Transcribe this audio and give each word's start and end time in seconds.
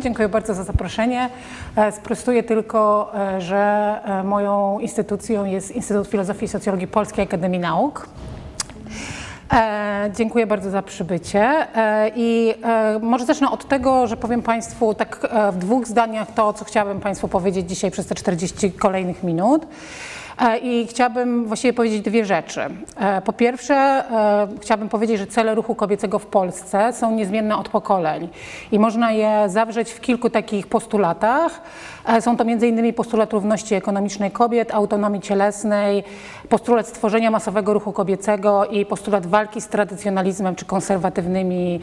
Dziękuję 0.00 0.28
bardzo 0.28 0.54
za 0.54 0.64
zaproszenie. 0.64 1.30
E, 1.76 1.92
sprostuję 1.92 2.42
tylko, 2.42 3.12
e, 3.14 3.40
że 3.40 3.56
e, 4.04 4.24
moją 4.24 4.78
instytucją 4.78 5.44
jest 5.44 5.70
Instytut 5.70 6.08
Filozofii 6.08 6.44
i 6.44 6.48
Socjologii 6.48 6.86
Polskiej 6.86 7.24
Akademii 7.24 7.60
Nauk. 7.60 8.08
Dziękuję 10.16 10.46
bardzo 10.46 10.70
za 10.70 10.82
przybycie 10.82 11.66
i 12.16 12.54
może 13.00 13.24
zacznę 13.24 13.50
od 13.50 13.68
tego, 13.68 14.06
że 14.06 14.16
powiem 14.16 14.42
Państwu 14.42 14.94
tak 14.94 15.28
w 15.52 15.58
dwóch 15.58 15.86
zdaniach 15.86 16.28
to, 16.34 16.52
co 16.52 16.64
chciałabym 16.64 17.00
Państwu 17.00 17.28
powiedzieć 17.28 17.68
dzisiaj 17.68 17.90
przez 17.90 18.06
te 18.06 18.14
40 18.14 18.72
kolejnych 18.72 19.22
minut. 19.22 19.66
E, 20.40 20.58
I 20.58 20.86
chciałabym 20.86 21.46
właściwie 21.46 21.72
powiedzieć 21.72 22.00
dwie 22.00 22.24
rzeczy. 22.24 22.60
E, 22.96 23.22
po 23.22 23.32
pierwsze, 23.32 23.74
e, 23.74 24.48
chciałabym 24.60 24.88
powiedzieć, 24.88 25.18
że 25.18 25.26
cele 25.26 25.54
ruchu 25.54 25.74
kobiecego 25.74 26.18
w 26.18 26.26
Polsce 26.26 26.92
są 26.92 27.10
niezmienne 27.10 27.56
od 27.56 27.68
pokoleń 27.68 28.28
i 28.72 28.78
można 28.78 29.12
je 29.12 29.44
zawrzeć 29.46 29.90
w 29.92 30.00
kilku 30.00 30.30
takich 30.30 30.66
postulatach. 30.66 31.60
Są 32.20 32.36
to 32.36 32.44
m.in. 32.44 32.94
postulat 32.94 33.32
równości 33.32 33.74
ekonomicznej 33.74 34.30
kobiet, 34.30 34.74
autonomii 34.74 35.20
cielesnej, 35.20 36.04
postulat 36.48 36.88
stworzenia 36.88 37.30
masowego 37.30 37.74
ruchu 37.74 37.92
kobiecego 37.92 38.66
i 38.66 38.86
postulat 38.86 39.26
walki 39.26 39.60
z 39.60 39.68
tradycjonalizmem 39.68 40.54
czy 40.54 40.64
konserwatywnymi 40.64 41.80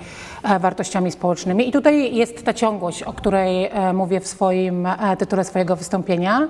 wartościami 0.59 1.11
społecznymi. 1.11 1.69
I 1.69 1.71
tutaj 1.71 2.15
jest 2.15 2.45
ta 2.45 2.53
ciągłość, 2.53 3.03
o 3.03 3.13
której 3.13 3.69
mówię 3.93 4.19
w 4.19 4.27
swoim 4.27 4.87
tytule 5.17 5.43
swojego 5.43 5.75
wystąpienia. 5.75 6.47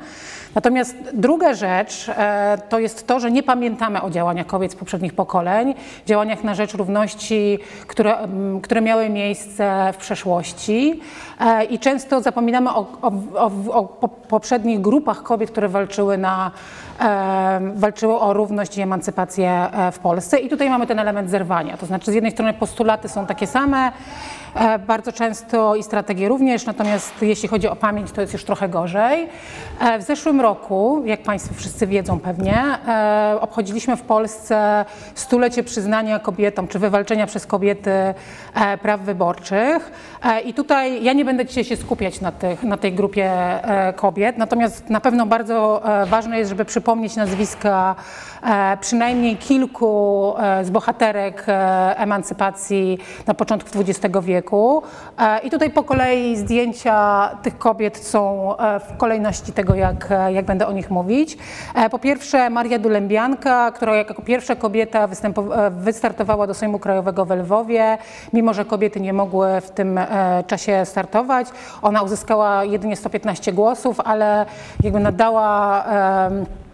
Natomiast 0.57 0.95
druga 1.13 1.53
rzecz 1.53 2.09
e, 2.09 2.57
to 2.69 2.79
jest 2.79 3.07
to, 3.07 3.19
że 3.19 3.31
nie 3.31 3.43
pamiętamy 3.43 4.01
o 4.01 4.09
działaniach 4.09 4.47
kobiet 4.47 4.71
z 4.71 4.75
poprzednich 4.75 5.13
pokoleń, 5.13 5.73
działaniach 6.05 6.43
na 6.43 6.55
rzecz 6.55 6.73
równości, 6.73 7.59
które, 7.87 8.17
które 8.63 8.81
miały 8.81 9.09
miejsce 9.09 9.93
w 9.93 9.97
przeszłości 9.97 11.01
e, 11.36 11.36
i 11.69 11.79
często 11.79 12.21
zapominamy 12.21 12.69
o, 12.69 12.85
o, 13.01 13.11
o, 13.73 13.97
o 14.01 14.07
poprzednich 14.07 14.81
grupach 14.81 15.23
kobiet, 15.23 15.51
które 15.51 15.69
walczyły 15.69 16.17
na 16.17 16.51
walczyły 17.75 18.19
o 18.19 18.33
równość 18.33 18.77
i 18.77 18.81
emancypację 18.81 19.49
e, 19.49 19.91
w 19.91 19.99
Polsce. 19.99 20.39
I 20.39 20.49
tutaj 20.49 20.69
mamy 20.69 20.87
ten 20.87 20.99
element 20.99 21.29
zerwania. 21.29 21.77
To 21.77 21.85
znaczy, 21.85 22.11
z 22.11 22.15
jednej 22.15 22.31
strony 22.31 22.53
postulaty 22.53 23.09
są 23.09 23.25
takie 23.25 23.47
same, 23.47 23.77
E, 23.87 23.91
bardzo 24.87 25.11
często 25.11 25.75
i 25.75 25.83
strategie 25.83 26.29
również, 26.29 26.65
natomiast 26.65 27.21
jeśli 27.21 27.49
chodzi 27.49 27.67
o 27.67 27.75
pamięć, 27.75 28.11
to 28.11 28.21
jest 28.21 28.33
już 28.33 28.43
trochę 28.43 28.69
gorzej. 28.69 29.29
E, 29.79 29.99
w 29.99 30.01
zeszłym 30.01 30.41
roku, 30.41 31.01
jak 31.05 31.23
Państwo 31.23 31.53
wszyscy 31.53 31.87
wiedzą 31.87 32.19
pewnie, 32.19 32.77
e, 32.87 33.37
obchodziliśmy 33.41 33.97
w 33.97 34.01
Polsce 34.01 34.85
stulecie 35.15 35.63
przyznania 35.63 36.19
kobietom, 36.19 36.67
czy 36.67 36.79
wywalczenia 36.79 37.27
przez 37.27 37.45
kobiety 37.45 37.91
praw 38.81 39.01
wyborczych. 39.01 39.91
I 40.45 40.53
tutaj 40.53 41.03
ja 41.03 41.13
nie 41.13 41.25
będę 41.25 41.45
dzisiaj 41.45 41.63
się 41.63 41.75
skupiać 41.75 42.21
na, 42.21 42.31
tych, 42.31 42.63
na 42.63 42.77
tej 42.77 42.93
grupie 42.93 43.31
kobiet, 43.95 44.37
natomiast 44.37 44.89
na 44.89 45.01
pewno 45.01 45.25
bardzo 45.25 45.81
ważne 46.07 46.37
jest, 46.37 46.49
żeby 46.49 46.65
przypomnieć 46.65 47.15
nazwiska 47.15 47.95
przynajmniej 48.81 49.37
kilku 49.37 50.33
z 50.63 50.69
bohaterek 50.69 51.45
emancypacji 51.95 52.97
na 53.27 53.33
początku 53.33 53.69
XX 53.79 54.15
wieku. 54.21 54.83
E, 55.19 55.39
I 55.39 55.49
tutaj 55.49 55.69
po 55.69 55.83
kolei 55.83 56.37
zdjęcia 56.37 57.29
tych 57.43 57.57
kobiet 57.57 57.97
są 57.97 58.51
e, 58.57 58.79
w 58.79 58.97
kolejności 58.97 59.53
tego, 59.53 59.75
jak, 59.75 60.07
e, 60.11 60.33
jak 60.33 60.45
będę 60.45 60.67
o 60.67 60.71
nich 60.71 60.89
mówić. 60.89 61.37
Po 61.91 61.99
pierwsze 61.99 62.49
Maria 62.49 62.79
Dulębianka, 62.79 63.71
która 63.71 63.95
jako 63.95 64.21
pierwsza 64.21 64.55
kobieta 64.55 65.07
wystartowała 65.71 66.47
do 66.47 66.53
Sejmu 66.53 66.79
Krajowego 66.79 67.25
w 67.25 67.31
Lwowie, 67.31 67.97
mimo 68.33 68.53
że 68.53 68.65
kobiety 68.65 68.99
nie 69.01 69.13
mogły 69.13 69.61
w 69.61 69.69
tym 69.69 69.99
czasie 70.47 70.85
startować. 70.85 71.47
Ona 71.81 72.01
uzyskała 72.01 72.63
jedynie 72.63 72.95
115 72.95 73.53
głosów, 73.53 73.99
ale 73.99 74.45
jakby 74.83 74.99
nadała 74.99 75.83
E, 75.85 75.91
e, 75.91 76.66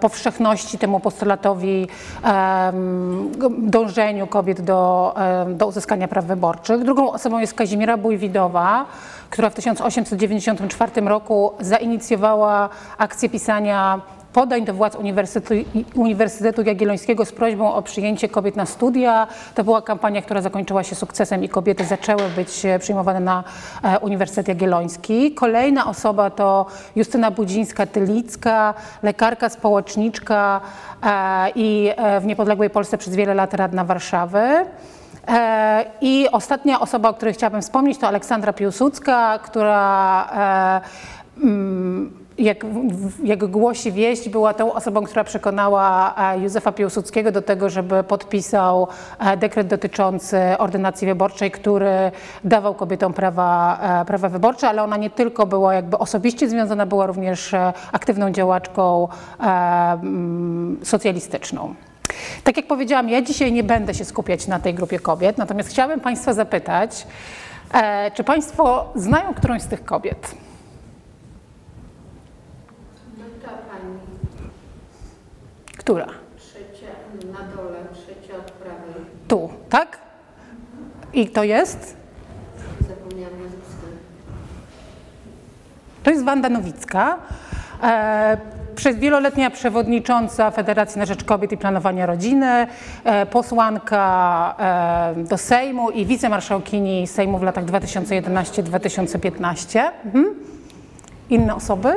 powszechności 0.00 0.78
temu 0.78 1.00
postulatowi 1.00 1.88
dążeniu 3.58 4.26
kobiet 4.26 4.60
do, 4.60 5.14
do 5.48 5.66
uzyskania 5.66 6.08
praw 6.08 6.24
wyborczych. 6.24 6.84
Drugą 6.84 7.12
osobą 7.12 7.38
jest 7.38 7.54
Kazimiera 7.54 7.96
Bójwidowa, 7.96 8.86
która 9.30 9.50
w 9.50 9.54
1894 9.54 11.00
roku 11.00 11.52
zainicjowała 11.60 12.68
akcję 12.98 13.28
pisania 13.28 14.00
podań 14.38 14.64
do 14.64 14.74
władz 14.74 14.96
Uniwersytetu, 14.96 15.54
Uniwersytetu 15.94 16.62
Jagiellońskiego 16.62 17.24
z 17.24 17.32
prośbą 17.32 17.74
o 17.74 17.82
przyjęcie 17.82 18.28
kobiet 18.28 18.56
na 18.56 18.66
studia. 18.66 19.26
To 19.54 19.64
była 19.64 19.82
kampania, 19.82 20.22
która 20.22 20.40
zakończyła 20.42 20.82
się 20.82 20.94
sukcesem 20.94 21.44
i 21.44 21.48
kobiety 21.48 21.84
zaczęły 21.84 22.22
być 22.36 22.64
e, 22.64 22.78
przyjmowane 22.78 23.20
na 23.20 23.44
e, 23.82 23.98
Uniwersytet 23.98 24.48
Jagielloński. 24.48 25.34
Kolejna 25.34 25.86
osoba 25.86 26.30
to 26.30 26.66
Justyna 26.96 27.30
Budzińska-Tylicka, 27.30 28.74
lekarka, 29.02 29.48
społeczniczka 29.48 30.60
e, 31.02 31.50
i 31.54 31.90
w 32.20 32.26
niepodległej 32.26 32.70
Polsce 32.70 32.98
przez 32.98 33.14
wiele 33.16 33.34
lat 33.34 33.54
radna 33.54 33.84
Warszawy. 33.84 34.40
I 36.00 36.28
ostatnia 36.32 36.80
osoba, 36.80 37.08
o 37.08 37.14
której 37.14 37.34
chciałabym 37.34 37.62
wspomnieć, 37.62 37.98
to 37.98 38.08
Aleksandra 38.08 38.52
Piłsudska, 38.52 39.38
która 39.38 40.30
mm, 41.42 42.27
jak, 42.38 42.66
jak 43.24 43.46
głosi 43.46 43.92
wieść, 43.92 44.28
była 44.28 44.54
tą 44.54 44.72
osobą, 44.72 45.04
która 45.04 45.24
przekonała 45.24 46.14
e, 46.34 46.38
Józefa 46.38 46.72
Piłsudskiego 46.72 47.32
do 47.32 47.42
tego, 47.42 47.70
żeby 47.70 48.04
podpisał 48.04 48.88
e, 49.18 49.36
dekret 49.36 49.66
dotyczący 49.66 50.38
ordynacji 50.58 51.06
wyborczej, 51.06 51.50
który 51.50 52.10
dawał 52.44 52.74
kobietom 52.74 53.12
prawa, 53.12 53.78
e, 54.00 54.04
prawa 54.04 54.28
wyborcze, 54.28 54.68
ale 54.68 54.82
ona 54.82 54.96
nie 54.96 55.10
tylko 55.10 55.46
była 55.46 55.74
jakby 55.74 55.98
osobiście 55.98 56.48
związana, 56.48 56.86
była 56.86 57.06
również 57.06 57.54
aktywną 57.92 58.30
działaczką 58.30 59.08
mm, 59.38 60.78
socjalistyczną. 60.82 61.74
Tak 62.44 62.56
jak 62.56 62.66
powiedziałam, 62.66 63.08
ja 63.08 63.22
dzisiaj 63.22 63.52
nie 63.52 63.64
będę 63.64 63.94
się 63.94 64.04
skupiać 64.04 64.46
na 64.46 64.58
tej 64.58 64.74
grupie 64.74 64.98
kobiet, 64.98 65.38
natomiast 65.38 65.68
chciałabym 65.68 66.00
Państwa 66.00 66.32
zapytać, 66.32 67.06
czy 68.14 68.24
Państwo 68.24 68.92
znają 68.94 69.34
którąś 69.34 69.62
z 69.62 69.66
tych 69.66 69.84
kobiet? 69.84 70.34
Która? 75.88 76.06
Trzecia 76.36 76.86
na 77.32 77.38
dole, 77.56 77.78
trzecia 77.92 78.36
od 78.38 78.50
prawej. 78.50 78.94
Tu, 79.28 79.50
tak? 79.68 79.98
I 81.12 81.28
to 81.28 81.44
jest? 81.44 81.96
Zapomniałam 82.88 83.42
nazwiska. 83.42 83.86
To 86.02 86.10
jest 86.10 86.24
Wanda 86.24 86.48
Nowicka. 86.48 87.18
E, 87.82 88.38
przez 88.74 88.96
wieloletnia 88.96 89.50
przewodnicząca 89.50 90.50
Federacji 90.50 90.98
na 90.98 91.06
Rzecz 91.06 91.24
Kobiet 91.24 91.52
i 91.52 91.56
Planowania 91.56 92.06
Rodziny, 92.06 92.66
e, 93.04 93.26
posłanka 93.26 94.54
e, 95.18 95.24
do 95.24 95.38
Sejmu 95.38 95.90
i 95.90 96.06
wicemarszałkini 96.06 97.06
Sejmu 97.06 97.38
w 97.38 97.42
latach 97.42 97.64
2011-2015. 97.64 99.80
Mhm. 100.04 100.34
Inne 101.30 101.54
osoby? 101.54 101.92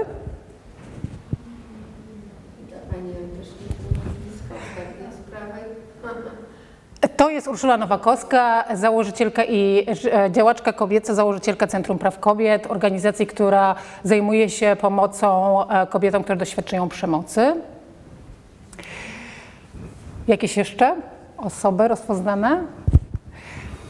To 7.21 7.29
jest 7.29 7.47
Urszula 7.47 7.77
Nowakowska, 7.77 8.65
założycielka 8.73 9.43
i 9.43 9.85
e, 10.13 10.31
działaczka 10.31 10.73
kobieca, 10.73 11.13
założycielka 11.13 11.67
Centrum 11.67 11.97
Praw 11.97 12.19
Kobiet, 12.19 12.67
organizacji, 12.71 13.27
która 13.27 13.75
zajmuje 14.03 14.49
się 14.49 14.77
pomocą 14.81 15.59
e, 15.69 15.87
kobietom, 15.87 16.23
które 16.23 16.37
doświadczają 16.37 16.89
przemocy. 16.89 17.55
Jakieś 20.27 20.57
jeszcze 20.57 20.95
osoby 21.37 21.87
rozpoznane? 21.87 22.63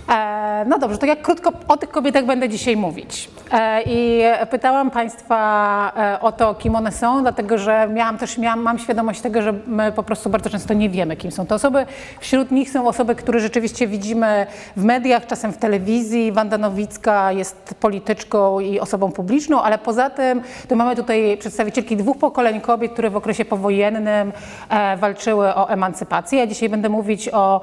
E, 0.10 0.66
no 0.68 0.80
dobrze, 0.80 0.98
to 0.98 1.06
jak 1.06 1.22
krótko 1.22 1.52
o 1.68 1.78
tych 1.78 1.90
kobietach 1.90 2.26
będę 2.26 2.50
dzisiaj 2.50 2.78
mówić. 2.78 3.30
E, 3.52 3.82
I 3.86 4.22
pytałam 4.50 4.92
Państwa 4.92 5.92
e, 5.98 6.20
o 6.20 6.32
to, 6.32 6.56
kim 6.56 6.76
one 6.76 6.92
są, 6.92 7.22
dlatego 7.22 7.58
że 7.58 7.88
miałam 7.94 8.18
też, 8.18 8.38
miałam, 8.38 8.62
mam 8.62 8.80
świadomość 8.80 9.22
tego, 9.22 9.42
że 9.42 9.54
my 9.68 9.92
po 9.92 10.04
prostu 10.04 10.30
bardzo 10.30 10.50
często 10.50 10.74
nie 10.74 10.90
wiemy, 10.90 11.16
kim 11.16 11.32
są 11.32 11.46
te 11.46 11.56
osoby. 11.56 11.86
Wśród 12.20 12.52
nich 12.52 12.70
są 12.70 12.88
osoby, 12.88 13.16
które 13.16 13.40
rzeczywiście 13.40 13.88
widzimy 13.88 14.48
w 14.78 14.84
mediach, 14.84 15.28
czasem 15.28 15.54
w 15.54 15.58
telewizji. 15.58 16.32
Wanda 16.32 16.58
Nowicka 16.58 17.32
jest 17.32 17.76
polityczką 17.80 18.60
i 18.60 18.80
osobą 18.80 19.12
publiczną, 19.12 19.62
ale 19.62 19.78
poza 19.78 20.10
tym 20.10 20.42
to 20.68 20.76
mamy 20.76 20.96
tutaj 20.96 21.38
przedstawicielki 21.38 21.98
dwóch 21.98 22.18
pokoleń 22.18 22.62
kobiet, 22.62 22.94
które 22.94 23.10
w 23.10 23.16
okresie 23.16 23.46
powojennym 23.46 24.32
walczyły 24.98 25.56
o 25.56 25.70
emancypację. 25.70 26.40
Ja 26.40 26.48
dzisiaj 26.48 26.70
będę 26.70 26.90
mówić 26.90 27.30
o 27.34 27.62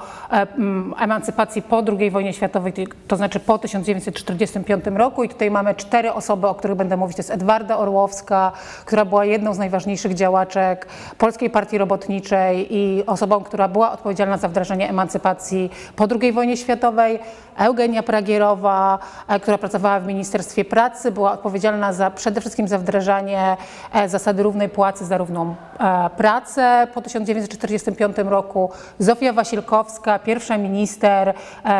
emancypacji 0.98 1.62
po 1.62 1.82
II 1.98 2.10
wojnie 2.10 2.27
wojnie 2.28 2.36
światowej, 2.36 2.72
to 3.08 3.16
znaczy 3.16 3.40
po 3.40 3.58
1945 3.58 4.84
roku. 4.94 5.24
I 5.24 5.28
tutaj 5.28 5.50
mamy 5.50 5.74
cztery 5.74 6.12
osoby, 6.12 6.46
o 6.46 6.54
których 6.54 6.76
będę 6.76 6.96
mówić. 6.96 7.16
To 7.16 7.20
jest 7.20 7.30
Edwarda 7.30 7.76
Orłowska, 7.76 8.52
która 8.84 9.04
była 9.04 9.24
jedną 9.24 9.54
z 9.54 9.58
najważniejszych 9.58 10.14
działaczek 10.14 10.86
Polskiej 11.18 11.50
Partii 11.50 11.78
Robotniczej 11.78 12.76
i 12.76 13.06
osobą, 13.06 13.40
która 13.40 13.68
była 13.68 13.92
odpowiedzialna 13.92 14.38
za 14.38 14.48
wdrażanie 14.48 14.88
emancypacji 14.88 15.70
po 15.96 16.06
II 16.20 16.32
wojnie 16.32 16.56
światowej. 16.56 17.18
Eugenia 17.58 18.02
Pragierowa, 18.02 18.98
e, 19.28 19.40
która 19.40 19.58
pracowała 19.58 20.00
w 20.00 20.06
Ministerstwie 20.06 20.64
Pracy, 20.64 21.12
była 21.12 21.32
odpowiedzialna 21.32 21.92
za, 21.92 22.10
przede 22.10 22.40
wszystkim 22.40 22.68
za 22.68 22.78
wdrażanie 22.78 23.56
e, 23.92 24.08
zasady 24.08 24.42
równej 24.42 24.68
płacy 24.68 25.04
za 25.04 25.18
równą 25.18 25.54
e, 25.80 26.10
pracę 26.16 26.86
po 26.94 27.02
1945 27.02 28.16
roku. 28.18 28.70
Zofia 28.98 29.32
Wasilkowska, 29.32 30.18
pierwsza 30.18 30.58
minister 30.58 31.34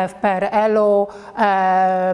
w 0.09 0.13
PRL-u, 0.39 1.07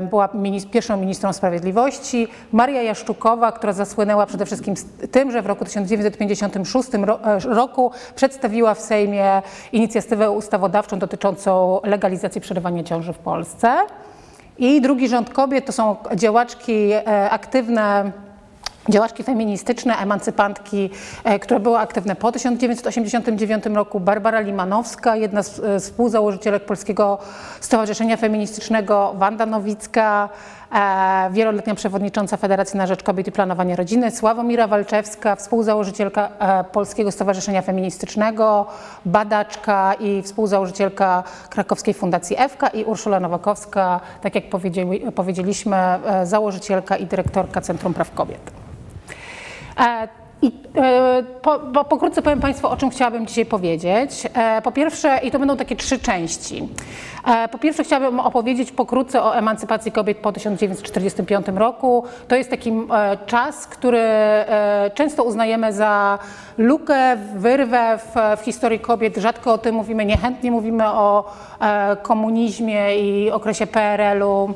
była 0.02 0.30
pierwszą 0.72 0.98
ministrą 0.98 1.34
sprawiedliwości. 1.34 2.28
Maria 2.52 2.82
Jaszczukowa, 2.82 3.52
która 3.52 3.74
zasłynęła 3.74 4.26
przede 4.26 4.46
wszystkim 4.46 4.76
tym, 5.12 5.32
że 5.32 5.42
w 5.42 5.46
roku 5.46 5.66
1956 5.66 6.90
roku 7.46 7.92
przedstawiła 8.16 8.74
w 8.74 8.80
Sejmie 8.80 9.42
inicjatywę 9.72 10.32
ustawodawczą 10.32 11.00
dotyczącą 11.00 11.80
legalizacji 11.84 12.42
przerywania 12.42 12.84
ciąży 12.84 13.14
w 13.14 13.18
Polsce. 13.18 13.36
Polsce. 13.36 13.78
I 14.58 14.82
drugi 14.82 15.08
rząd 15.08 15.30
kobiet 15.30 15.66
to 15.66 15.72
są 15.72 15.96
działaczki 16.16 16.92
e, 16.92 17.30
aktywne 17.30 18.12
działaczki 18.90 19.24
feministyczne, 19.24 19.98
emancypantki, 19.98 20.90
e, 21.24 21.40
które 21.40 21.60
były 21.60 21.78
aktywne 21.78 22.16
po 22.16 22.32
1989 22.32 23.66
roku. 23.76 24.00
Barbara 24.00 24.40
Limanowska, 24.40 25.16
jedna 25.16 25.44
z 25.44 25.60
e, 25.60 25.80
współzałożycielek 25.80 26.66
Polskiego 26.66 27.18
Stowarzyszenia 27.62 28.18
Feministycznego, 28.18 29.14
Wanda 29.18 29.46
Nowicka, 29.46 30.30
e, 30.72 31.30
wieloletnia 31.32 31.76
przewodnicząca 31.76 32.38
Federacji 32.38 32.78
na 32.78 32.88
Rzecz 32.88 33.04
Kobiet 33.04 33.28
i 33.28 33.32
Planowania 33.32 33.76
Rodziny, 33.76 34.12
Sławomira 34.12 34.68
Walczewska, 34.68 35.36
współzałożycielka 35.36 36.30
Polskiego 36.72 37.12
Stowarzyszenia 37.12 37.62
Feministycznego, 37.62 38.66
badaczka 39.06 39.94
i 39.94 40.22
współzałożycielka 40.22 41.24
Krakowskiej 41.50 41.94
Fundacji 41.94 42.36
EFKA 42.40 42.68
i 42.68 42.84
Urszula 42.84 43.20
Nowakowska, 43.20 44.00
tak 44.22 44.36
jak 44.36 44.44
powiedzieliśmy, 45.16 45.78
założycielka 46.24 46.98
i 46.98 47.06
dyrektorka 47.06 47.62
Centrum 47.62 47.94
Praw 47.94 48.12
Kobiet. 48.12 48.55
E, 49.80 50.08
I 50.42 50.52
e, 50.78 51.24
po, 51.42 51.60
po, 51.60 51.84
pokrótce 51.84 52.22
powiem 52.22 52.40
Państwu, 52.40 52.68
o 52.68 52.78
czym 52.78 52.90
chciałabym 52.90 53.28
dzisiaj 53.28 53.46
powiedzieć. 53.46 54.12
E, 54.34 54.62
po 54.62 54.72
pierwsze, 54.72 55.20
i 55.24 55.32
to 55.32 55.40
będą 55.40 55.58
takie 55.58 55.76
trzy 55.76 56.00
części. 56.00 56.70
Po 57.52 57.58
pierwsze, 57.58 57.84
chciałabym 57.84 58.20
opowiedzieć 58.20 58.72
pokrótce 58.72 59.24
o 59.24 59.36
emancypacji 59.36 59.92
kobiet 59.92 60.18
po 60.18 60.32
1945 60.32 61.48
roku. 61.56 62.04
To 62.28 62.36
jest 62.36 62.50
taki 62.50 62.72
czas, 63.26 63.68
który 63.68 64.04
często 64.94 65.24
uznajemy 65.24 65.74
za 65.74 66.20
lukę, 66.58 67.18
wyrwę 67.36 67.98
w, 67.98 68.40
w 68.42 68.44
historii 68.44 68.80
kobiet. 68.80 69.18
Rzadko 69.18 69.54
o 69.54 69.58
tym 69.58 69.76
mówimy, 69.76 70.06
niechętnie 70.06 70.52
mówimy 70.52 70.88
o 70.88 71.34
komunizmie 72.04 72.98
i 72.98 73.32
okresie 73.32 73.68
PRL-u. 73.68 74.54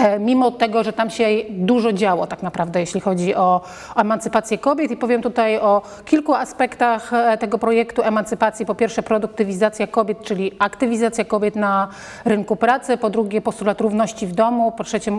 E, 0.00 0.18
mimo 0.18 0.50
tego, 0.50 0.84
że 0.84 0.92
tam 0.92 1.10
się 1.10 1.26
dużo 1.48 1.92
działo 1.92 2.26
tak 2.26 2.42
naprawdę, 2.42 2.80
jeśli 2.80 3.00
chodzi 3.00 3.34
o, 3.34 3.60
emancypację 3.96 4.58
kobiet. 4.58 4.90
I 4.90 4.96
powiem 4.96 5.22
tutaj 5.22 5.58
o 5.58 5.82
kilku 6.04 6.34
aspektach 6.34 7.12
e, 7.12 7.38
tego 7.38 7.58
projektu 7.58 8.02
emancypacji. 8.02 8.66
Po 8.66 8.74
pierwsze 8.74 9.02
produktywizacja 9.02 9.86
kobiet, 9.86 10.22
czyli 10.22 10.52
aktywizacja 10.58 11.24
kobiet 11.24 11.56
na 11.56 11.88
rynku 12.24 12.56
pracy. 12.56 12.96
Po 12.96 13.10
drugie 13.10 13.40
postulat 13.40 13.80
równości 13.80 14.26
w 14.26 14.32
domu. 14.32 14.72
Po 14.72 14.84
trzecie 14.84 15.12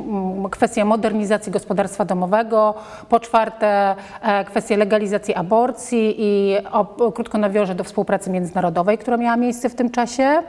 kwestia 0.52 0.86
modernizacji 0.86 1.52
gospodarstwa 1.52 2.06
domowego. 2.06 2.74
Po 3.10 3.20
czwarte 3.20 3.96
e, 4.22 4.46
kwestia 4.46 4.78
legalizacji 4.78 5.36
aborcji 5.36 6.16
i 6.18 6.58
o, 6.72 7.12
krótko 7.12 7.38
nawiążę 7.38 7.76
do 7.76 7.84
współpracy 7.84 8.30
międzynarodowej, 8.30 8.98
która 8.98 9.18
miała 9.18 9.38
miejsce 9.38 9.70
w 9.70 9.76
tym 9.76 9.90
czasie. 9.90 10.44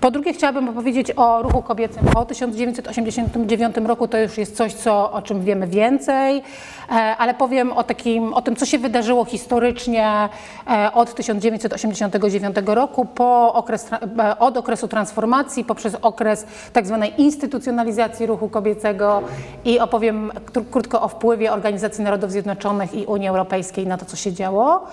Po 0.00 0.10
drugie 0.10 0.32
chciałabym 0.32 0.68
opowiedzieć 0.68 1.12
o 1.16 1.42
ruchu 1.42 1.62
kobiecym 1.62 2.04
po 2.12 2.24
1989 2.24 3.28
2009 3.32 3.76
roku 3.88 4.08
to 4.08 4.18
już 4.18 4.38
jest 4.38 4.56
coś, 4.56 4.74
co, 4.74 5.12
o 5.12 5.22
czym 5.22 5.44
wiemy 5.44 5.66
więcej, 5.66 6.42
e, 6.90 6.92
ale 6.92 7.34
powiem 7.34 7.72
o, 7.72 7.84
takim, 7.84 8.34
o 8.34 8.42
tym, 8.42 8.56
co 8.56 8.66
się 8.66 8.78
wydarzyło 8.78 9.24
historycznie 9.24 10.28
e, 10.70 10.92
od 10.92 11.14
1989 11.14 12.56
roku 12.66 13.04
po 13.04 13.54
okres, 13.54 13.90
e, 13.92 14.38
od 14.38 14.56
okresu 14.56 14.88
transformacji 14.88 15.64
poprzez 15.64 15.94
okres 16.02 16.46
tak 16.72 16.86
zwanej 16.86 17.20
instytucjonalizacji 17.20 18.26
ruchu 18.26 18.48
kobiecego 18.48 19.22
i 19.64 19.80
opowiem 19.80 20.32
krótko 20.70 21.02
o 21.02 21.08
wpływie 21.08 21.52
Organizacji 21.52 22.04
Narodów 22.04 22.30
Zjednoczonych 22.30 22.94
i 22.94 23.06
Unii 23.06 23.28
Europejskiej 23.28 23.86
na 23.86 23.98
to, 23.98 24.04
co 24.04 24.16
się 24.16 24.32
działo. 24.32 24.86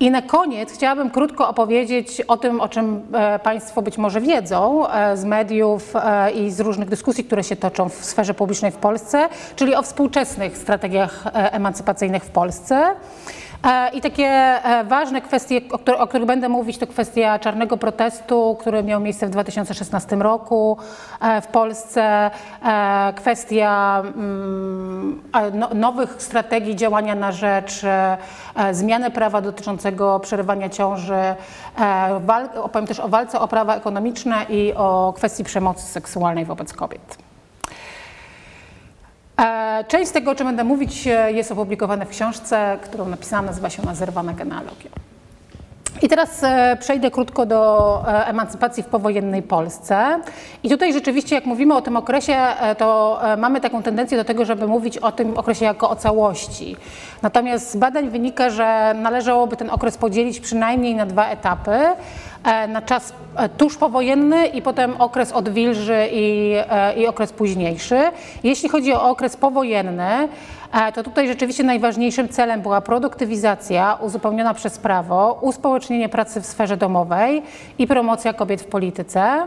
I 0.00 0.10
na 0.10 0.22
koniec 0.22 0.72
chciałabym 0.72 1.10
krótko 1.10 1.48
opowiedzieć 1.48 2.20
o 2.20 2.36
tym, 2.36 2.60
o 2.60 2.68
czym 2.68 3.02
e, 3.12 3.38
Państwo 3.38 3.82
być 3.82 3.98
może 3.98 4.20
wiedzą 4.20 4.88
e, 4.88 5.16
z 5.16 5.24
mediów 5.24 5.96
e, 5.96 6.30
i 6.30 6.50
z 6.50 6.60
różnych 6.60 6.88
dyskusji, 6.88 7.24
które 7.24 7.44
się 7.44 7.56
toczą 7.56 7.88
w 7.88 8.04
sferze 8.04 8.34
publicznej 8.34 8.70
w 8.70 8.76
Polsce, 8.76 9.28
czyli 9.56 9.74
o 9.74 9.82
współczesnych 9.82 10.58
strategiach 10.58 11.24
emancypacyjnych 11.32 12.24
w 12.24 12.30
Polsce. 12.30 12.94
E, 13.64 13.88
I 13.88 14.00
takie 14.00 14.24
e, 14.24 14.84
ważne 14.84 15.20
kwestie, 15.20 15.60
o, 15.98 16.06
których 16.06 16.26
będę 16.26 16.48
mówić, 16.48 16.78
to 16.78 16.86
kwestia 16.86 17.38
czarnego 17.38 17.76
protestu, 17.76 18.56
który 18.60 18.82
miał 18.82 19.00
miejsce 19.00 19.26
w 19.26 19.30
2016 19.30 20.16
roku 20.16 20.78
e, 21.20 21.40
w 21.40 21.46
Polsce, 21.46 22.30
kwestia 23.16 24.02
mm, 24.04 25.22
no, 25.54 25.68
nowych 25.74 26.22
strategii 26.22 26.76
działania 26.76 27.14
na 27.14 27.32
rzecz 27.32 27.82
zmiany 28.72 29.10
prawa 29.10 29.40
dotyczącego 29.40 30.20
przerywania 30.20 30.68
ciąży, 30.68 31.34
opowiem 32.62 32.86
też 32.86 33.00
o 33.00 33.08
walce 33.08 33.40
o 33.40 33.48
prawa 33.48 33.76
ekonomiczne 33.76 34.46
i 34.48 34.74
o 34.74 35.12
kwestii 35.16 35.44
przemocy 35.44 35.82
seksualnej 35.82 36.44
wobec 36.44 36.72
kobiet. 36.72 37.27
E, 39.38 39.84
część 39.88 40.08
z 40.08 40.12
tego, 40.12 40.30
o 40.30 40.34
czym 40.34 40.46
będę 40.46 40.64
mówić, 40.64 41.06
e, 41.06 41.32
jest 41.32 41.52
opublikowane 41.52 42.06
w 42.06 42.08
książce, 42.08 42.78
którą 42.82 43.08
napisałam, 43.08 43.46
nazywa 43.46 43.70
się 43.70 43.82
Nazerwana 43.82 44.32
genealogia. 44.32 44.90
I 46.02 46.08
teraz 46.08 46.44
e, 46.44 46.76
przejdę 46.80 47.10
krótko 47.10 47.46
do 47.46 48.02
emancypacji 48.06 48.82
w 48.82 48.86
powojennej 48.86 49.42
Polsce. 49.42 50.20
I 50.62 50.68
tutaj 50.68 50.92
rzeczywiście, 50.92 51.34
jak 51.34 51.46
mówimy 51.46 51.74
o 51.74 51.82
tym 51.82 51.96
okresie, 51.96 52.36
to 52.78 53.20
mamy 53.38 53.60
taką 53.60 53.82
tendencję 53.82 54.18
do 54.18 54.24
tego, 54.24 54.44
żeby 54.44 54.66
mówić 54.66 54.98
o 54.98 55.12
tym 55.12 55.38
okresie 55.38 55.64
jako 55.64 55.90
o 55.90 55.96
całości. 55.96 56.76
Natomiast 57.22 57.70
z 57.70 57.76
badań 57.76 58.08
wynika, 58.08 58.50
że 58.50 58.94
należałoby 58.96 59.56
ten 59.56 59.70
okres 59.70 59.96
podzielić 59.98 60.40
przynajmniej 60.40 60.94
na 60.94 61.06
dwa 61.06 61.28
etapy. 61.28 61.78
E, 62.44 62.68
na 62.68 62.82
czas 62.82 63.12
e, 63.36 63.48
tuż 63.48 63.76
powojenny 63.76 64.46
i 64.46 64.62
potem 64.62 64.96
okres 64.98 65.32
odwilży 65.32 66.08
i, 66.12 66.54
e, 66.70 66.94
i 66.94 67.06
okres 67.06 67.32
późniejszy. 67.32 67.98
Jeśli 68.44 68.68
chodzi 68.68 68.92
o 68.92 69.02
okres 69.02 69.36
powojenny, 69.36 70.28
to 70.94 71.02
tutaj 71.02 71.28
rzeczywiście 71.28 71.64
najważniejszym 71.64 72.28
celem 72.28 72.62
była 72.62 72.80
produktywizacja 72.80 73.98
uzupełniona 74.00 74.54
przez 74.54 74.78
prawo, 74.78 75.38
uspołecznienie 75.40 76.08
pracy 76.08 76.40
w 76.40 76.46
sferze 76.46 76.76
domowej 76.76 77.42
i 77.78 77.86
promocja 77.86 78.32
kobiet 78.32 78.62
w 78.62 78.66
polityce. 78.66 79.46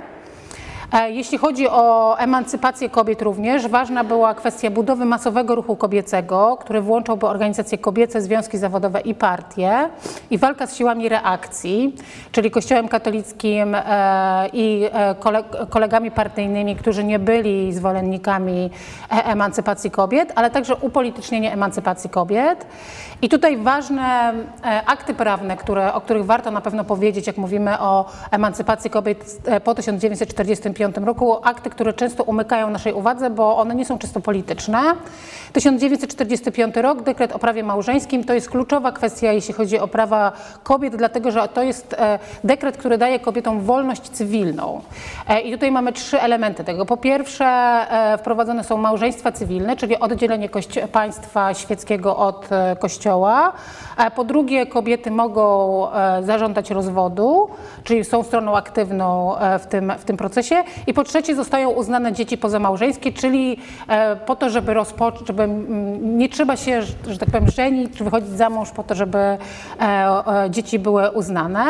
E, 0.92 1.12
jeśli 1.12 1.38
chodzi 1.38 1.68
o 1.70 2.16
emancypację 2.18 2.90
kobiet 2.90 3.22
również, 3.22 3.68
ważna 3.68 4.04
była 4.04 4.34
kwestia 4.34 4.70
budowy 4.70 5.06
masowego 5.06 5.56
ruchu 5.56 5.76
kobiecego, 5.76 6.58
który 6.62 6.82
włączałby 6.82 7.28
organizacje 7.28 7.78
kobiece, 7.78 8.22
związki 8.22 8.58
zawodowe 8.58 9.00
i 9.02 9.16
partie 9.16 9.90
i 10.30 10.38
walka 10.38 10.68
z 10.68 10.76
siłami 10.76 11.10
reakcji, 11.10 11.96
czyli 12.32 12.52
Kościołem 12.52 12.88
katolickim 12.88 13.76
e, 13.76 14.50
i 14.54 14.90
e, 14.94 15.16
kolegami 15.70 16.12
partyjnymi, 16.12 16.76
którzy 16.76 17.04
nie 17.04 17.20
byli 17.20 17.74
zwolennikami 17.74 18.70
emancypacji 19.10 19.92
kobiet, 19.92 20.32
ale 20.36 20.50
także 20.50 20.76
upolitycznienie 20.76 21.54
emancypacji 21.54 22.10
kobiet. 22.10 22.66
I 23.22 23.30
tutaj 23.30 23.58
ważne 23.58 24.34
akty 24.86 25.14
prawne, 25.14 25.58
które, 25.58 25.94
o 25.94 26.02
których 26.02 26.26
warto 26.26 26.52
na 26.52 26.62
pewno 26.62 26.84
powiedzieć, 26.84 27.28
jak 27.28 27.38
mówimy 27.38 27.80
o 27.80 28.06
emancypacji 28.32 28.90
kobiet 28.90 29.42
po 29.64 29.76
1945 29.76 30.81
1945 30.90 31.08
roku 31.08 31.38
akty, 31.44 31.70
które 31.70 31.94
często 31.94 32.24
umykają 32.24 32.70
naszej 32.70 32.94
uwadze, 32.94 33.30
bo 33.30 33.58
one 33.58 33.76
nie 33.76 33.86
są 33.86 33.98
czysto 33.98 34.20
polityczne. 34.20 34.82
1945 35.54 36.76
rok, 36.76 37.02
dekret 37.02 37.32
o 37.32 37.40
prawie 37.40 37.64
małżeńskim, 37.64 38.24
to 38.24 38.34
jest 38.34 38.50
kluczowa 38.50 38.92
kwestia, 38.92 39.32
jeśli 39.32 39.54
chodzi 39.54 39.80
o 39.80 39.88
prawa 39.88 40.32
kobiet, 40.64 40.96
dlatego 40.96 41.32
że 41.32 41.48
to 41.48 41.64
jest 41.64 41.94
e, 41.94 42.20
dekret, 42.44 42.78
który 42.78 42.98
daje 42.98 43.20
kobietom 43.20 43.62
wolność 43.62 44.02
cywilną. 44.02 44.82
E, 45.28 45.42
I 45.42 45.52
tutaj 45.52 45.72
mamy 45.72 45.94
trzy 45.94 46.22
elementy 46.22 46.64
tego. 46.64 46.86
Po 46.86 46.98
pierwsze, 46.98 47.46
e, 47.46 48.18
wprowadzone 48.18 48.64
są 48.64 48.78
małżeństwa 48.78 49.32
cywilne, 49.32 49.76
czyli 49.76 50.00
oddzielenie 50.00 50.50
państwa 50.92 51.54
świeckiego 51.54 52.18
od 52.18 52.50
kościoła. 52.80 53.54
Po 54.16 54.24
drugie, 54.24 54.66
kobiety 54.66 55.12
mogą 55.12 55.88
zażądać 56.22 56.72
rozwodu, 56.72 57.50
czyli 57.84 58.06
są 58.06 58.24
stroną 58.24 58.56
aktywną 58.56 59.36
w 59.60 59.68
tym, 59.68 59.94
w 59.98 60.06
tym 60.06 60.18
procesie. 60.18 60.64
I 60.88 60.94
po 60.94 61.04
trzecie 61.04 61.36
zostają 61.36 61.70
uznane 61.70 62.14
dzieci 62.14 62.38
pozamałżeńskie, 62.38 63.14
czyli 63.14 63.58
e, 63.88 64.16
po 64.16 64.36
to, 64.36 64.50
żeby 64.50 64.74
rozpocząć, 64.74 65.28
żeby 65.28 65.44
mm, 65.44 66.18
nie 66.18 66.30
trzeba 66.30 66.58
się, 66.58 66.82
że 66.82 67.18
tak 67.20 67.30
powiem, 67.30 67.50
żenić 67.50 67.98
czy 67.98 68.04
wychodzić 68.04 68.30
za 68.30 68.50
mąż 68.50 68.72
po 68.72 68.84
to, 68.84 68.96
żeby 68.96 69.18
e, 69.18 69.38
e, 69.80 70.50
dzieci 70.50 70.80
były 70.80 71.12
uznane. 71.12 71.66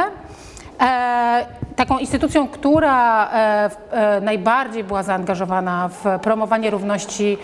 E, 0.82 1.46
taką 1.76 1.98
instytucją, 1.98 2.48
która 2.48 3.30
e, 3.32 3.70
e, 3.92 4.22
najbardziej 4.22 4.84
była 4.84 5.04
zaangażowana 5.04 5.90
w 5.90 6.20
promowanie 6.22 6.70
równości 6.70 7.38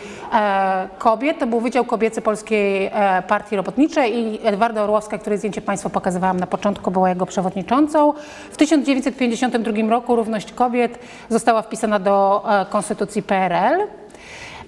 kobiet, 0.98 1.40
to 1.40 1.48
był 1.48 1.60
Wydział 1.60 1.86
Kobiecy 1.86 2.22
Polskiej 2.22 2.92
Partii 3.28 3.56
Robotniczej 3.56 4.18
i 4.18 4.48
Edwarda 4.48 4.84
Orłowska, 4.84 5.18
której 5.18 5.38
zdjęcie 5.38 5.62
Państwu 5.62 5.90
pokazywałam 5.90 6.40
na 6.40 6.48
początku, 6.48 6.92
była 6.92 7.10
jego 7.10 7.26
przewodniczącą. 7.26 8.14
W 8.52 8.58
1952 8.58 9.90
roku 9.90 10.16
równość 10.16 10.52
kobiet 10.54 11.00
została 11.30 11.62
wpisana 11.62 12.00
do 12.00 12.44
Konstytucji 12.70 13.24
PRL. 13.24 13.88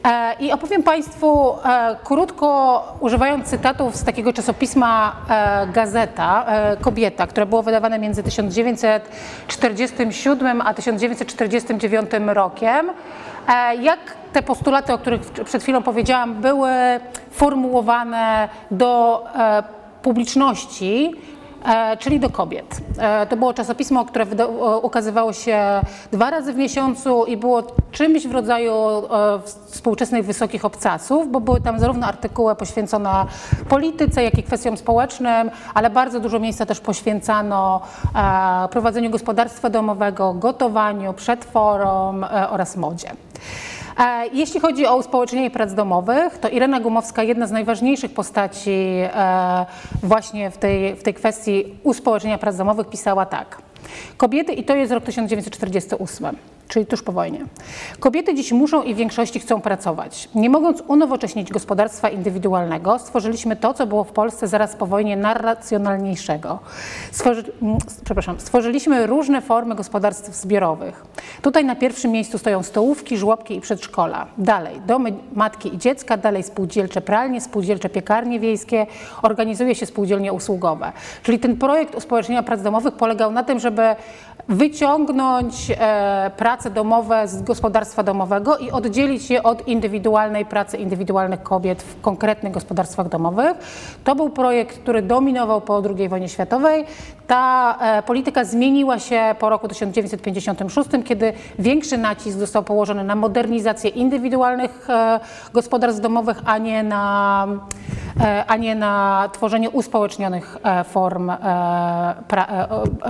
E, 0.06 0.36
I 0.40 0.52
opowiem 0.52 0.84
Państwu 0.84 1.54
e, 1.54 1.58
krótko, 2.04 2.84
używając 3.00 3.48
cytatów 3.48 3.96
z 3.96 4.04
takiego 4.04 4.34
czasopisma 4.34 5.16
e, 5.30 5.68
Gazeta, 5.68 6.46
Kobieta, 6.82 7.28
które 7.28 7.46
było 7.46 7.64
wydawane 7.64 8.00
między 8.00 8.24
1947 8.24 10.62
a 10.62 10.74
1949 10.74 12.12
rokiem, 12.28 12.92
jak 13.82 14.00
te 14.34 14.44
postulaty, 14.44 14.94
o 14.94 14.98
których 14.98 15.22
przed 15.22 15.64
chwilą 15.64 15.84
powiedziałam, 15.84 16.36
były 16.36 16.72
formułowane 17.32 18.50
do 18.72 19.24
publiczności 20.02 21.12
czyli 22.00 22.20
do 22.20 22.30
kobiet. 22.30 22.78
E, 22.98 23.26
to 23.26 23.38
było 23.38 23.54
czasopismo, 23.54 24.06
które 24.06 24.26
ukazywało 24.82 25.34
się 25.34 25.82
dwa 26.12 26.30
razy 26.30 26.54
w 26.54 26.56
miesiącu 26.56 27.26
i 27.26 27.38
było 27.38 27.64
czymś 27.92 28.28
w 28.28 28.32
rodzaju 28.32 28.74
e, 28.74 29.40
współczesnych 29.66 30.26
wysokich 30.26 30.66
obcasów, 30.66 31.32
bo 31.32 31.40
były 31.40 31.62
tam 31.62 31.80
zarówno 31.80 32.08
artykuły 32.08 32.56
poświęcone 32.56 33.26
polityce, 33.70 34.24
jak 34.24 34.38
i 34.38 34.44
kwestiom 34.44 34.78
społecznym, 34.78 35.52
ale 35.74 35.90
bardzo 35.90 36.20
dużo 36.20 36.40
miejsca 36.40 36.66
też 36.66 36.80
poświęcano 36.80 37.82
prowadzeniu 38.72 39.10
gospodarstwa 39.10 39.70
domowego, 39.70 40.34
gotowaniu, 40.34 41.14
przetworom 41.14 42.26
oraz 42.50 42.78
modzie. 42.78 43.10
E, 44.00 44.28
jeśli 44.34 44.60
chodzi 44.60 44.86
o 44.86 44.98
uspołecznienie 44.98 45.52
prac 45.52 45.74
domowych, 45.74 46.38
to 46.38 46.50
Irena 46.50 46.80
Gumowska, 46.80 47.24
jedna 47.24 47.48
z 47.48 47.52
najważniejszych 47.52 48.14
postaci 48.14 48.72
e, 48.72 49.66
właśnie 50.04 50.52
w 50.52 50.58
tej, 50.58 50.96
w 50.96 51.04
tej 51.04 51.14
kwestii 51.14 51.66
uspołecznienia 51.84 52.38
prac 52.38 52.58
domowych, 52.58 52.90
pisała 52.90 53.26
tak. 53.26 53.62
Kobiety, 54.18 54.54
i 54.54 54.64
to 54.64 54.76
jest 54.76 54.92
rok 54.92 55.04
1948, 55.04 56.36
czyli 56.70 56.86
tuż 56.86 57.04
po 57.04 57.12
wojnie. 57.12 57.46
Kobiety 58.00 58.36
dziś 58.36 58.52
muszą 58.52 58.84
i 58.84 58.94
w 58.94 58.98
większości 58.98 59.40
chcą 59.40 59.62
pracować. 59.62 60.30
Nie 60.36 60.50
mogąc 60.50 60.84
unowocześnić 60.88 61.52
gospodarstwa 61.52 62.10
indywidualnego, 62.10 63.00
stworzyliśmy 63.00 63.56
to, 63.56 63.74
co 63.74 63.88
było 63.88 64.04
w 64.04 64.12
Polsce 64.12 64.48
zaraz 64.48 64.76
po 64.76 64.86
wojnie 64.86 65.18
najracjonalniejszego. 65.18 66.60
Stworzy, 67.12 67.44
przepraszam, 68.06 68.40
stworzyliśmy 68.40 69.08
różne 69.08 69.42
formy 69.42 69.76
gospodarstw 69.76 70.36
zbiorowych. 70.36 71.06
Tutaj 71.42 71.66
na 71.66 71.76
pierwszym 71.76 72.12
miejscu 72.12 72.38
stoją 72.38 72.64
stołówki, 72.64 73.18
żłobki 73.18 73.56
i 73.56 73.62
przedszkola. 73.62 74.28
Dalej 74.38 74.82
domy 74.88 75.14
matki 75.34 75.76
i 75.76 75.78
dziecka, 75.78 76.18
dalej 76.18 76.44
spółdzielcze 76.44 77.02
pralnie, 77.02 77.42
spółdzielcze 77.42 77.90
piekarnie 77.90 78.40
wiejskie, 78.40 78.88
organizuje 79.22 79.76
się 79.76 79.86
spółdzielnie 79.86 80.34
usługowe. 80.34 80.92
Czyli 81.24 81.40
ten 81.40 81.58
projekt 81.58 81.96
uspołecznienia 81.96 82.44
prac 82.44 82.62
domowych 82.62 82.94
polegał 82.94 83.32
na 83.32 83.44
tym, 83.44 83.60
żeby 83.70 83.96
wyciągnąć 84.50 85.72
e, 85.72 86.32
prace 86.38 86.70
domowe 86.70 87.28
z 87.28 87.42
gospodarstwa 87.42 88.04
domowego 88.04 88.58
i 88.58 88.72
oddzielić 88.72 89.30
je 89.30 89.44
od 89.44 89.68
indywidualnej 89.68 90.46
pracy 90.46 90.78
indywidualnych 90.78 91.44
kobiet 91.44 91.84
w 91.84 92.02
konkretnych 92.02 92.54
gospodarstwach 92.54 93.10
domowych. 93.10 93.58
To 94.04 94.16
był 94.16 94.30
projekt, 94.30 94.80
który 94.80 95.02
dominował 95.02 95.62
po 95.62 95.84
II 95.98 96.10
wojnie 96.10 96.30
światowej. 96.30 96.86
Ta 97.28 97.78
e, 97.82 98.04
polityka 98.04 98.44
zmieniła 98.44 99.00
się 99.00 99.36
po 99.40 99.50
roku 99.50 99.68
1956, 99.68 100.90
kiedy 101.06 101.34
większy 101.60 101.98
nacisk 101.98 102.38
został 102.38 102.64
położony 102.64 103.04
na 103.04 103.16
modernizację 103.16 103.90
indywidualnych 103.90 104.90
e, 104.90 105.20
gospodarstw 105.54 106.02
domowych, 106.02 106.42
a 106.46 106.58
nie 106.58 106.84
na, 106.84 107.48
a 108.48 108.56
nie 108.56 108.76
na 108.76 109.30
tworzenie 109.34 109.70
uspołecznionych 109.70 110.58
e, 110.64 110.84
form 110.84 111.30
e, 111.30 111.36
pra, 112.28 112.68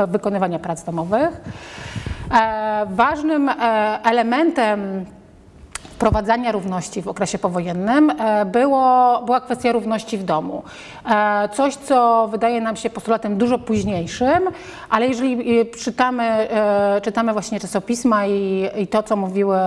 wykonywania 0.08 0.60
prac 0.60 0.84
domowych. 0.84 1.41
Ważnym 2.89 3.51
elementem 4.03 5.06
wprowadzania 6.00 6.51
równości 6.51 7.01
w 7.01 7.08
okresie 7.08 7.38
powojennym 7.38 8.13
było, 8.46 9.22
była 9.25 9.41
kwestia 9.41 9.72
równości 9.72 10.18
w 10.18 10.24
domu. 10.24 10.63
Coś, 11.53 11.75
co 11.75 12.27
wydaje 12.32 12.62
nam 12.62 12.75
się 12.75 12.89
postulatem 12.89 13.38
dużo 13.38 13.60
późniejszym, 13.60 14.39
ale 14.89 15.08
jeżeli 15.08 15.65
czytamy, 15.84 16.48
czytamy 17.01 17.34
właśnie 17.34 17.60
czasopisma 17.60 18.25
i, 18.25 18.70
i 18.77 18.88
to, 18.88 19.03
co 19.03 19.15
mówiły 19.15 19.58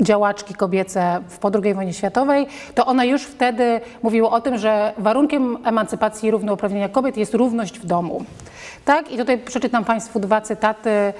działaczki 0.00 0.54
kobiece 0.54 1.20
w 1.28 1.38
po 1.38 1.50
II 1.62 1.74
wojnie 1.74 1.92
światowej, 1.92 2.46
to 2.74 2.86
one 2.86 3.06
już 3.06 3.22
wtedy 3.22 3.80
mówiły 4.02 4.28
o 4.28 4.40
tym, 4.40 4.58
że 4.58 4.92
warunkiem 4.98 5.58
emancypacji 5.64 6.28
i 6.28 6.30
równouprawnienia 6.30 6.88
kobiet 6.88 7.16
jest 7.16 7.34
równość 7.34 7.78
w 7.78 7.86
domu. 7.86 8.24
Tak? 8.84 9.12
I 9.12 9.18
tutaj 9.18 9.38
przeczytam 9.38 9.84
Państwu 9.84 10.20
dwa 10.20 10.40
cytaty 10.40 10.90
e, 10.90 11.12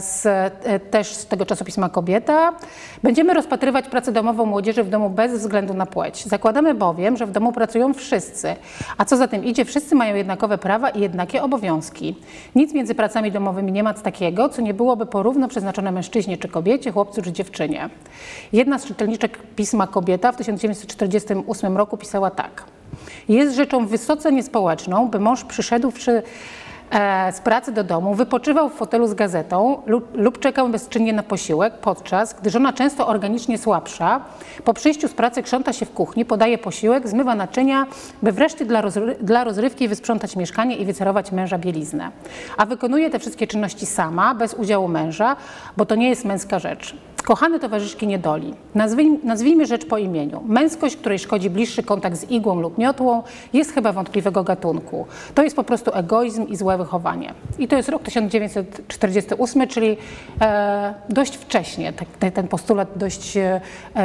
z, 0.00 0.26
e, 0.26 0.80
też 0.80 1.14
z 1.14 1.26
tego 1.26 1.46
czasopisma 1.46 1.88
Kobieta. 1.88 2.52
Będziemy 3.02 3.34
rozpatrywać 3.34 3.88
pracę 3.88 4.12
domową 4.12 4.46
młodzieży 4.46 4.84
w 4.84 4.88
domu 4.88 5.10
bez 5.10 5.32
względu 5.32 5.74
na 5.74 5.86
płeć. 5.86 6.24
Zakładamy 6.24 6.74
bowiem, 6.74 7.16
że 7.16 7.26
w 7.26 7.30
domu 7.30 7.52
pracują 7.52 7.94
wszyscy, 7.94 8.56
a 8.98 9.04
co 9.04 9.16
za 9.16 9.28
tym 9.28 9.44
idzie, 9.44 9.64
wszyscy 9.64 9.94
mają 9.94 10.16
jednakowe 10.16 10.58
prawa 10.58 10.90
i 10.90 11.00
jednakie 11.00 11.42
obowiązki. 11.42 12.16
Nic 12.54 12.74
między 12.74 12.94
pracami 12.94 13.32
domowymi 13.32 13.72
nie 13.72 13.82
ma 13.82 13.94
takiego, 13.94 14.48
co 14.48 14.62
nie 14.62 14.74
byłoby 14.74 15.06
porówno 15.06 15.48
przeznaczone 15.48 15.92
mężczyźnie 15.92 16.38
czy 16.38 16.48
kobiecie, 16.48 16.92
chłopcu 16.92 17.22
czy 17.22 17.32
dziewczynie. 17.32 17.88
Jedna 18.52 18.78
z 18.78 18.84
czytelniczek 18.84 19.38
pisma 19.56 19.86
Kobieta 19.86 20.32
w 20.32 20.36
1948 20.36 21.76
roku 21.76 21.96
pisała 21.96 22.30
tak. 22.30 22.64
Jest 23.28 23.56
rzeczą 23.56 23.86
wysoce 23.86 24.32
niespołeczną, 24.32 25.08
by 25.08 25.20
mąż 25.20 25.44
przyszedł 25.44 25.92
przy 25.92 26.22
E, 26.22 26.22
z 27.32 27.40
pracy 27.40 27.72
do 27.72 27.84
domu, 27.84 28.14
wypoczywał 28.14 28.68
w 28.68 28.74
fotelu 28.74 29.06
z 29.06 29.14
gazetą 29.14 29.82
lub, 29.86 30.16
lub 30.16 30.38
czekał 30.38 30.68
bezczynnie 30.68 31.12
na 31.12 31.22
posiłek, 31.22 31.74
podczas 31.74 32.34
gdy 32.34 32.50
żona 32.50 32.72
często 32.72 33.06
organicznie 33.06 33.58
słabsza, 33.58 34.20
po 34.64 34.74
przyjściu 34.74 35.08
z 35.08 35.12
pracy 35.12 35.42
krząta 35.42 35.72
się 35.72 35.86
w 35.86 35.90
kuchni, 35.90 36.24
podaje 36.24 36.58
posiłek, 36.58 37.08
zmywa 37.08 37.34
naczynia, 37.34 37.86
by 38.22 38.32
wreszcie 38.32 38.64
dla, 38.64 38.80
rozry 38.80 39.16
dla 39.20 39.44
rozrywki 39.44 39.88
wysprzątać 39.88 40.36
mieszkanie 40.36 40.76
i 40.76 40.84
wycerować 40.84 41.32
męża 41.32 41.58
bieliznę. 41.58 42.10
A 42.56 42.66
wykonuje 42.66 43.10
te 43.10 43.18
wszystkie 43.18 43.46
czynności 43.46 43.86
sama, 43.86 44.34
bez 44.34 44.54
udziału 44.54 44.88
męża, 44.88 45.36
bo 45.76 45.86
to 45.86 45.94
nie 45.94 46.08
jest 46.08 46.24
męska 46.24 46.58
rzecz. 46.58 46.94
Kochane 47.24 47.60
towarzyszki 47.60 48.06
niedoli, 48.06 48.54
nazwijmy, 48.74 49.18
nazwijmy 49.24 49.66
rzecz 49.66 49.86
po 49.86 49.98
imieniu. 49.98 50.42
Męskość, 50.46 50.96
której 50.96 51.18
szkodzi 51.18 51.50
bliższy 51.50 51.82
kontakt 51.82 52.16
z 52.16 52.30
igłą 52.30 52.60
lub 52.60 52.78
miotłą, 52.78 53.22
jest 53.52 53.72
chyba 53.72 53.92
wątpliwego 53.92 54.44
gatunku. 54.44 55.06
To 55.34 55.42
jest 55.42 55.56
po 55.56 55.64
prostu 55.64 55.90
egoizm 55.94 56.46
i 56.46 56.56
złe 56.56 56.78
wychowanie. 56.78 57.34
I 57.58 57.68
to 57.68 57.76
jest 57.76 57.88
rok 57.88 58.02
1948, 58.02 59.68
czyli 59.68 59.96
e, 60.40 60.94
dość 61.08 61.36
wcześnie. 61.36 61.92
Tak, 61.92 62.32
ten 62.34 62.48
postulat 62.48 62.88
dość 62.96 63.36
e, 63.36 63.60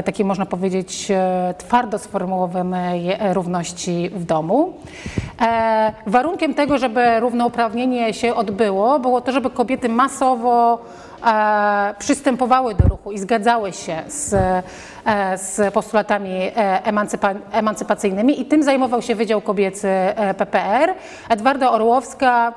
taki, 0.06 0.26
można 0.26 0.46
powiedzieć, 0.46 1.12
e, 1.12 1.54
twardo 1.58 2.00
sformułowanej 2.00 3.18
równości 3.34 4.10
w 4.14 4.24
domu. 4.24 4.74
E, 5.42 5.94
warunkiem 6.08 6.54
tego, 6.54 6.78
żeby 6.78 7.20
równouprawnienie 7.20 8.14
się 8.14 8.36
odbyło, 8.36 9.00
było 9.00 9.22
to, 9.22 9.32
żeby 9.32 9.50
kobiety 9.50 9.90
masowo 9.90 10.80
E, 10.80 11.09
przystępowały 12.00 12.76
do 12.76 12.88
ruchu 12.88 13.12
i 13.12 13.20
zgadzały 13.20 13.74
się 13.74 14.04
z, 14.08 14.34
e, 14.34 15.38
z 15.38 15.74
postulatami 15.74 16.32
e, 16.32 16.52
emancypa, 16.86 17.34
emancypacyjnymi 17.52 18.42
i 18.42 18.46
tym 18.46 18.64
zajmował 18.64 19.02
się 19.02 19.16
Wydział 19.16 19.42
Kobiecy 19.42 19.88
PPR. 20.38 20.94
Edwarda 21.30 21.72
Orłowska 21.72 22.54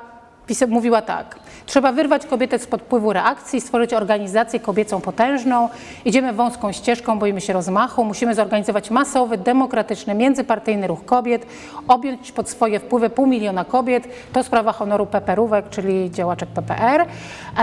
mówiła 0.67 1.01
tak. 1.01 1.35
Trzeba 1.65 1.91
wyrwać 1.91 2.25
kobietę 2.25 2.59
z 2.59 2.67
podpływu 2.67 3.13
reakcji, 3.13 3.61
stworzyć 3.61 3.93
organizację 3.93 4.59
kobiecą 4.59 5.01
potężną. 5.01 5.69
Idziemy 6.05 6.33
wąską 6.33 6.71
ścieżką, 6.71 7.19
boimy 7.19 7.41
się 7.41 7.53
rozmachu. 7.53 8.05
Musimy 8.05 8.35
zorganizować 8.35 8.91
masowy, 8.91 9.37
demokratyczny, 9.37 10.13
międzypartyjny 10.15 10.87
ruch 10.87 11.05
kobiet, 11.05 11.45
objąć 11.87 12.31
pod 12.31 12.49
swoje 12.49 12.79
wpływy 12.79 13.09
pół 13.09 13.27
miliona 13.27 13.65
kobiet. 13.65 14.07
To 14.33 14.43
sprawa 14.43 14.71
honoru 14.71 15.05
peperówek, 15.05 15.69
czyli 15.69 16.11
działaczek 16.11 16.49
PPR. 16.49 17.05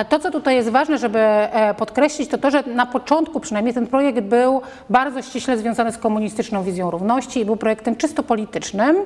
To, 0.09 0.19
co 0.19 0.31
tutaj 0.31 0.55
jest 0.55 0.69
ważne, 0.69 0.99
żeby 0.99 1.19
e, 1.19 1.75
podkreślić, 1.75 2.31
to 2.31 2.39
to, 2.39 2.51
że 2.51 2.63
na 2.63 2.87
początku 2.87 3.41
przynajmniej 3.41 3.75
ten 3.75 3.87
projekt 3.87 4.21
był 4.21 4.61
bardzo 4.91 5.23
ściśle 5.23 5.59
związany 5.59 5.93
z 5.93 5.99
komunistyczną 5.99 6.63
wizją 6.63 6.91
równości 6.91 7.41
i 7.41 7.45
był 7.45 7.57
projektem 7.57 7.97
czysto 7.97 8.23
politycznym. 8.23 8.97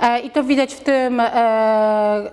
E, 0.00 0.20
I 0.20 0.30
to 0.30 0.44
widać 0.44 0.74
w 0.74 0.80
tym, 0.80 1.20
e, 1.20 2.30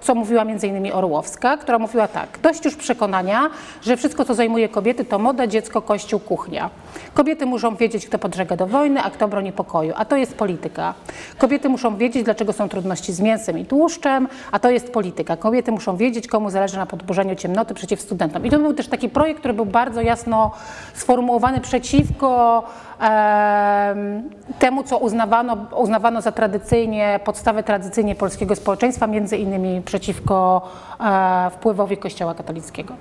co 0.00 0.14
mówiła 0.14 0.44
między 0.44 0.66
innymi 0.66 0.92
Orłowska, 0.92 1.56
która 1.56 1.78
mówiła 1.78 2.08
tak, 2.08 2.38
dość 2.42 2.64
już 2.64 2.76
przekonania, 2.76 3.50
że 3.82 3.96
wszystko, 3.96 4.24
co 4.24 4.34
zajmuje 4.34 4.68
kobiety, 4.68 5.04
to 5.04 5.18
moda, 5.18 5.46
dziecko, 5.46 5.82
kościół, 5.82 6.20
kuchnia. 6.20 6.70
Kobiety 7.14 7.46
muszą 7.46 7.76
wiedzieć, 7.76 8.06
kto 8.06 8.18
podżega 8.18 8.56
do 8.56 8.66
wojny, 8.66 9.02
a 9.02 9.10
kto 9.10 9.28
broni 9.28 9.52
pokoju, 9.52 9.92
a 9.96 10.04
to 10.04 10.16
jest 10.16 10.36
polityka. 10.36 10.94
Kobiety 11.38 11.68
muszą 11.68 11.96
wiedzieć, 11.96 12.22
dlaczego 12.24 12.52
są 12.52 12.68
trudności 12.68 13.12
z 13.12 13.20
mięsem 13.20 13.58
i 13.58 13.64
tłuszczem, 13.64 14.28
a 14.52 14.58
to 14.58 14.70
jest 14.70 14.92
polityka. 14.92 15.36
Kobiety 15.36 15.72
muszą 15.72 15.96
wiedzieć, 15.96 16.26
komu 16.26 16.49
zależy 16.50 16.76
na 16.76 16.86
podburzeniu 16.86 17.34
ciemnoty 17.34 17.74
przeciw 17.74 18.00
studentom. 18.00 18.46
I 18.46 18.50
to 18.50 18.58
był 18.58 18.74
też 18.74 18.88
taki 18.88 19.08
projekt, 19.08 19.38
który 19.40 19.54
był 19.54 19.66
bardzo 19.66 20.00
jasno 20.00 20.50
sformułowany 20.94 21.60
przeciwko 21.60 22.62
temu, 24.58 24.82
co 24.84 24.98
uznawano, 24.98 25.56
uznawano 25.76 26.20
za 26.20 26.32
tradycyjnie, 26.32 27.20
podstawę 27.24 27.62
tradycyjnie 27.62 28.14
polskiego 28.14 28.56
społeczeństwa, 28.56 29.06
między 29.06 29.36
innymi 29.36 29.82
przeciwko 29.82 30.62
e, 31.00 31.50
wpływowi 31.50 31.96
Kościoła 31.96 32.34
katolickiego. 32.34 32.94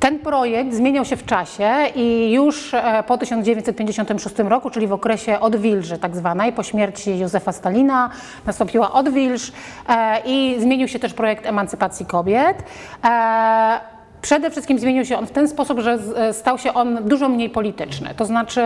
Ten 0.00 0.18
projekt 0.18 0.74
zmieniał 0.74 1.04
się 1.04 1.16
w 1.16 1.26
czasie 1.26 1.70
i 1.94 2.32
już 2.32 2.74
e, 2.74 3.04
po 3.06 3.18
1956 3.18 4.38
roku, 4.38 4.70
czyli 4.70 4.86
w 4.86 4.92
okresie 4.92 5.40
odwilży 5.40 5.98
tak 5.98 6.16
zwanej, 6.16 6.52
po 6.52 6.62
śmierci 6.62 7.18
Józefa 7.18 7.52
Stalina, 7.52 8.10
nastąpiła 8.46 8.92
odwilż 8.92 9.52
e, 9.88 10.20
i 10.24 10.56
zmienił 10.58 10.88
się 10.88 10.98
też 10.98 11.14
projekt 11.14 11.46
emancypacji 11.46 12.06
kobiet. 12.06 12.62
Przede 14.22 14.50
wszystkim 14.50 14.78
zmienił 14.78 15.04
się 15.04 15.18
on 15.18 15.26
w 15.26 15.30
ten 15.30 15.48
sposób, 15.48 15.80
że 15.80 15.98
e, 16.16 16.32
stał 16.32 16.58
się 16.58 16.74
on 16.74 17.08
dużo 17.08 17.28
mniej 17.28 17.50
polityczny. 17.50 18.14
To 18.16 18.24
znaczy 18.24 18.60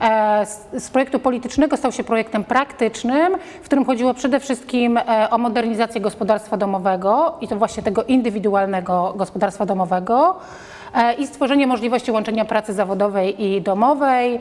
e, 0.00 0.46
z 0.78 0.90
projektu 0.90 1.18
politycznego 1.18 1.76
stał 1.76 1.92
się 1.92 2.04
projektem 2.04 2.44
praktycznym, 2.44 3.36
w 3.62 3.64
którym 3.64 3.84
chodziło 3.84 4.14
przede 4.14 4.40
wszystkim 4.40 4.96
e, 4.96 5.30
o 5.30 5.38
modernizację 5.38 6.00
gospodarstwa 6.00 6.56
domowego 6.56 7.34
i 7.40 7.48
to 7.48 7.56
właśnie 7.56 7.82
tego 7.82 8.04
indywidualnego 8.04 9.14
gospodarstwa 9.16 9.66
domowego 9.66 10.36
i 11.18 11.26
stworzenie 11.26 11.66
możliwości 11.66 12.10
łączenia 12.10 12.44
pracy 12.44 12.72
zawodowej 12.72 13.44
i 13.44 13.62
domowej, 13.62 14.40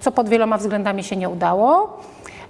co 0.00 0.12
pod 0.12 0.28
wieloma 0.28 0.58
względami 0.58 1.04
się 1.04 1.16
nie 1.16 1.28
udało. 1.28 1.98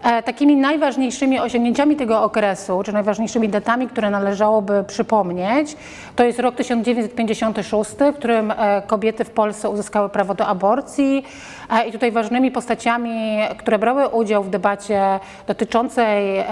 E, 0.05 0.23
takimi 0.23 0.57
najważniejszymi 0.57 1.41
osiągnięciami 1.41 1.97
tego 1.97 2.23
okresu, 2.23 2.83
czy 2.85 2.93
najważniejszymi 2.93 3.49
datami, 3.49 3.89
które 3.89 4.11
należałoby 4.11 4.85
przypomnieć, 4.87 5.77
to 6.17 6.25
jest 6.25 6.39
rok 6.39 6.55
1956, 6.55 7.91
w 7.91 8.17
którym 8.17 8.51
e, 8.51 8.83
kobiety 8.87 9.25
w 9.25 9.31
Polsce 9.31 9.69
uzyskały 9.69 10.09
prawo 10.09 10.35
do 10.35 10.47
aborcji. 10.47 11.25
E, 11.71 11.89
I 11.89 11.93
tutaj 11.93 12.13
ważnymi 12.13 12.51
postaciami, 12.51 13.39
które 13.59 13.79
brały 13.79 14.09
udział 14.09 14.45
w 14.45 14.51
debacie 14.51 15.21
dotyczącej 15.47 16.45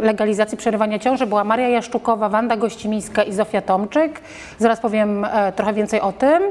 legalizacji 0.00 0.58
przerywania 0.58 0.98
ciąży 0.98 1.26
była 1.26 1.44
Maria 1.44 1.68
Jaszczukowa, 1.68 2.28
Wanda 2.28 2.56
Gościmińska 2.56 3.22
i 3.22 3.32
Zofia 3.32 3.62
Tomczyk. 3.62 4.20
Zaraz 4.58 4.80
powiem 4.80 5.26
trochę 5.56 5.72
więcej 5.72 6.00
o 6.00 6.12
tym. 6.12 6.42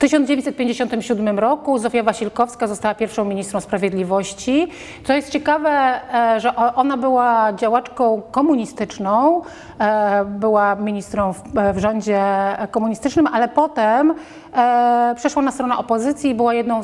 W 0.00 0.02
1957 0.02 1.38
roku 1.38 1.78
Zofia 1.78 2.02
Wasilkowska 2.02 2.66
została 2.66 2.94
pierwszą 2.94 3.24
ministrą 3.24 3.60
sprawiedliwości. 3.60 4.68
Co 5.04 5.12
jest 5.12 5.30
ciekawe, 5.30 6.00
e, 6.14 6.40
że 6.40 6.56
ona 6.56 6.96
była 6.96 7.52
działaczką 7.52 8.22
komunistyczną, 8.30 9.42
e, 9.78 10.24
była 10.24 10.74
ministrą 10.74 11.32
w, 11.32 11.42
w 11.74 11.78
rządzie 11.78 12.22
komunistycznym, 12.70 13.26
ale 13.26 13.48
potem 13.48 14.14
e, 14.54 15.14
przeszła 15.16 15.42
na 15.42 15.50
stronę 15.50 15.76
opozycji 15.76 16.30
i 16.30 16.34
była 16.34 16.54
jedną 16.54 16.82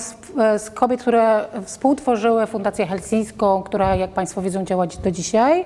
z 0.59 0.71
kobiet, 0.71 1.01
które 1.01 1.45
współtworzyły 1.65 2.47
Fundację 2.47 2.87
Helsińską, 2.87 3.63
która, 3.63 3.95
jak 3.95 4.11
Państwo 4.11 4.43
wiedzą, 4.43 4.65
działa 4.65 4.87
do 4.87 5.11
dzisiaj. 5.11 5.65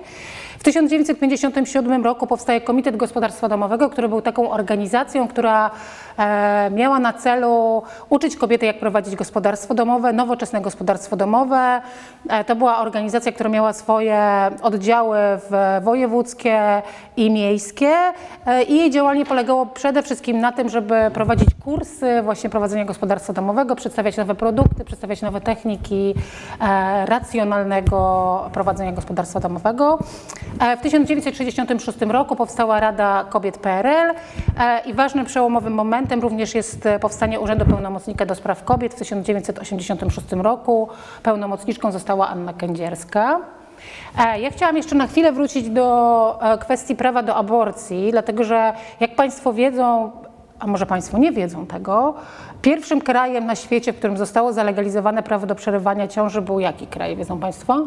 W 0.61 0.63
1957 0.63 2.05
roku 2.05 2.27
powstaje 2.27 2.61
Komitet 2.61 2.97
Gospodarstwa 2.97 3.49
Domowego, 3.49 3.91
który 3.91 4.09
był 4.09 4.23
taką 4.23 4.51
organizacją, 4.51 5.29
która 5.29 5.71
e, 6.19 6.71
miała 6.71 6.99
na 6.99 7.13
celu 7.13 7.83
uczyć 8.09 8.37
kobiety, 8.37 8.67
jak 8.67 8.79
prowadzić 8.79 9.17
gospodarstwo 9.17 9.75
domowe, 9.75 10.13
nowoczesne 10.13 10.61
gospodarstwo 10.61 11.17
domowe. 11.17 11.81
E, 12.29 12.45
to 12.45 12.57
była 12.57 12.79
organizacja, 12.79 13.33
która 13.33 13.51
miała 13.51 13.73
swoje 13.73 14.21
oddziały 14.63 15.19
wojewódzkie 15.83 16.83
i 17.17 17.31
miejskie 17.31 17.95
e, 18.47 18.63
i 18.63 18.77
jej 18.77 18.91
działanie 18.91 19.27
polegało 19.27 19.67
przede 19.67 20.03
wszystkim 20.03 20.41
na 20.41 20.53
tym, 20.53 20.69
żeby 20.69 20.95
prowadzić 21.15 21.49
kursy 21.65 22.23
właśnie 22.23 22.51
prowadzenia 22.51 22.85
gospodarstwa 22.85 23.33
domowego, 23.33 23.77
przedstawiać 23.77 24.17
nowe 24.17 24.35
produkty, 24.35 24.85
przedstawiać 24.85 25.23
nowe 25.23 25.41
techniki 25.41 26.15
racjonalnego 27.07 28.51
prowadzenia 28.53 28.93
gospodarstwa 28.93 29.41
domowego. 29.41 29.99
E, 30.59 30.77
w 30.77 30.81
1966 30.81 32.01
roku 32.01 32.37
powstała 32.37 32.81
Rada 32.81 33.25
Kobiet 33.25 33.59
PRL 33.59 34.15
e, 34.59 34.81
i 34.87 34.95
ważnym 34.95 35.25
przełomowym 35.25 35.73
momentem 35.75 36.21
również 36.21 36.55
jest 36.55 36.89
powstanie 37.01 37.41
Urzędu 37.41 37.65
Pełnomocnika 37.65 38.27
do 38.27 38.35
Spraw 38.35 38.65
Kobiet 38.65 38.95
w 38.95 38.99
1986 38.99 40.33
roku. 40.33 40.89
Pełnomocniczką 41.23 41.93
została 41.93 42.29
Anna 42.29 42.53
Kędzierska. 42.53 43.41
E, 44.19 44.41
ja 44.41 44.51
chciałam 44.51 44.77
jeszcze 44.77 44.95
na 44.95 45.07
chwilę 45.07 45.33
wrócić 45.33 45.71
do 45.71 46.39
kwestii 46.61 46.97
prawa 46.97 47.23
do 47.23 47.35
aborcji, 47.35 48.11
dlatego 48.11 48.45
że 48.45 48.73
jak 49.01 49.15
Państwo 49.15 49.53
wiedzą, 49.53 50.11
a 50.59 50.67
może 50.67 50.87
Państwo 50.87 51.19
nie 51.19 51.33
wiedzą 51.33 51.67
tego, 51.67 52.15
pierwszym 52.63 53.01
krajem 53.01 53.47
na 53.47 53.55
świecie, 53.55 53.93
w 53.93 53.97
którym 53.97 54.17
zostało 54.17 54.53
zalegalizowane 54.53 55.23
prawo 55.23 55.47
do 55.47 55.55
przerywania 55.55 56.09
ciąży 56.09 56.43
był 56.43 56.61
jaki 56.61 56.87
kraj, 56.87 57.17
wiedzą 57.17 57.39
Państwo? 57.39 57.87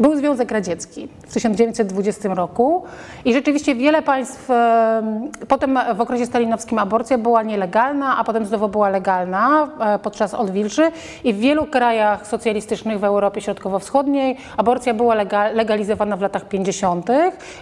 Był 0.00 0.16
Związek 0.16 0.50
Radziecki 0.50 1.08
w 1.26 1.34
1920 1.34 2.34
roku 2.34 2.82
i 3.24 3.32
rzeczywiście 3.32 3.74
wiele 3.74 4.02
państw, 4.02 4.48
potem 5.48 5.78
w 5.94 6.00
okresie 6.00 6.26
stalinowskim 6.26 6.78
aborcja 6.78 7.18
była 7.18 7.42
nielegalna, 7.42 8.16
a 8.16 8.24
potem 8.24 8.46
znowu 8.46 8.68
była 8.68 8.88
legalna 8.88 9.68
e, 9.80 9.98
podczas 9.98 10.34
odwilży 10.34 10.90
i 11.24 11.34
w 11.34 11.38
wielu 11.38 11.66
krajach 11.66 12.26
socjalistycznych 12.26 13.00
w 13.00 13.04
Europie 13.04 13.40
Środkowo-Wschodniej 13.40 14.36
aborcja 14.56 14.94
była 14.94 15.14
legalizowana 15.52 16.16
w 16.16 16.20
latach 16.20 16.48
50. 16.48 17.06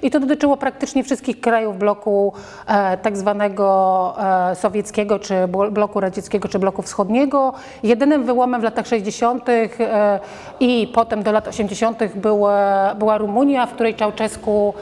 i 0.02 0.10
to 0.10 0.20
dotyczyło 0.20 0.56
praktycznie 0.56 1.04
wszystkich 1.04 1.40
krajów 1.40 1.78
bloku 1.78 2.32
e, 2.66 2.96
tak 2.96 3.16
zwanego 3.16 4.14
e, 4.50 4.54
sowieckiego, 4.54 5.18
czy 5.18 5.34
bloku 5.70 6.00
radzieckiego, 6.00 6.48
czy 6.48 6.58
bloku 6.58 6.82
wschodniego. 6.82 7.52
Jedynym 7.82 8.24
wyłomem 8.24 8.60
w 8.60 8.64
latach 8.64 8.86
60. 8.86 9.46
i 10.60 10.92
potem 10.94 11.22
do 11.22 11.32
lat 11.32 11.48
80 11.48 11.98
była, 12.26 12.94
była 12.94 13.18
Rumunia, 13.18 13.66
w 13.66 13.72
której 13.72 13.94
Czałczesku 13.94 14.74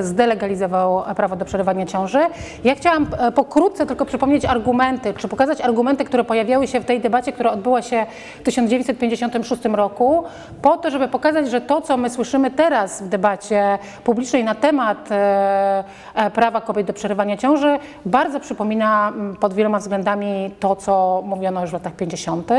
zdelegalizował 0.00 1.02
prawo 1.16 1.36
do 1.36 1.44
przerywania 1.44 1.86
ciąży. 1.86 2.18
Ja 2.64 2.74
chciałam 2.74 3.06
e, 3.18 3.32
pokrótce 3.32 3.86
tylko 3.86 4.04
przypomnieć 4.04 4.44
argumenty, 4.44 5.14
czy 5.14 5.28
pokazać 5.28 5.60
argumenty, 5.60 6.04
które 6.04 6.24
pojawiały 6.24 6.66
się 6.66 6.80
w 6.80 6.84
tej 6.84 7.00
debacie, 7.00 7.32
która 7.32 7.50
odbyła 7.50 7.82
się 7.82 8.06
w 8.40 8.42
1956 8.42 9.64
roku, 9.64 10.24
po 10.62 10.76
to, 10.76 10.90
żeby 10.90 11.08
pokazać, 11.08 11.50
że 11.50 11.60
to, 11.60 11.80
co 11.80 11.96
my 11.96 12.10
słyszymy 12.10 12.50
teraz 12.50 13.02
w 13.02 13.08
debacie 13.08 13.78
publicznej 14.04 14.44
na 14.44 14.54
temat 14.54 15.12
e, 15.12 15.84
e, 16.14 16.30
prawa 16.30 16.60
kobiet 16.60 16.86
do 16.86 16.92
przerywania 16.92 17.36
ciąży, 17.36 17.78
bardzo 18.06 18.40
przypomina 18.40 19.12
pod 19.40 19.54
wieloma 19.54 19.78
względami 19.78 20.50
to, 20.60 20.76
co 20.76 21.22
mówiono 21.24 21.60
już 21.60 21.70
w 21.70 21.72
latach 21.72 21.92
50. 21.92 22.50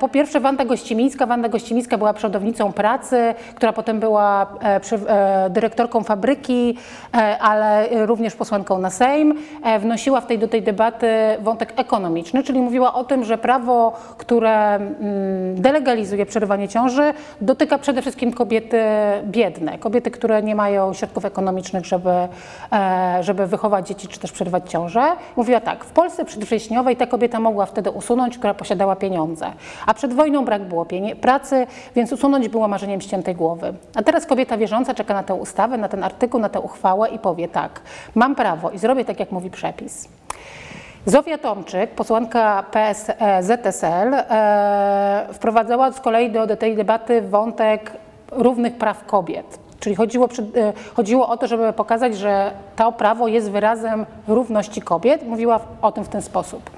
Po 0.00 0.08
pierwsze, 0.08 0.40
Wanda 0.40 0.64
Gościmińska. 0.64 1.26
Wanda 1.26 1.48
Gościmińska 1.48 1.98
była 1.98 2.12
przodownicą 2.12 2.72
pracy, 2.78 3.34
która 3.54 3.72
potem 3.72 4.00
była 4.00 4.46
e, 4.62 4.80
e, 5.08 5.50
dyrektorką 5.50 6.02
fabryki, 6.02 6.76
e, 7.14 7.38
ale 7.38 7.88
również 8.06 8.34
posłanką 8.34 8.78
na 8.78 8.90
Sejm, 8.90 9.34
wnosiła 9.80 10.20
w 10.20 10.26
tej, 10.26 10.38
do 10.38 10.48
tej 10.48 10.62
debaty 10.62 11.08
wątek 11.40 11.72
ekonomiczny, 11.76 12.42
czyli 12.42 12.60
mówiła 12.60 12.94
o 12.94 13.04
tym, 13.04 13.24
że 13.24 13.38
prawo, 13.38 13.92
które 14.18 14.74
mm, 14.74 15.60
delegalizuje 15.62 16.26
przerywanie 16.26 16.68
ciąży, 16.68 17.14
dotyka 17.40 17.78
przede 17.78 18.02
wszystkim 18.02 18.32
kobiety 18.32 18.82
biedne, 19.24 19.78
kobiety, 19.78 20.10
które 20.10 20.42
nie 20.42 20.54
mają 20.54 20.94
środków 20.94 21.24
ekonomicznych, 21.24 21.86
żeby, 21.86 22.28
żeby 23.20 23.46
wychować 23.46 23.88
dzieci 23.88 24.08
czy 24.08 24.20
też 24.20 24.32
przerywać 24.32 24.70
ciążę. 24.70 25.02
Mówiła 25.36 25.60
tak, 25.60 25.84
w 25.84 25.90
Polsce 25.90 26.24
przedwrześniowej 26.24 26.96
ta 26.96 27.06
kobieta 27.06 27.40
mogła 27.40 27.66
wtedy 27.66 27.90
usunąć, 27.90 28.38
która 28.38 28.54
posiadała 28.54 28.96
pieniądze, 28.96 29.52
a 29.86 29.94
przed 29.94 30.12
wojną 30.12 30.44
brak 30.44 30.62
było 30.62 30.86
pracy, 31.20 31.66
więc 31.96 32.12
usunąć 32.12 32.48
było 32.48 32.67
marzeniem 32.68 33.00
ściętej 33.00 33.34
głowy. 33.34 33.74
A 33.94 34.02
teraz 34.02 34.26
kobieta 34.26 34.56
wierząca 34.56 34.94
czeka 34.94 35.14
na 35.14 35.22
tę 35.22 35.34
ustawę, 35.34 35.78
na 35.78 35.88
ten 35.88 36.04
artykuł, 36.04 36.40
na 36.40 36.48
tę 36.48 36.60
uchwałę 36.60 37.08
i 37.08 37.18
powie 37.18 37.48
tak, 37.48 37.80
mam 38.14 38.34
prawo 38.34 38.70
i 38.70 38.78
zrobię 38.78 39.04
tak, 39.04 39.20
jak 39.20 39.32
mówi 39.32 39.50
przepis. 39.50 40.08
Zofia 41.06 41.38
Tomczyk, 41.38 41.90
posłanka 41.90 42.64
PS, 42.70 43.10
e, 43.10 43.42
e, 44.30 45.26
wprowadzała 45.32 45.92
z 45.92 46.00
kolei 46.00 46.30
do, 46.30 46.46
do 46.46 46.56
tej 46.56 46.76
debaty 46.76 47.22
wątek 47.22 47.92
równych 48.32 48.74
praw 48.76 49.06
kobiet. 49.06 49.58
Czyli 49.80 49.96
chodziło, 49.96 50.28
e, 50.56 50.72
chodziło 50.94 51.28
o 51.28 51.36
to, 51.36 51.46
żeby 51.46 51.72
pokazać, 51.72 52.16
że 52.16 52.50
to 52.76 52.92
prawo 52.92 53.28
jest 53.28 53.50
wyrazem 53.50 54.06
równości 54.28 54.82
kobiet. 54.82 55.26
Mówiła 55.26 55.60
o 55.82 55.92
tym 55.92 56.04
w 56.04 56.08
ten 56.08 56.22
sposób. 56.22 56.70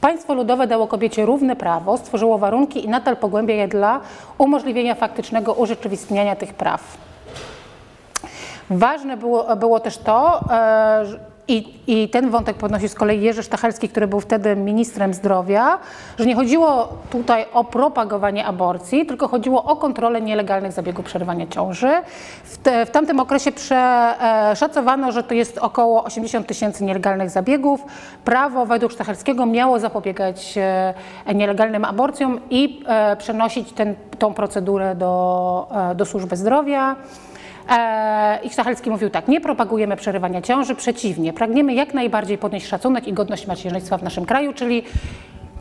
Państwo 0.00 0.34
ludowe 0.34 0.66
dało 0.66 0.86
kobiecie 0.86 1.26
równe 1.26 1.56
prawo, 1.56 1.96
stworzyło 1.96 2.38
warunki 2.38 2.84
i 2.84 2.88
nadal 2.88 3.16
pogłębia 3.16 3.54
je 3.54 3.68
dla 3.68 4.00
umożliwienia 4.38 4.94
faktycznego 4.94 5.52
urzeczywistniania 5.52 6.36
tych 6.36 6.54
praw. 6.54 6.98
Ważne 8.70 9.16
było, 9.16 9.56
było 9.56 9.80
też 9.80 9.98
to, 9.98 10.40
e, 10.50 11.04
i, 11.48 11.74
I, 11.86 12.08
ten 12.08 12.30
wątek 12.30 12.56
podnosi 12.56 12.88
z 12.88 12.94
kolei 12.94 13.20
Jerzy 13.20 13.42
Sztachelski, 13.42 13.88
który 13.88 14.06
był 14.06 14.20
wtedy 14.20 14.56
ministrem 14.56 15.14
zdrowia, 15.14 15.78
że 16.18 16.26
nie 16.26 16.34
chodziło 16.34 16.88
tutaj 17.10 17.46
o 17.52 17.64
propagowanie 17.64 18.46
aborcji, 18.46 19.06
tylko 19.06 19.28
chodziło 19.28 19.64
o 19.64 19.76
kontrolę 19.76 20.20
nielegalnych 20.20 20.72
zabiegów 20.72 21.04
przerywania 21.04 21.46
ciąży. 21.46 21.90
W, 22.44 22.58
te, 22.58 22.86
w 22.86 22.90
tamtym 22.90 23.20
okresie 23.20 23.52
przeszacowano, 23.52 25.12
że 25.12 25.22
to 25.22 25.34
jest 25.34 25.58
około 25.58 26.04
80 26.04 26.46
tysięcy 26.46 26.84
nielegalnych 26.84 27.30
zabiegów. 27.30 27.84
Prawo 28.24 28.66
według 28.66 28.92
Sztachelskiego 28.92 29.46
miało 29.46 29.78
zapobiegać 29.80 30.58
e, 30.58 30.94
nielegalnym 31.34 31.84
aborcjom 31.84 32.40
i 32.50 32.84
e, 32.86 33.16
przenosić 33.16 33.74
tą 34.18 34.34
procedurę 34.34 34.94
do, 34.94 35.68
e, 35.90 35.94
do 35.94 36.04
służby 36.04 36.36
zdrowia. 36.36 36.96
E, 37.68 38.38
I 38.42 38.50
Stachelski 38.50 38.90
mówił 38.90 39.10
tak, 39.10 39.28
nie 39.28 39.40
propagujemy 39.40 39.96
przerywania 39.96 40.42
ciąży, 40.42 40.74
przeciwnie, 40.74 41.32
pragniemy 41.32 41.74
jak 41.74 41.94
najbardziej 41.94 42.38
podnieść 42.38 42.66
szacunek 42.66 43.08
i 43.08 43.12
godność 43.12 43.46
macierzyństwa 43.46 43.98
w 43.98 44.02
naszym 44.02 44.26
kraju, 44.26 44.52
czyli 44.52 44.82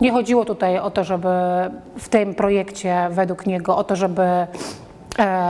nie 0.02 0.12
chodziło 0.12 0.46
tutaj 0.46 0.80
o 0.80 0.92
to, 0.92 1.04
żeby 1.04 1.30
w 1.98 2.10
tym 2.10 2.36
projekcie 2.36 3.08
według 3.12 3.46
niego 3.46 3.78
o 3.78 3.84
to, 3.84 3.96
żeby 3.96 4.22
e, 4.22 4.48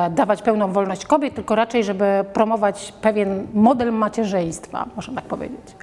dawać 0.10 0.41
pełną 0.41 0.72
wolność 0.72 1.06
kobiet, 1.06 1.36
tylko 1.36 1.56
raczej, 1.56 1.84
żeby 1.84 2.26
promować 2.34 2.93
pewien 3.02 3.48
model 3.54 3.93
macierzyństwa, 3.93 4.86
można 4.96 5.15
tak 5.15 5.26
powiedzieć. 5.26 5.76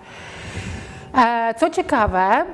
E, 1.18 1.54
co 1.58 1.70
ciekawe, 1.70 2.44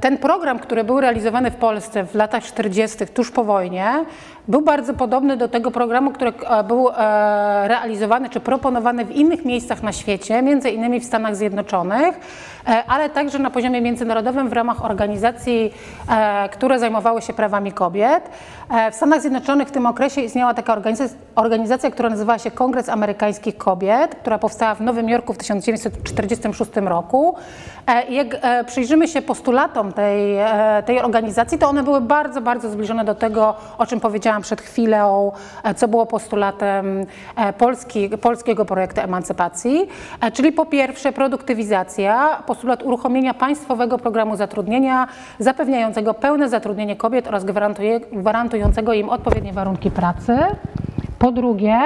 ten 0.00 0.18
program, 0.18 0.58
który 0.58 0.84
był 0.84 1.00
realizowany 1.00 1.50
w 1.50 1.56
Polsce 1.56 2.04
w 2.04 2.14
latach 2.14 2.44
40., 2.44 3.06
tuż 3.06 3.30
po 3.30 3.44
wojnie, 3.44 4.04
był 4.48 4.60
bardzo 4.60 4.94
podobny 4.94 5.36
do 5.36 5.48
tego 5.48 5.70
programu, 5.70 6.10
który 6.10 6.32
e, 6.50 6.64
był 6.64 6.88
e, 6.88 6.94
realizowany 7.68 8.28
czy 8.28 8.40
proponowany 8.40 9.04
w 9.04 9.10
innych 9.10 9.44
miejscach 9.44 9.82
na 9.82 9.92
świecie, 9.92 10.42
między 10.42 10.70
innymi 10.70 11.00
w 11.00 11.04
Stanach 11.04 11.36
Zjednoczonych, 11.36 12.20
e, 12.68 12.84
ale 12.88 13.10
także 13.10 13.38
na 13.38 13.50
poziomie 13.50 13.80
międzynarodowym 13.80 14.48
w 14.48 14.52
ramach 14.52 14.84
organizacji, 14.84 15.74
które 16.52 16.78
zajmowały 16.78 17.22
się 17.22 17.32
prawami 17.32 17.72
kobiet. 17.72 18.30
W 18.92 18.94
Stanach 18.94 19.20
Zjednoczonych 19.20 19.68
w 19.68 19.70
tym 19.70 19.86
okresie 19.86 20.20
istniała 20.20 20.54
taka 20.54 20.72
organizacja, 20.72 21.18
organizacja 21.34 21.90
która 21.90 22.10
nazywała 22.10 22.38
się 22.38 22.50
Kongres 22.50 22.88
Amerykańskich 22.88 23.56
Kobiet, 23.56 24.14
która 24.14 24.38
powstała 24.38 24.74
w 24.74 24.80
Nowym 24.80 25.08
Jorku 25.08 25.32
w 25.32 25.38
1946 25.38 26.70
roku. 26.76 27.34
Jak 28.08 28.36
przyjrzymy 28.66 29.08
się 29.08 29.22
postulatom 29.22 29.92
tej, 29.92 30.36
tej 30.86 31.00
organizacji, 31.00 31.58
to 31.58 31.68
one 31.68 31.82
były 31.82 32.00
bardzo, 32.00 32.40
bardzo 32.40 32.70
zbliżone 32.70 33.04
do 33.04 33.14
tego, 33.14 33.54
o 33.78 33.86
czym 33.86 34.00
powiedziałam 34.00 34.33
powiedziałam 34.34 34.42
przed 34.42 34.60
chwilą, 34.60 35.32
e, 35.64 35.74
co 35.74 35.88
było 35.88 36.06
postulatem 36.06 37.06
e, 37.36 37.52
Polski, 37.52 38.08
polskiego 38.08 38.64
projektu 38.64 39.00
emancypacji, 39.00 39.88
e, 40.20 40.30
czyli 40.30 40.52
po 40.52 40.66
pierwsze 40.66 41.12
produktywizacja, 41.12 42.42
postulat 42.46 42.82
uruchomienia 42.82 43.34
państwowego 43.34 43.98
programu 43.98 44.36
zatrudnienia 44.36 45.06
zapewniającego 45.38 46.14
pełne 46.14 46.48
zatrudnienie 46.48 46.96
kobiet 46.96 47.28
oraz 47.28 47.44
gwarantującego 48.12 48.92
im 48.92 49.08
odpowiednie 49.08 49.52
warunki 49.52 49.90
pracy. 49.90 50.36
Po 51.18 51.32
drugie, 51.32 51.78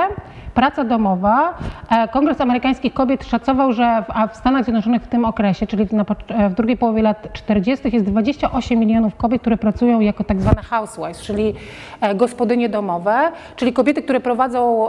praca 0.55 0.85
domowa. 0.85 1.55
E, 1.91 2.09
Kongres 2.09 2.41
Amerykańskich 2.41 2.95
Kobiet 2.95 3.25
szacował, 3.25 3.73
że 3.73 4.05
w, 4.33 4.37
Stanach 4.37 4.65
Zjednoczonych 4.65 5.03
w 5.03 5.07
tym 5.07 5.25
okresie, 5.25 5.67
czyli 5.67 5.87
w, 5.87 5.93
e, 6.29 6.49
w 6.49 6.55
drugiej 6.55 6.77
połowie 6.77 7.03
lat 7.03 7.33
40., 7.33 7.91
jest 7.93 8.07
28 8.07 8.79
milionów 8.79 9.17
kobiet, 9.17 9.41
które 9.41 9.57
pracują 9.57 10.01
jako 10.01 10.25
tak 10.25 10.41
zwane 10.41 10.63
housewives, 10.63 11.23
czyli 11.23 11.55
e, 12.01 12.15
gospodynie 12.15 12.69
domowe, 12.69 13.33
czyli 13.57 13.73
kobiety, 13.73 14.03
które 14.03 14.21
prowadzą 14.21 14.89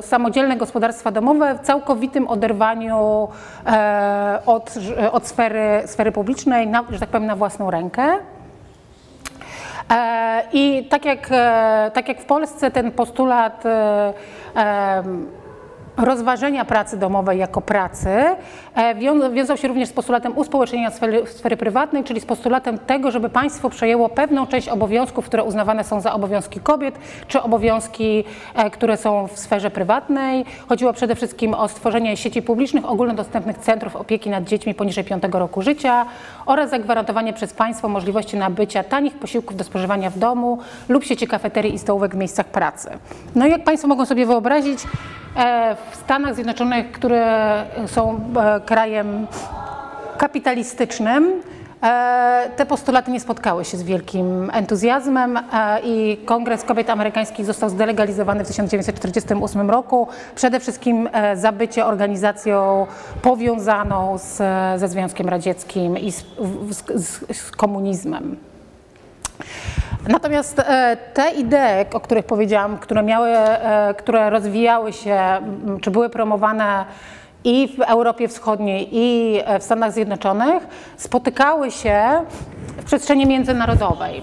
samodzielne 0.00 0.56
gospodarstwa 0.56 1.10
domowe 1.10 1.54
w 1.54 1.60
całkowitym 1.60 2.28
oderwaniu 2.28 3.28
od, 4.46 4.74
od 5.12 5.26
sfery, 5.26 5.82
sfery 5.86 6.12
publicznej, 6.12 6.66
na, 6.66 6.84
że 6.90 6.98
tak 6.98 7.08
powiem, 7.08 7.26
na 7.26 7.36
własną 7.36 7.70
rękę. 7.70 8.02
I 10.52 10.86
tak 10.90 11.04
jak, 11.04 11.28
tak 11.92 12.08
jak 12.08 12.20
w 12.20 12.24
Polsce 12.24 12.70
ten 12.70 12.92
postulat 12.92 13.64
rozważenia 15.96 16.64
pracy 16.64 16.96
domowej 16.96 17.38
jako 17.38 17.60
pracy 17.60 18.36
wiązał 19.32 19.56
się 19.56 19.68
również 19.68 19.88
z 19.88 19.92
postulatem 19.92 20.38
uspołecznienia 20.38 20.90
sfery, 20.90 21.26
sfery, 21.26 21.56
prywatnej, 21.56 22.04
czyli 22.04 22.20
z 22.20 22.26
postulatem 22.26 22.78
tego, 22.78 23.10
żeby 23.10 23.28
państwo 23.28 23.70
przejęło 23.70 24.08
pewną 24.08 24.46
część 24.46 24.68
obowiązków, 24.68 25.26
które 25.26 25.44
uznawane 25.44 25.84
są 25.84 26.00
za 26.00 26.12
obowiązki 26.12 26.60
kobiet, 26.60 26.98
czy 27.28 27.42
obowiązki, 27.42 28.24
e, 28.54 28.70
które 28.70 28.96
są 28.96 29.26
w 29.26 29.38
sferze 29.38 29.70
prywatnej. 29.70 30.44
Chodziło 30.68 30.92
przede 30.92 31.14
wszystkim 31.14 31.54
o 31.54 31.68
stworzenie 31.68 32.16
sieci 32.16 32.42
publicznych, 32.42 32.90
ogólnodostępnych 32.90 33.58
centrów 33.58 33.96
opieki 33.96 34.30
nad 34.30 34.44
dziećmi 34.44 34.74
poniżej 34.74 35.04
5 35.04 35.22
roku 35.32 35.62
życia 35.62 36.06
oraz 36.46 36.70
zagwarantowanie 36.70 37.32
przez 37.32 37.52
państwo 37.52 37.88
możliwości 37.88 38.36
nabycia 38.36 38.84
tanich 38.84 39.14
posiłków 39.14 39.56
do 39.56 39.64
spożywania 39.64 40.10
w 40.10 40.18
domu 40.18 40.58
lub 40.88 41.04
sieci 41.04 41.26
kafeterii 41.26 41.74
i 41.74 41.78
stołówek 41.78 42.14
w 42.14 42.18
miejscach 42.18 42.46
pracy. 42.46 42.90
No 43.34 43.46
i 43.46 43.50
jak 43.50 43.64
Państwo 43.64 43.88
mogą 43.88 44.06
sobie 44.06 44.26
wyobrazić, 44.26 44.78
E, 45.36 45.76
w 45.90 45.96
Stanach 45.96 46.34
Zjednoczonych, 46.34 46.92
które 46.92 47.54
są 47.86 48.20
e, 48.36 48.59
krajem 48.66 49.26
kapitalistycznym, 50.18 51.42
e, 51.82 52.50
te 52.56 52.66
postulaty 52.66 53.10
nie 53.10 53.20
spotkały 53.20 53.64
się 53.64 53.76
z 53.76 53.82
wielkim 53.82 54.50
entuzjazmem 54.52 55.38
i 55.84 56.18
Kongres 56.24 56.64
Kobiet 56.64 56.90
Amerykańskich 56.90 57.46
został 57.46 57.70
zdelegalizowany 57.70 58.44
w 58.44 58.48
1948 58.48 59.70
roku. 59.70 60.08
Przede 60.34 60.60
wszystkim 60.60 61.08
za 61.34 61.52
bycie 61.52 61.86
organizacją 61.86 62.86
powiązaną 63.22 64.18
z, 64.18 64.36
ze 64.80 64.88
Związkiem 64.88 65.28
Radzieckim 65.28 65.98
i 65.98 66.12
z, 66.12 66.24
z, 66.94 67.36
z 67.36 67.50
komunizmem. 67.50 68.36
Natomiast 70.08 70.58
e, 70.58 70.96
te 71.14 71.30
idee, 71.30 71.86
o 71.92 72.00
których 72.00 72.24
powiedziałam, 72.24 72.78
które 72.78 73.02
miały, 73.02 73.28
e, 73.28 73.94
które 73.98 74.30
rozwijały 74.30 74.92
się, 74.92 75.20
czy 75.80 75.90
były 75.90 76.10
promowane 76.10 76.84
i 77.44 77.68
w 77.68 77.80
Europie 77.80 78.28
Wschodniej, 78.28 78.88
i 78.92 79.38
e, 79.44 79.58
w 79.58 79.62
Stanach 79.62 79.92
Zjednoczonych, 79.92 80.66
spotykały 80.96 81.70
się 81.70 82.02
w 82.76 82.84
przestrzeni 82.84 83.26
międzynarodowej. 83.26 84.22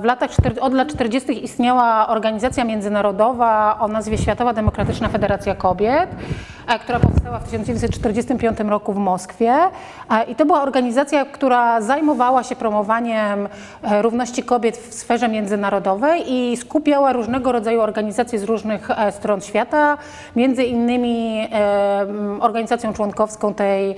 W 0.00 0.04
latach, 0.04 0.30
od 0.60 0.74
lat 0.74 0.88
40. 0.88 1.44
istniała 1.44 2.08
organizacja 2.08 2.64
międzynarodowa 2.64 3.78
o 3.80 3.88
nazwie 3.88 4.18
Światowa 4.18 4.52
Demokratyczna 4.52 5.08
Federacja 5.08 5.54
Kobiet, 5.54 6.08
E, 6.66 6.78
która 6.78 7.00
powstała 7.00 7.38
w 7.38 7.44
1945 7.44 8.60
roku 8.60 8.92
w 8.92 8.96
Moskwie. 8.96 9.54
E, 10.10 10.24
I 10.28 10.34
to 10.34 10.46
była 10.46 10.62
organizacja, 10.62 11.24
która 11.24 11.80
zajmowała 11.80 12.42
się 12.42 12.56
promowaniem 12.56 13.48
e, 13.82 14.02
równości 14.02 14.42
kobiet 14.42 14.76
w 14.76 14.94
sferze 14.94 15.28
międzynarodowej 15.28 16.22
i 16.26 16.56
skupiała 16.56 17.12
różnego 17.12 17.52
rodzaju 17.52 17.80
organizacje 17.80 18.38
z 18.38 18.42
różnych 18.42 18.88
stron 19.10 19.40
świata. 19.40 19.98
Między 20.36 20.64
innymi 20.64 21.48
organizacją 22.40 22.92
członkowską 22.92 23.54
tej, 23.54 23.96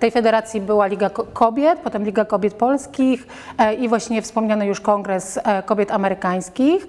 tej 0.00 0.10
federacji 0.10 0.60
była 0.60 0.86
Liga 0.86 1.10
Kobiet, 1.10 1.78
potem 1.78 2.04
Liga 2.04 2.24
Kobiet 2.24 2.54
Polskich 2.54 3.26
i 3.78 3.88
właśnie 3.88 4.22
wspomniany 4.22 4.66
już 4.66 4.80
Kongres 4.80 5.38
Kobiet 5.66 5.90
Amerykańskich. 5.90 6.86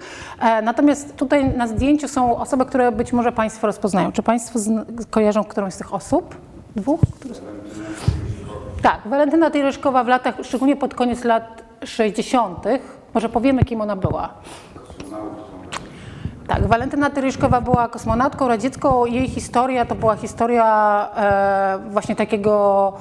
Natomiast 0.62 1.16
tutaj 1.16 1.56
na 1.56 1.66
zdjęciu 1.66 2.08
są 2.08 2.36
osoby, 2.36 2.66
które 2.66 2.92
być 2.92 3.12
może 3.12 3.32
Państwo 3.32 3.66
rozpoznają. 3.66 4.12
Czy 4.12 4.22
Państwo 4.22 4.40
Państwo 4.40 4.58
kojarzą 5.10 5.44
którąś 5.44 5.74
z 5.74 5.76
tych 5.76 5.94
osób? 5.94 6.36
Dwóch? 6.76 7.00
Tak, 8.82 9.00
Walentyna 9.06 9.50
Tyryszkowa 9.50 10.04
w 10.04 10.08
latach, 10.08 10.34
szczególnie 10.42 10.76
pod 10.76 10.94
koniec 10.94 11.24
lat 11.24 11.62
60., 11.84 12.64
może 13.14 13.28
powiemy, 13.28 13.64
kim 13.64 13.80
ona 13.80 13.96
była. 13.96 14.28
Tak, 16.50 16.66
Walentyna 16.66 17.10
Tyryszkowa 17.10 17.60
była 17.60 17.88
kosmonautką 17.88 18.48
radziecką. 18.48 19.06
Jej 19.06 19.28
historia 19.28 19.86
to 19.86 19.94
była 19.94 20.16
historia 20.16 21.08
e, 21.16 21.78
właśnie 21.90 22.16
takiego 22.16 22.92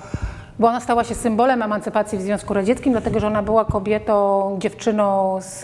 bo 0.59 0.67
ona 0.67 0.79
stała 0.79 1.03
się 1.03 1.15
symbolem 1.15 1.61
emancypacji 1.61 2.17
w 2.17 2.21
Związku 2.21 2.53
Radzieckim, 2.53 2.91
dlatego 2.91 3.19
że 3.19 3.27
ona 3.27 3.43
była 3.43 3.65
kobietą, 3.65 4.55
dziewczyną 4.59 5.37
z, 5.41 5.59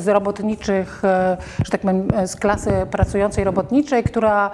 z 0.00 0.08
robotniczych, 0.08 1.04
e, 1.04 1.36
że 1.64 1.70
tak 1.70 1.80
powiem, 1.80 2.08
z 2.26 2.36
klasy 2.36 2.70
pracującej 2.90 3.44
robotniczej, 3.44 4.04
która 4.04 4.50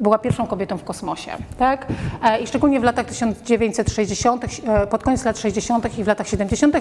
była 0.00 0.18
pierwszą 0.18 0.46
kobietą 0.46 0.78
w 0.78 0.84
kosmosie. 0.84 1.30
Tak? 1.58 1.86
E, 2.24 2.38
I 2.38 2.46
szczególnie 2.46 2.80
w 2.80 2.84
latach 2.84 3.06
1960., 3.06 4.44
e, 4.66 4.86
pod 4.86 5.02
koniec 5.02 5.24
lat 5.24 5.38
60. 5.38 5.98
i 5.98 6.04
w 6.04 6.06
latach 6.06 6.28
70. 6.28 6.76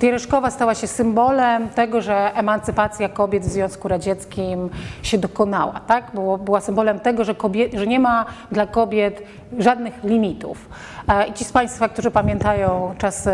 Tiereszkowa 0.00 0.50
stała 0.50 0.74
się 0.74 0.86
symbolem 0.86 1.68
tego, 1.68 2.02
że 2.02 2.34
emancypacja 2.34 3.08
kobiet 3.08 3.42
w 3.42 3.48
Związku 3.48 3.88
Radzieckim 3.88 4.70
się 5.02 5.18
dokonała. 5.18 5.80
Tak? 5.80 6.10
Była 6.44 6.60
symbolem 6.60 7.00
tego, 7.00 7.24
że, 7.24 7.34
kobiet, 7.34 7.72
że 7.74 7.86
nie 7.86 8.00
ma 8.00 8.26
dla 8.52 8.66
kobiet 8.66 9.22
żadnych 9.58 10.04
limitów. 10.04 10.68
E, 11.08 11.26
I 11.26 11.32
ci 11.32 11.44
z 11.44 11.52
Państwa, 11.52 11.88
którzy 11.88 12.10
pamiętają 12.10 12.94
czasy 12.98 13.30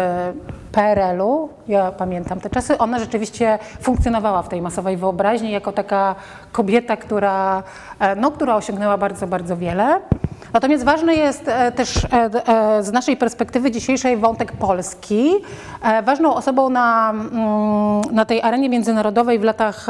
PRL-u, 0.73 1.49
ja 1.69 1.93
pamiętam 1.93 2.41
te 2.41 2.51
czasy, 2.51 2.79
ona 2.79 2.99
rzeczywiście 2.99 3.59
funkcjonowała 3.81 4.43
w 4.43 4.49
tej 4.49 4.63
masowej 4.63 4.97
wyobraźni 4.97 5.51
jako 5.51 5.73
taka 5.73 6.15
kobieta, 6.53 6.97
która, 6.97 7.63
no, 8.17 8.31
która 8.31 8.57
osiągnęła 8.57 8.99
bardzo, 8.99 9.27
bardzo 9.27 9.57
wiele. 9.57 10.01
Natomiast 10.55 10.85
ważny 10.85 11.17
jest 11.17 11.49
e, 11.49 11.73
też 11.73 12.05
e, 12.05 12.09
e, 12.11 12.83
z 12.83 12.93
naszej 12.93 13.17
perspektywy 13.17 13.71
dzisiejszej 13.71 14.17
wątek 14.17 14.53
Polski. 14.53 15.31
Ważną 16.05 16.35
osobą 16.35 16.69
na, 16.69 17.11
mm, 17.11 18.15
na 18.15 18.25
tej 18.25 18.43
arenie 18.43 18.69
międzynarodowej 18.69 19.39
w 19.39 19.43
latach, 19.43 19.87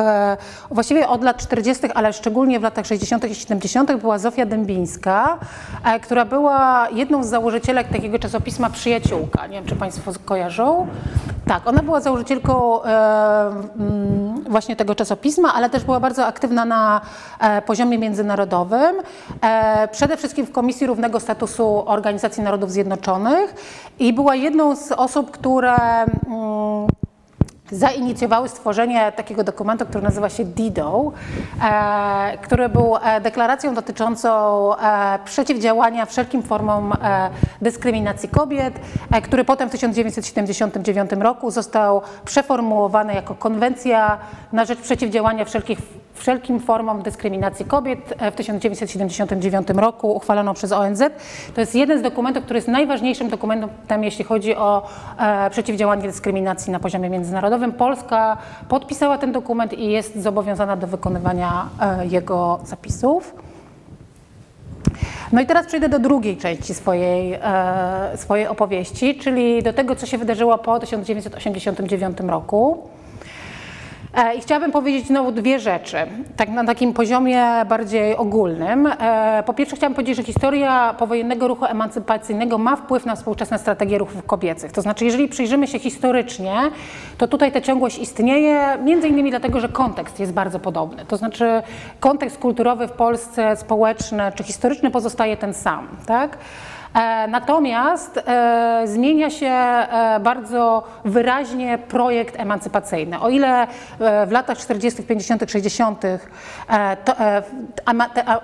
właściwie 0.70 1.08
od 1.08 1.22
lat 1.22 1.36
40., 1.36 1.86
ale 1.94 2.12
szczególnie 2.12 2.60
w 2.60 2.62
latach 2.62 2.86
60. 2.86 3.30
i 3.30 3.34
70. 3.34 3.96
była 3.96 4.18
Zofia 4.18 4.46
Dębińska, 4.46 5.38
która 6.02 6.24
była 6.24 6.88
jedną 6.92 7.24
z 7.24 7.26
założycielek 7.26 7.88
takiego 7.88 8.18
czasopisma 8.18 8.70
Przyjaciółka. 8.70 9.46
Nie 9.46 9.56
wiem, 9.56 9.66
czy 9.66 9.76
Państwo 9.76 10.12
kojarzą. 10.24 10.86
Tak, 11.46 11.66
ona 11.66 11.82
była 11.82 12.00
założycielką 12.00 12.82
mm, 12.82 14.44
właśnie 14.48 14.76
tego 14.76 14.94
czasopisma, 14.94 15.54
ale 15.54 15.70
też 15.70 15.84
była 15.84 16.00
bardzo 16.00 16.26
aktywna 16.26 16.64
na 16.64 17.00
poziomie 17.66 17.98
międzynarodowym. 17.98 18.96
Przede 19.92 20.16
wszystkim 20.16 20.46
w 20.46 20.52
Komisji 20.54 20.86
Równego 20.86 21.20
Statusu 21.20 21.82
Organizacji 21.86 22.42
Narodów 22.42 22.72
Zjednoczonych 22.72 23.54
i 23.98 24.12
była 24.12 24.34
jedną 24.34 24.76
z 24.76 24.92
osób, 24.92 25.30
które 25.30 25.76
mm, 25.76 26.86
zainicjowały 27.70 28.48
stworzenie 28.48 29.12
takiego 29.12 29.44
dokumentu, 29.44 29.86
który 29.86 30.04
nazywa 30.04 30.28
się 30.28 30.44
DIDO, 30.44 31.12
e, 31.64 32.38
który 32.38 32.68
był 32.68 32.96
e, 32.96 33.20
deklaracją 33.20 33.74
dotyczącą 33.74 34.30
e, 34.76 35.18
przeciwdziałania 35.24 36.06
wszelkim 36.06 36.42
formom 36.42 36.92
dyskryminacji 37.62 38.28
kobiet, 38.28 38.74
który 39.22 39.44
potem 39.44 39.68
w 39.68 39.72
1979 39.72 41.10
roku 41.20 41.50
został 41.50 42.02
przeformułowany 42.24 43.14
jako 43.14 43.34
konwencja 43.34 44.18
na 44.52 44.64
rzecz 44.64 44.78
przeciwdziałania 44.78 45.44
wszelkich 45.44 45.78
wszelkim 46.14 46.60
formom 46.60 47.02
dyskryminacji 47.02 47.64
kobiet 47.64 48.14
e, 48.18 48.30
w 48.30 48.34
1979 48.34 49.68
roku 49.76 50.12
uchwaloną 50.12 50.54
przez 50.54 50.72
ONZ. 50.72 51.02
To 51.54 51.60
jest 51.60 51.74
jeden 51.74 51.98
z 51.98 52.02
dokumentów, 52.02 52.44
który 52.44 52.56
jest 52.56 52.68
najważniejszym 52.68 53.28
dokumentem, 53.28 54.04
jeśli 54.04 54.24
chodzi 54.24 54.56
o 54.56 54.86
e, 55.18 55.50
przeciwdziałanie 55.50 56.02
dyskryminacji 56.02 56.72
na 56.72 56.80
poziomie 56.80 57.10
międzynarodowym. 57.10 57.72
Polska 57.72 58.36
podpisała 58.68 59.18
ten 59.18 59.32
dokument 59.32 59.72
i 59.72 59.90
jest 59.90 60.22
zobowiązana 60.22 60.76
do 60.76 60.86
wykonywania 60.86 61.68
e, 61.80 62.06
jego 62.06 62.60
zapisów. 62.64 63.34
No 65.32 65.40
i 65.40 65.46
teraz 65.46 65.66
przejdę 65.66 65.88
do 65.88 65.98
drugiej 65.98 66.36
części 66.36 66.74
swojej, 66.74 67.32
e, 67.32 68.12
swojej 68.16 68.46
opowieści, 68.46 69.14
czyli 69.14 69.62
do 69.62 69.72
tego, 69.72 69.96
co 69.96 70.06
się 70.06 70.18
wydarzyło 70.18 70.58
po 70.58 70.80
1989 70.80 72.18
roku. 72.20 72.88
E, 74.16 74.34
I 74.34 74.40
chciałabym 74.40 74.72
powiedzieć 74.72 75.06
znowu 75.06 75.32
dwie 75.32 75.58
rzeczy, 75.58 75.96
tak 76.36 76.48
na 76.48 76.64
takim 76.64 76.92
poziomie 76.92 77.44
bardziej 77.68 78.16
ogólnym. 78.16 78.86
E, 78.86 79.42
po 79.46 79.54
pierwsze 79.54 79.76
chciałabym 79.76 79.94
powiedzieć, 79.94 80.16
że 80.16 80.22
historia 80.22 80.94
powojennego 80.98 81.48
ruchu 81.48 81.64
emancypacyjnego 81.64 82.58
ma 82.58 82.76
wpływ 82.76 83.06
na 83.06 83.16
współczesne 83.16 83.58
strategie 83.58 83.98
ruchów 83.98 84.26
kobiecych. 84.26 84.72
To 84.72 84.82
znaczy, 84.82 85.04
jeżeli 85.04 85.28
przyjrzymy 85.28 85.66
się 85.66 85.78
historycznie, 85.78 86.54
to 87.18 87.28
tutaj 87.28 87.52
ta 87.52 87.60
ciągłość 87.60 87.98
istnieje, 87.98 88.78
między 88.84 89.08
innymi 89.08 89.30
dlatego, 89.30 89.60
że 89.60 89.68
kontekst 89.68 90.20
jest 90.20 90.32
bardzo 90.32 90.58
podobny. 90.58 91.04
To 91.04 91.16
znaczy, 91.16 91.62
kontekst 92.00 92.38
kulturowy 92.38 92.88
w 92.88 92.92
Polsce, 92.92 93.56
społeczny 93.56 94.22
czy 94.34 94.44
historyczny 94.44 94.90
pozostaje 94.90 95.36
ten 95.36 95.54
sam. 95.54 95.88
Tak? 96.06 96.38
E, 96.94 97.28
natomiast 97.28 98.18
e, 98.18 98.82
zmienia 98.84 99.30
się 99.30 99.46
e, 99.46 100.20
bardzo 100.20 100.82
wyraźnie 101.04 101.78
projekt 101.78 102.40
emancypacyjny. 102.40 103.20
O 103.20 103.28
ile 103.28 103.66
w 104.26 104.30
latach 104.30 104.58
40., 104.58 105.02
50., 105.02 105.50
60. 105.50 106.02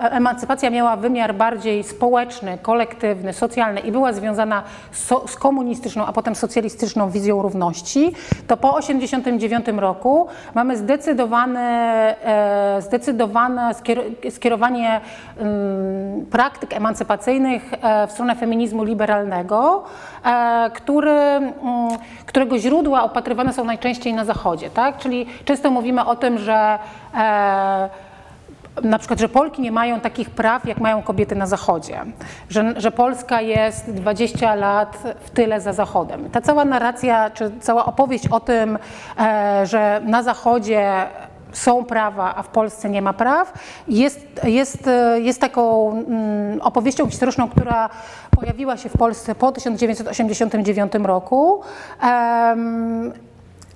emancypacja 0.00 0.70
miała 0.70 0.96
wymiar 0.96 1.34
bardziej 1.34 1.84
społeczny, 1.84 2.58
kolektywny, 2.62 3.32
socjalny 3.32 3.80
i 3.80 3.92
była 3.92 4.12
związana 4.12 4.62
z 5.26 5.36
komunistyczną, 5.36 6.06
a 6.06 6.12
potem 6.12 6.34
socjalistyczną 6.34 7.10
wizją 7.10 7.42
równości, 7.42 8.12
to 8.46 8.56
po 8.56 8.72
1989 8.72 9.80
roku 9.80 10.26
mamy 10.54 10.76
zdecydowane, 10.76 12.16
zdecydowane 12.80 13.70
skierowanie 14.30 15.00
mm, 15.38 16.26
praktyk 16.26 16.72
emancypacyjnych 16.72 17.70
w 18.08 18.12
stronę 18.12 18.36
feminizmu 18.40 18.84
liberalnego, 18.84 19.84
e, 20.24 20.70
który, 20.74 21.10
mm, 21.10 21.52
którego 22.26 22.58
źródła 22.58 23.02
opatrywane 23.02 23.52
są 23.52 23.64
najczęściej 23.64 24.14
na 24.14 24.24
Zachodzie. 24.24 24.70
Tak? 24.70 24.98
Czyli 24.98 25.26
często 25.44 25.70
mówimy 25.70 26.04
o 26.04 26.16
tym, 26.16 26.38
że 26.38 26.78
e, 27.14 27.88
na 28.82 28.98
przykład, 28.98 29.20
że 29.20 29.28
Polki 29.28 29.62
nie 29.62 29.72
mają 29.72 30.00
takich 30.00 30.30
praw, 30.30 30.66
jak 30.66 30.78
mają 30.78 31.02
kobiety 31.02 31.36
na 31.36 31.46
Zachodzie, 31.46 32.00
że, 32.48 32.74
że 32.76 32.90
Polska 32.90 33.40
jest 33.40 33.90
20 33.90 34.54
lat 34.54 35.02
w 35.20 35.30
tyle 35.30 35.60
za 35.60 35.72
Zachodem. 35.72 36.30
Ta 36.30 36.40
cała 36.40 36.64
narracja, 36.64 37.30
czy 37.30 37.50
cała 37.60 37.84
opowieść 37.84 38.28
o 38.28 38.40
tym, 38.40 38.78
e, 39.18 39.66
że 39.66 40.00
na 40.04 40.22
Zachodzie 40.22 41.06
są 41.52 41.84
prawa, 41.84 42.34
a 42.36 42.42
w 42.42 42.48
Polsce 42.48 42.90
nie 42.90 43.02
ma 43.02 43.12
praw, 43.12 43.52
jest, 43.88 44.26
jest, 44.44 44.90
jest 45.16 45.40
taką 45.40 45.90
mm, 45.90 46.60
opowieścią 46.60 47.06
historyczną, 47.06 47.48
która 47.48 47.90
pojawiła 48.30 48.76
się 48.76 48.88
w 48.88 48.92
Polsce 48.92 49.34
po 49.34 49.52
1989 49.52 50.92
roku. 51.02 51.62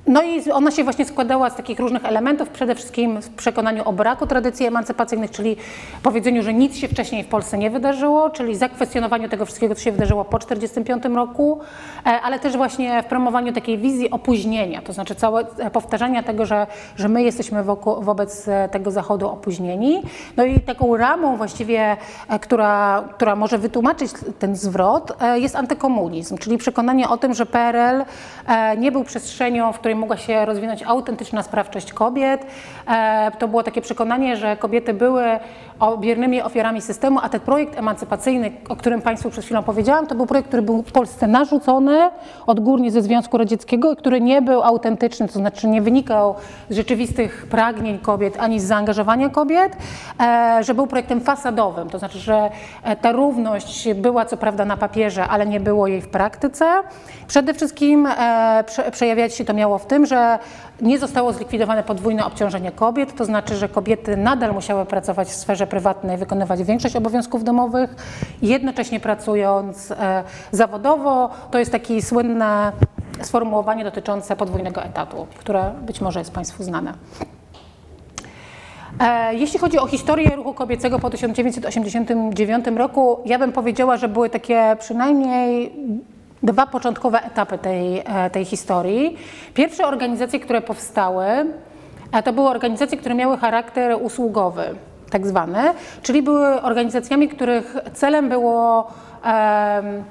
No 0.07 0.23
i 0.23 0.51
ona 0.51 0.71
się 0.71 0.85
właśnie 0.85 1.05
składała 1.05 1.51
z 1.51 1.57
takich 1.57 1.79
różnych 1.79 2.05
elementów, 2.05 2.49
przede 2.49 2.75
wszystkim 2.75 3.23
w 3.23 3.31
przekonaniu 3.31 3.83
o 3.85 3.93
braku 3.93 4.27
tradycji 4.27 4.67
emancypacyjnych, 4.67 5.31
czyli 5.31 5.57
powiedzeniu, 6.03 6.43
że 6.43 6.55
nic 6.55 6.77
się 6.77 6.89
wcześniej 6.89 7.25
w 7.25 7.29
Polsce 7.29 7.59
nie 7.59 7.71
wydarzyło, 7.71 8.31
czyli 8.31 8.57
zakwestionowaniu 8.57 9.29
tego 9.29 9.47
wszystkiego, 9.47 9.75
co 9.75 9.81
się 9.81 9.93
wydarzyło 9.93 10.25
po 10.25 10.39
1945 10.39 11.17
roku, 11.17 11.61
e, 12.07 12.21
ale 12.21 12.39
też 12.39 12.57
właśnie 12.57 13.03
w 13.03 13.07
promowaniu 13.07 13.53
takiej 13.53 13.79
wizji 13.79 14.11
opóźnienia, 14.11 14.83
to 14.83 14.93
znaczy 14.93 15.15
całe 15.15 15.45
e, 15.59 15.71
powtarzania 15.71 16.23
tego, 16.23 16.47
że, 16.47 16.67
że 16.97 17.09
my 17.09 17.23
jesteśmy 17.23 17.65
wokół, 17.65 18.03
wobec 18.03 18.49
e, 18.49 18.69
tego 18.69 18.91
Zachodu 18.91 19.29
opóźnieni. 19.29 20.03
No 20.37 20.45
i 20.45 20.61
taką 20.61 20.97
ramą 20.97 21.37
właściwie, 21.37 21.97
która, 22.41 23.05
która 23.15 23.37
może 23.37 23.59
wytłumaczyć 23.59 24.11
ten 24.39 24.57
zwrot, 24.57 25.13
jest 25.35 25.57
antykomunizm, 25.57 26.39
czyli 26.39 26.59
przekonanie 26.59 27.09
o 27.09 27.17
tym, 27.17 27.35
że 27.35 27.47
PRL 27.47 28.05
nie 28.79 28.93
był 28.93 29.05
przestrzenią, 29.05 29.73
w 29.73 29.79
której 29.79 29.94
której 29.95 30.01
mogła 30.01 30.17
się 30.17 30.45
rozwinąć 30.45 30.83
autentyczna 30.83 31.43
sprawczość 31.43 31.93
kobiet. 31.93 32.47
E, 32.87 33.31
to 33.39 33.49
było 33.49 33.63
takie 33.63 33.81
przekonanie, 33.81 34.37
że 34.37 34.57
kobiety 34.57 34.95
były 34.95 35.25
biernymi 35.99 36.43
ofiarami 36.43 36.81
systemu, 36.81 37.19
a 37.23 37.29
ten 37.29 37.41
projekt 37.41 37.79
emancypacyjny, 37.79 38.53
o 38.69 38.77
którym 38.77 39.03
Państwu 39.03 39.31
przed 39.31 39.45
chwilą 39.45 39.63
powiedziałam, 39.63 40.07
to 40.07 40.15
był 40.15 40.27
projekt, 40.27 40.49
który 40.49 40.63
był 40.63 40.83
Polsce 40.83 41.27
narzucony 41.27 42.11
odgórnie 42.47 42.91
ze 42.91 43.03
Związku 43.03 43.39
Radzieckiego 43.39 43.93
i 43.93 43.97
który 43.97 44.21
nie 44.21 44.43
był 44.43 44.63
autentyczny, 44.63 45.29
to 45.29 45.33
znaczy 45.33 45.67
nie 45.67 45.83
wynikał 45.83 46.35
z 46.71 46.77
rzeczywistych 46.77 47.47
pragnień 47.51 47.99
kobiet 47.99 48.37
ani 48.39 48.61
z 48.61 48.65
zaangażowania 48.65 49.29
kobiet, 49.29 49.77
e, 50.21 50.59
że 50.65 50.75
był 50.75 50.87
projektem 50.87 51.21
fasadowym, 51.21 51.91
to 51.91 51.99
znaczy, 51.99 52.19
że 52.19 52.51
e, 52.83 52.97
ta 52.97 53.13
równość 53.13 53.95
była 53.95 54.25
co 54.25 54.37
prawda 54.37 54.65
na 54.65 54.77
papierze, 54.77 55.29
ale 55.29 55.47
nie 55.47 55.61
było 55.61 55.87
jej 55.87 56.01
w 56.01 56.09
praktyce. 56.09 56.67
Przede 57.27 57.55
wszystkim 57.55 58.09
przejawiać 58.91 59.35
się 59.35 59.45
to 59.45 59.55
miało 59.55 59.79
w 59.79 59.87
tym, 59.87 60.07
że 60.07 60.39
nie 60.81 60.99
zostało 60.99 61.33
zlikwidowane 61.33 61.83
podwójne 61.83 62.27
obciążenie 62.27 62.73
kobiet, 62.73 63.17
to 63.17 63.25
znaczy, 63.25 63.57
że 63.57 63.69
kobiety 63.69 64.17
nadal 64.17 64.55
musiały 64.55 64.87
pracować 64.87 65.29
w 65.29 65.35
sferze 65.35 65.67
prywatnej, 65.67 66.19
wykonywać 66.19 66.63
większość 66.63 66.97
obowiązków 66.97 67.45
domowych, 67.45 67.95
jednocześnie 68.43 69.01
pracując 69.01 69.91
e, 69.91 70.25
zawodowo. 70.53 71.31
To 71.51 71.59
jest 71.59 71.73
takie 71.73 72.03
słynne 72.03 72.73
sformułowanie 73.23 73.85
dotyczące 73.85 74.37
podwójnego 74.37 74.83
etatu, 74.83 75.27
które 75.39 75.73
być 75.83 76.01
może 76.01 76.19
jest 76.19 76.33
Państwu 76.33 76.63
znane. 76.63 76.95
E, 79.01 79.35
jeśli 79.35 79.59
chodzi 79.59 79.79
o 79.79 79.87
historię 79.87 80.37
ruchu 80.37 80.55
kobiecego 80.55 80.99
po 80.99 81.11
1989 81.11 82.67
roku, 82.77 83.19
ja 83.25 83.39
bym 83.39 83.53
powiedziała, 83.53 83.97
że 83.97 84.09
były 84.09 84.31
takie 84.31 84.77
przynajmniej 84.81 85.73
dwa 86.45 86.67
początkowe 86.67 87.23
etapy 87.23 87.59
tej, 87.59 87.99
e, 87.99 88.31
tej 88.31 88.45
historii. 88.45 89.17
Pierwsze 89.55 89.87
organizacje, 89.87 90.41
które 90.41 90.61
powstały, 90.61 91.27
to 92.25 92.33
były 92.33 92.49
organizacje, 92.49 92.99
które 92.99 93.15
miały 93.15 93.39
charakter 93.39 93.97
usługowy. 94.03 94.75
tak 95.11 95.27
zwane, 95.27 95.75
czyli 96.03 96.23
były 96.23 96.63
organizacjami, 96.63 97.29
których 97.29 97.77
celem 97.93 98.29
było 98.29 98.91
em, 99.25 100.05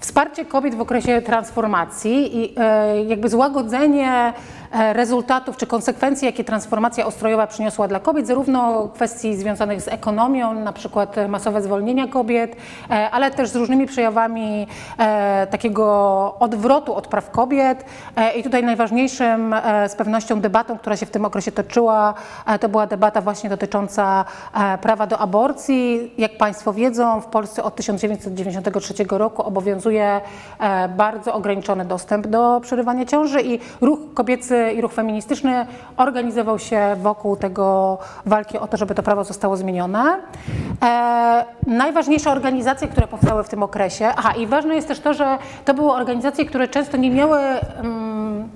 wsparcie 0.00 0.44
kobiet 0.44 0.74
w 0.74 0.80
okresie 0.80 1.22
transformacji 1.22 2.38
i 2.38 2.54
e, 2.58 3.04
jakby 3.04 3.28
złagodzenie 3.28 4.10
e, 4.10 4.32
rezultatów 4.72 5.56
czy 5.56 5.66
konsekwencji, 5.66 6.26
jakie 6.26 6.44
transformacja 6.44 7.06
ustrojowa 7.06 7.46
przyniosła 7.46 7.88
dla 7.88 8.00
kobiet, 8.00 8.26
zarówno 8.26 8.88
kwestii 8.94 9.36
związanych 9.36 9.82
z 9.82 9.88
ekonomią, 9.88 10.54
na 10.54 10.72
przykład 10.72 11.16
masowe 11.28 11.62
zwolnienia 11.62 12.06
kobiet, 12.08 12.56
e, 12.90 13.10
ale 13.10 13.30
też 13.30 13.48
z 13.48 13.56
różnymi 13.56 13.86
przejawami 13.86 14.66
e, 14.98 15.46
takiego 15.50 15.84
odwrotu 16.38 16.94
od 16.94 17.06
praw 17.06 17.30
kobiet. 17.30 17.84
E, 18.16 18.32
I 18.32 18.42
tutaj 18.42 18.64
najważniejszym 18.64 19.54
e, 19.54 19.88
z 19.88 19.94
pewnością 19.94 20.40
debatą, 20.40 20.78
która 20.78 20.96
się 20.96 21.06
w 21.06 21.10
tym 21.10 21.24
okresie 21.24 21.52
toczyła, 21.52 22.14
e, 22.46 22.58
to 22.58 22.68
była 22.68 22.86
debata 22.86 23.20
właśnie 23.20 23.50
dotycząca 23.50 24.24
e, 24.54 24.78
prawa 24.78 25.06
do 25.06 25.18
aborcji. 25.18 26.12
Jak 26.18 26.38
Państwo 26.38 26.72
wiedzą, 26.72 27.20
w 27.20 27.26
Polsce 27.26 27.62
od 27.62 27.76
1993 27.76 28.94
roku 29.10 29.42
obowiązuje 29.42 30.20
e, 30.60 30.88
bardzo 30.88 31.34
ograniczony 31.34 31.84
dostęp 31.84 32.26
do 32.26 32.60
przerywania 32.60 33.04
ciąży 33.04 33.42
i 33.42 33.58
ruch 33.80 33.98
kobiecy 34.14 34.59
i 34.74 34.80
ruch 34.80 34.92
feministyczny 34.92 35.66
organizował 35.96 36.58
się 36.58 36.96
wokół 37.02 37.36
tego 37.36 37.98
walki 38.26 38.58
o 38.58 38.66
to, 38.66 38.76
żeby 38.76 38.94
to 38.94 39.02
prawo 39.02 39.24
zostało 39.24 39.56
zmienione. 39.56 40.20
E, 40.82 41.44
najważniejsze 41.66 42.30
organizacje, 42.30 42.88
które 42.88 43.06
powstały 43.06 43.44
w 43.44 43.48
tym 43.48 43.62
okresie, 43.62 44.12
aha 44.16 44.32
i 44.32 44.46
ważne 44.46 44.74
jest 44.74 44.88
też 44.88 45.00
to, 45.00 45.14
że 45.14 45.38
to 45.64 45.74
były 45.74 45.92
organizacje, 45.92 46.44
które 46.44 46.68
często 46.68 46.96
nie 46.96 47.10
miały 47.10 47.38
mm, 47.38 48.48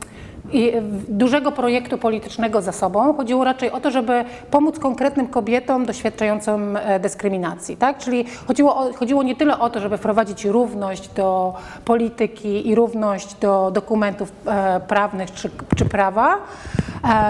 dużego 1.09 1.53
projektu 1.53 1.99
politycznego 1.99 2.63
za 2.63 2.73
sobą. 2.73 3.15
Chodziło 3.15 3.45
raczej 3.45 3.71
o 3.71 3.81
to, 3.81 3.91
żeby 3.91 4.25
pomóc 4.51 4.79
konkretnym 4.79 5.29
kobietom 5.29 5.87
doświadczającym 5.87 6.77
e, 6.77 7.01
dyskryminacji. 7.01 7.77
Tak? 7.77 7.99
Czyli 7.99 8.25
chodziło, 8.47 8.77
o, 8.77 8.93
chodziło 8.93 9.23
nie 9.23 9.37
tyle 9.37 9.59
o 9.59 9.71
to, 9.71 9.81
żeby 9.81 9.99
wprowadzić 9.99 10.45
równość 10.45 11.09
do 11.09 11.55
polityki 11.85 12.69
i 12.69 12.75
równość 12.75 13.35
do 13.35 13.71
dokumentów 13.71 14.33
e, 14.47 14.81
prawnych 14.81 15.33
czy, 15.33 15.51
czy 15.77 15.85
prawa, 15.85 16.37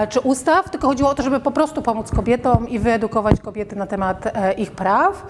e, 0.01 0.07
czy 0.07 0.19
ustaw, 0.19 0.69
tylko 0.69 0.87
chodziło 0.87 1.09
o 1.09 1.15
to, 1.15 1.23
żeby 1.23 1.39
po 1.39 1.51
prostu 1.51 1.81
pomóc 1.81 2.11
kobietom 2.11 2.69
i 2.69 2.79
wyedukować 2.79 3.39
kobiety 3.41 3.75
na 3.75 3.87
temat 3.87 4.25
e, 4.25 4.53
ich 4.53 4.71
praw. 4.71 5.23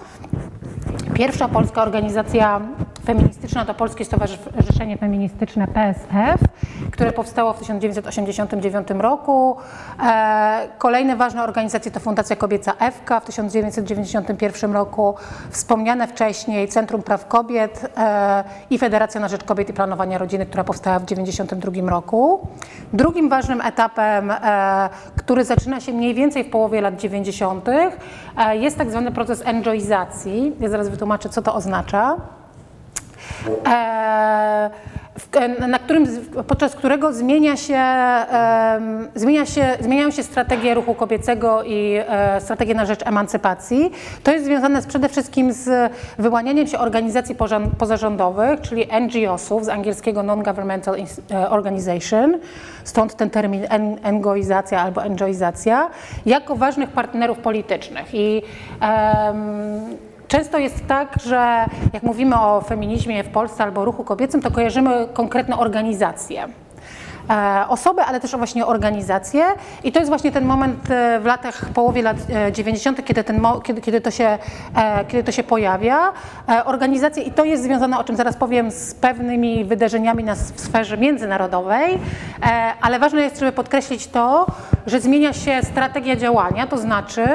Pierwsza 1.14 1.48
polska 1.48 1.82
organizacja 1.82 2.60
feministyczna 3.06 3.64
to 3.64 3.74
Polskie 3.74 4.04
Stowarzyszenie 4.04 4.98
Feministyczne 4.98 5.66
PSF, 5.68 6.40
które 6.92 7.12
powstało 7.12 7.52
w 7.52 7.58
1989 7.58 8.88
roku. 8.98 9.56
E, 10.02 10.68
Kolejne 10.78 11.16
ważne 11.16 11.42
organizacje 11.42 11.90
to 11.90 12.00
Fundacja 12.00 12.36
Kobieca 12.36 12.72
EFKA 12.78 13.20
w 13.20 13.24
1991 13.24 14.72
roku, 14.72 15.14
wspomniane 15.50 16.08
wcześniej 16.08 16.68
Centrum 16.68 17.02
Praw 17.02 17.28
Kobiet 17.28 17.90
e, 17.96 18.44
i 18.70 18.78
Federacja 18.78 19.20
na 19.20 19.28
Rzecz 19.28 19.44
Kobiet 19.44 19.68
i 19.68 19.72
Planowania 19.72 20.18
Rodziny, 20.18 20.46
która 20.46 20.64
powstała 20.64 20.98
w 20.98 21.04
1992 21.04 21.90
roku. 21.90 22.48
Drugim 22.92 23.28
ważnym 23.28 23.60
etapem, 23.60 24.30
e, 24.30 24.88
który 25.16 25.44
zaczyna 25.44 25.80
się 25.80 25.92
mniej 25.92 26.14
więcej 26.14 26.44
w 26.44 26.50
połowie 26.50 26.80
lat 26.80 26.96
90., 26.96 27.68
e, 28.38 28.56
jest 28.56 28.78
tak 28.78 28.90
zwany 28.90 29.12
proces 29.12 29.42
enjoyizacji. 29.44 30.52
Ja 30.60 30.68
zaraz 30.68 30.88
wytłumaczę, 30.88 31.28
co 31.28 31.42
to 31.42 31.54
oznacza. 31.54 32.35
E, 33.66 34.70
w- 35.18 35.68
na 35.68 35.78
którym, 35.78 36.06
podczas 36.48 36.74
którego 36.74 37.12
zmienia 37.12 37.56
się, 37.56 37.82
zmienia 39.14 39.46
się, 39.46 39.66
zmieniają 39.80 40.10
się 40.10 40.22
strategie 40.22 40.74
ruchu 40.74 40.94
kobiecego 40.94 41.62
i 41.62 41.96
e, 42.08 42.40
strategie 42.40 42.74
na 42.74 42.86
rzecz 42.86 43.06
emancypacji. 43.06 43.90
To 44.22 44.32
jest 44.32 44.44
związane 44.44 44.82
z, 44.82 44.86
przede 44.86 45.08
wszystkim 45.08 45.52
z 45.52 45.92
wyłanianiem 46.18 46.66
się 46.66 46.78
organizacji 46.78 47.36
pozarządowych, 47.78 48.60
czyli 48.60 48.86
NGO-sów, 49.00 49.64
z 49.64 49.68
angielskiego 49.68 50.22
Non-Governmental 50.22 50.96
e, 51.30 51.50
Organization, 51.50 52.38
stąd 52.84 53.14
ten 53.14 53.30
termin 53.30 53.66
engoizacja 54.02 54.80
albo 54.80 55.04
enjoyizacja, 55.04 55.90
jako 56.26 56.56
ważnych 56.56 56.90
partnerów 56.90 57.38
politycznych. 57.38 58.06
I 58.14 58.42
em, 58.80 59.96
Często 60.28 60.58
jest 60.58 60.86
tak, 60.86 61.14
że 61.24 61.66
jak 61.92 62.02
mówimy 62.02 62.40
o 62.40 62.60
feminizmie 62.60 63.24
w 63.24 63.28
Polsce 63.28 63.64
albo 63.64 63.84
ruchu 63.84 64.04
kobiecym, 64.04 64.42
to 64.42 64.50
kojarzymy 64.50 65.08
konkretne 65.14 65.58
organizacje. 65.58 66.48
E, 67.30 67.64
osoby, 67.68 68.02
ale 68.02 68.20
też 68.20 68.36
właśnie 68.36 68.66
organizacje. 68.66 69.44
I 69.84 69.92
to 69.92 69.98
jest 69.98 70.10
właśnie 70.10 70.32
ten 70.32 70.44
moment 70.44 70.90
e, 70.90 71.20
w 71.20 71.24
latach, 71.24 71.68
połowie 71.74 72.02
lat 72.02 72.16
e, 72.30 72.52
90., 72.52 73.04
kiedy, 73.04 73.24
ten, 73.24 73.40
kiedy, 73.62 73.80
kiedy, 73.80 74.00
to 74.00 74.10
się, 74.10 74.38
e, 74.76 75.04
kiedy 75.04 75.24
to 75.24 75.32
się 75.32 75.42
pojawia. 75.42 76.12
E, 76.48 76.64
organizacje, 76.64 77.22
i 77.22 77.30
to 77.30 77.44
jest 77.44 77.62
związane, 77.62 77.98
o 77.98 78.04
czym 78.04 78.16
zaraz 78.16 78.36
powiem, 78.36 78.70
z 78.70 78.94
pewnymi 78.94 79.64
wydarzeniami 79.64 80.24
na, 80.24 80.34
w 80.34 80.60
sferze 80.60 80.98
międzynarodowej, 80.98 81.94
e, 81.94 82.72
ale 82.80 82.98
ważne 82.98 83.22
jest, 83.22 83.40
żeby 83.40 83.52
podkreślić 83.52 84.06
to, 84.06 84.46
że 84.86 85.00
zmienia 85.00 85.32
się 85.32 85.60
strategia 85.62 86.16
działania, 86.16 86.66
to 86.66 86.78
znaczy 86.78 87.26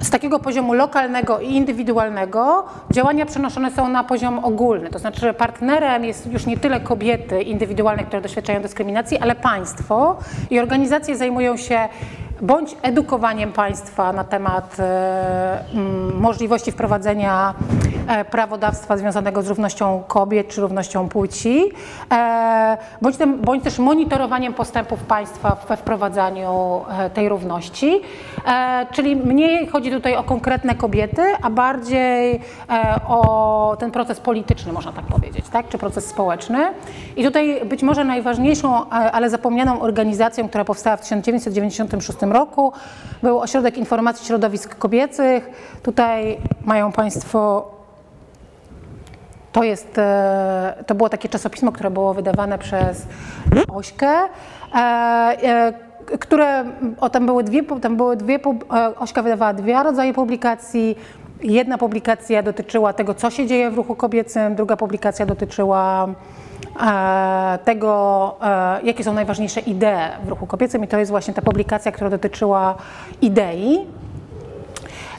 z 0.00 0.10
takiego 0.10 0.38
poziomu 0.38 0.74
lokalnego 0.74 1.40
i 1.40 1.54
indywidualnego 1.54 2.64
działania 2.90 3.26
przenoszone 3.26 3.70
są 3.70 3.88
na 3.88 4.04
poziom 4.04 4.38
ogólny. 4.44 4.90
To 4.90 4.98
znaczy, 4.98 5.20
że 5.20 5.34
partnerem 5.34 6.04
jest 6.04 6.32
już 6.32 6.46
nie 6.46 6.56
tyle 6.56 6.80
kobiety 6.80 7.42
indywidualne, 7.42 8.04
które 8.04 8.22
doświadczają 8.22 8.62
dyskryminacji, 8.62 9.18
ale 9.18 9.34
państwo 9.34 10.18
i 10.50 10.60
organizacje 10.60 11.16
zajmują 11.16 11.56
się 11.56 11.88
bądź 12.42 12.76
edukowaniem 12.82 13.52
państwa 13.52 14.12
na 14.12 14.24
temat 14.24 14.76
e, 14.78 15.64
możliwości 16.14 16.72
wprowadzenia 16.72 17.54
e, 18.08 18.24
prawodawstwa 18.24 18.96
związanego 18.96 19.42
z 19.42 19.48
równością 19.48 20.02
kobiet 20.08 20.48
czy 20.48 20.60
równością 20.60 21.08
płci, 21.08 21.72
e, 22.12 22.78
bądź, 23.42 23.64
też 23.64 23.78
monitorowaniem 23.78 24.54
postępów 24.54 25.04
państwa 25.04 25.56
we 25.68 25.76
wprowadzaniu 25.76 26.80
tej 27.14 27.28
równości. 27.28 28.00
Czyli 28.92 29.16
mniej 29.16 29.66
chodzi 29.66 29.90
tutaj 29.90 30.16
o 30.16 30.22
konkretne 30.22 30.74
kobiety, 30.74 31.22
a 31.42 31.50
bardziej 31.50 32.40
o 33.08 33.76
ten 33.78 33.90
proces 33.90 34.20
polityczny, 34.20 34.72
można 34.72 34.92
tak 34.92 35.04
powiedzieć, 35.04 35.44
tak? 35.52 35.68
czy 35.68 35.78
proces 35.78 36.06
społeczny. 36.06 36.58
I 37.16 37.24
tutaj 37.24 37.60
być 37.64 37.82
może 37.82 38.04
najważniejszą, 38.04 38.88
ale 38.90 39.30
zapomnianą 39.30 39.80
organizacją, 39.80 40.48
która 40.48 40.64
powstała 40.64 40.96
w 40.96 41.00
1996 41.00 42.18
roku, 42.32 42.72
był 43.22 43.40
Ośrodek 43.40 43.78
Informacji 43.78 44.26
Środowisk 44.26 44.78
Kobiecych. 44.78 45.50
Tutaj 45.82 46.38
mają 46.64 46.92
Państwo 46.92 47.70
to, 49.52 49.64
jest, 49.64 49.98
e, 49.98 50.84
to 50.86 50.94
było 50.94 51.08
takie 51.08 51.28
czasopismo, 51.28 51.72
które 51.72 51.90
było 51.90 52.14
wydawane 52.14 52.58
przez 52.58 53.06
Ośkę, 53.74 54.08
e, 54.74 54.78
e, 54.78 55.72
które, 56.18 56.64
o, 57.00 57.10
tam 57.10 57.26
były 57.26 57.44
dwie, 57.44 57.62
tam 57.62 57.96
były 57.96 58.16
dwie, 58.16 58.38
Ośka 58.98 59.22
wydawała 59.22 59.52
dwa 59.54 59.82
rodzaje 59.82 60.14
publikacji. 60.14 60.98
Jedna 61.42 61.78
publikacja 61.78 62.42
dotyczyła 62.42 62.92
tego, 62.92 63.14
co 63.14 63.30
się 63.30 63.46
dzieje 63.46 63.70
w 63.70 63.74
ruchu 63.74 63.94
kobiecym, 63.94 64.54
druga 64.54 64.76
publikacja 64.76 65.26
dotyczyła 65.26 66.08
tego, 67.64 68.36
e, 68.42 68.80
jakie 68.82 69.04
są 69.04 69.12
najważniejsze 69.12 69.60
idee 69.60 70.24
w 70.24 70.28
ruchu 70.28 70.46
kobiecym 70.46 70.84
i 70.84 70.88
to 70.88 70.98
jest 70.98 71.10
właśnie 71.10 71.34
ta 71.34 71.42
publikacja, 71.42 71.92
która 71.92 72.10
dotyczyła 72.10 72.74
idei. 73.22 73.86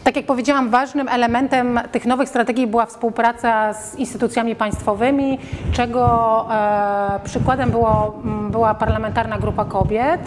Tak 0.04 0.16
jak 0.16 0.26
powiedziałam, 0.26 0.70
ważnym 0.70 1.08
elementem 1.08 1.80
tych 1.92 2.06
nowych 2.06 2.30
strategii 2.30 2.68
była 2.68 2.86
współpraca 2.86 3.74
z 3.74 3.96
instytucjami 3.96 4.56
państwowymi, 4.56 5.40
czego 5.72 6.46
e, 6.52 7.20
przykładem 7.24 7.72
było, 7.72 8.22
była 8.50 8.74
parlamentarna 8.74 9.38
grupa 9.38 9.66
kobiet 9.66 10.22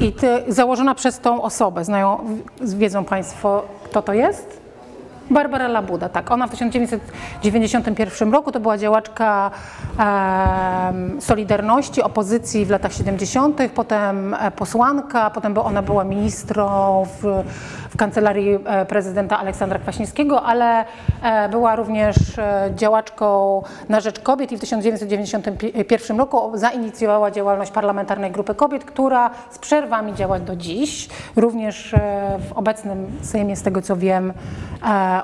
i 0.00 0.12
ty, 0.12 0.28
założona 0.48 0.94
przez 0.94 1.20
tą 1.20 1.42
osobę. 1.42 1.84
Znają, 1.84 2.18
wiedzą 2.60 3.04
Państwo, 3.04 3.62
kto 3.84 4.02
to 4.02 4.12
jest? 4.12 4.65
Barbara 5.30 5.68
Labuda, 5.68 6.08
tak. 6.08 6.30
Ona 6.30 6.46
w 6.46 6.50
1991 6.50 8.32
roku 8.32 8.52
to 8.52 8.60
była 8.60 8.78
działaczka 8.78 9.50
Solidarności, 11.20 12.02
opozycji 12.02 12.66
w 12.66 12.70
latach 12.70 12.92
70., 12.92 13.60
potem 13.74 14.34
e, 14.34 14.50
posłanka, 14.50 15.30
potem 15.30 15.58
ona 15.58 15.82
była 15.82 16.04
ministrą 16.04 17.06
w, 17.22 17.44
w 17.96 17.98
kancelarii 17.98 18.58
e, 18.64 18.86
prezydenta 18.86 19.38
Aleksandra 19.38 19.78
Kwaśniewskiego, 19.78 20.42
ale 20.42 20.84
e, 21.22 21.48
była 21.48 21.76
również 21.76 22.38
e, 22.38 22.70
działaczką 22.74 23.62
na 23.88 24.00
rzecz 24.00 24.20
kobiet 24.20 24.52
i 24.52 24.56
w 24.56 24.60
1991 24.60 26.18
roku 26.18 26.50
zainicjowała 26.54 27.30
działalność 27.30 27.70
parlamentarnej 27.70 28.30
grupy 28.30 28.54
kobiet, 28.54 28.84
która 28.84 29.30
z 29.50 29.58
przerwami 29.58 30.14
działa 30.14 30.38
do 30.38 30.56
dziś. 30.56 31.08
Również 31.36 31.94
w 32.48 32.52
obecnym 32.52 33.06
Sejmie, 33.22 33.56
z 33.56 33.62
tego 33.62 33.82
co 33.82 33.96
wiem, 33.96 34.32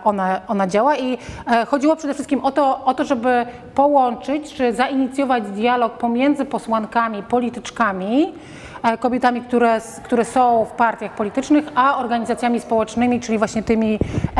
ona, 0.04 0.40
ona 0.48 0.66
działa 0.66 0.96
i 0.96 1.18
chodziło 1.68 1.96
przede 1.96 2.14
wszystkim 2.14 2.44
o 2.44 2.52
to, 2.52 2.84
o 2.84 2.94
to, 2.94 3.04
żeby 3.04 3.46
połączyć 3.74 4.54
czy 4.54 4.72
zainicjować 4.72 5.44
dialog 5.44 5.98
pomiędzy 5.98 6.44
posłankami, 6.44 7.22
polityczkami, 7.22 8.32
kobietami, 9.00 9.40
które, 9.40 9.80
które 10.02 10.24
są 10.24 10.64
w 10.64 10.70
partiach 10.70 11.14
politycznych, 11.14 11.64
a 11.74 11.98
organizacjami 11.98 12.60
społecznymi, 12.60 13.20
czyli 13.20 13.38
właśnie 13.38 13.62
tymi 13.62 13.98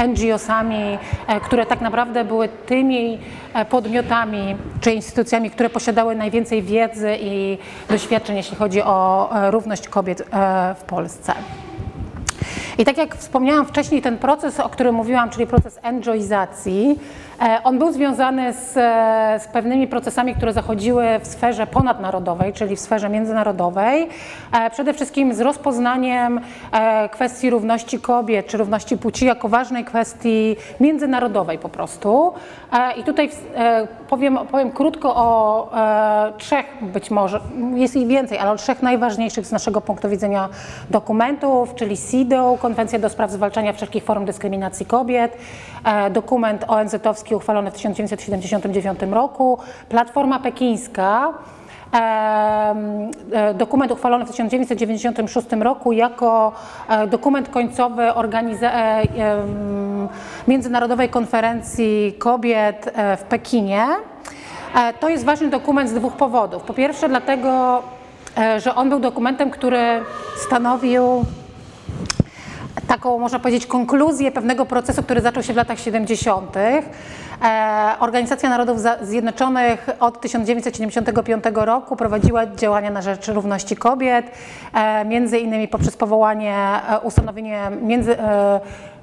NGO-sami, 0.09 0.99
e, 1.27 1.41
które 1.41 1.67
tak 1.67 1.81
naprawdę 1.81 2.25
były 2.25 2.49
tymi 2.49 3.19
podmiotami 3.71 4.57
czy 4.81 4.93
instytucjami, 4.93 5.51
które 5.51 5.71
posiadały 5.71 6.15
najwięcej 6.15 6.63
wiedzy 6.63 7.17
i 7.21 7.59
doświadczeń, 7.89 8.37
jeśli 8.37 8.57
chodzi 8.57 8.83
o 8.83 9.31
równość 9.51 9.89
kobiet 9.89 10.23
w 10.77 10.83
Polsce. 10.87 11.33
I 12.79 12.85
tak 12.85 12.99
jak 12.99 13.17
wspomniałam 13.17 13.67
wcześniej, 13.67 14.03
ten 14.03 14.19
proces, 14.19 14.61
o 14.61 14.69
którym 14.69 14.95
mówiłam, 14.95 15.31
czyli 15.31 15.47
proces 15.47 15.79
enjoyizacji, 15.83 16.99
E, 17.32 17.32
on 17.65 17.79
był 17.79 17.93
związany 17.93 18.53
z, 18.53 18.77
e, 18.77 19.41
z, 19.41 19.47
pewnymi 19.47 19.87
procesami, 19.87 20.35
które 20.35 20.53
zachodziły 20.53 21.05
w 21.21 21.27
sferze 21.27 21.67
ponadnarodowej, 21.67 22.53
czyli 22.53 22.77
w 22.77 22.81
sferze 22.81 23.09
międzynarodowej. 23.09 24.09
E, 24.53 24.71
przede 24.71 24.95
wszystkim 24.95 25.35
z 25.35 25.41
rozpoznaniem 25.41 26.41
kwestii 27.11 27.51
równości 27.51 28.01
kobiet 28.01 28.47
czy 28.47 28.57
równości 28.57 28.99
płci 28.99 29.27
jako 29.27 29.49
ważnej 29.49 29.85
kwestii 29.85 30.57
międzynarodowej 30.81 31.59
po 31.59 31.69
prostu. 31.69 32.33
I 32.97 33.05
tutaj 33.05 33.31
powiem, 34.09 34.39
powiem 34.51 34.71
krótko 34.71 35.17
o 35.17 35.71
trzech, 36.39 36.67
być 36.83 37.11
może, 37.11 37.41
jest 37.75 37.97
ich 37.97 38.09
więcej, 38.09 38.39
ale 38.39 38.51
o 38.51 38.57
trzech 38.57 38.83
najważniejszych 38.83 39.47
z 39.47 39.53
naszego 39.53 39.81
punktu 39.81 40.09
widzenia 40.09 40.49
dokumentów, 40.91 41.75
czyli 41.75 41.97
CEDAW, 41.97 42.61
Konwencja 42.61 42.99
do 42.99 43.09
spraw 43.09 43.31
zwalczania 43.31 43.73
wszelkich 43.73 44.05
form 44.05 44.25
dyskryminacji 44.25 44.87
kobiet, 44.87 45.37
dokument 46.11 46.65
ONZ-owski 46.69 47.32
uchwalony 47.37 47.71
w 47.71 47.75
1979 47.75 49.01
roku, 49.13 49.59
Platforma 49.89 50.41
Pekińska, 50.41 51.33
e, 51.95 53.55
dokument 53.55 53.93
uchwalony 53.93 54.25
w 54.25 54.31
1996 54.31 55.47
roku 55.61 55.93
jako 55.93 56.53
e, 56.89 57.07
dokument 57.07 57.49
końcowy 57.49 58.03
e, 58.03 59.03
Międzynarodowej 60.49 61.09
Konferencji 61.09 62.15
Kobiet 62.19 62.93
w 63.17 63.23
Pekinie. 63.23 63.87
To 65.01 65.09
jest 65.09 65.25
ważny 65.25 65.51
dokument 65.51 65.91
z 65.91 65.95
dwóch 65.95 66.13
powodów. 66.13 66.63
Po 66.63 66.75
pierwsze 66.75 67.09
dlatego, 67.09 67.83
że 68.59 68.75
on 68.75 68.89
był 68.89 69.01
dokumentem, 69.01 69.51
który 69.51 70.01
stanowił 70.47 71.25
taką, 72.89 73.19
można 73.19 73.39
powiedzieć, 73.39 73.67
konkluzję 73.67 74.31
pewnego 74.31 74.67
procesu, 74.67 75.03
który 75.03 75.21
zaczął 75.21 75.43
się 75.43 75.53
w 75.53 75.57
latach 75.57 75.79
70. 75.79 76.57
E, 77.43 77.95
Organizacja 78.01 78.49
Narodów 78.51 78.79
Zjednoczonych 79.03 79.89
od 80.01 80.21
1975 80.21 81.45
roku 81.55 81.97
prowadziła 81.97 82.47
działania 82.47 82.91
na 82.91 83.03
rzecz 83.03 83.29
równości 83.29 83.77
kobiet, 83.77 84.27
e, 84.75 85.05
między 85.05 85.39
innymi 85.39 85.69
poprzez 85.69 85.97
powołanie, 85.97 86.57
e, 86.89 87.01
ustanowienie 87.01 87.61
między, 87.83 88.17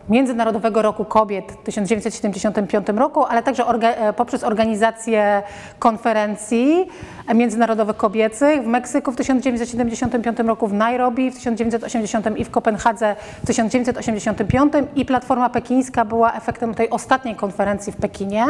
Międzynarodowego 0.09 0.81
Roku 0.81 1.05
Kobiet 1.05 1.51
w 1.51 1.63
1975 1.63 2.87
roku, 2.95 3.25
ale 3.25 3.43
także 3.43 3.65
orga 3.65 3.89
e, 3.89 4.13
poprzez 4.13 4.43
organizację 4.43 5.43
konferencji 5.79 6.87
międzynarodowych 7.35 7.97
kobiecych 7.97 8.63
w 8.63 8.67
Meksyku 8.67 9.11
w 9.11 9.15
1975 9.15 10.39
roku, 10.39 10.67
w 10.67 10.73
Nairobi 10.73 11.31
w 11.31 11.35
1980 11.35 12.37
i 12.37 12.45
w 12.45 12.49
Kopenhadze 12.49 13.15
w 13.43 13.47
1985 13.47 14.73
i 14.95 15.05
Platforma 15.05 15.49
Pekińska 15.49 16.05
była 16.05 16.33
efektem 16.33 16.73
tej 16.73 16.89
ostatniej 16.89 17.35
konferencji 17.35 17.93
w 17.93 17.95
Pekinie. 17.95 18.45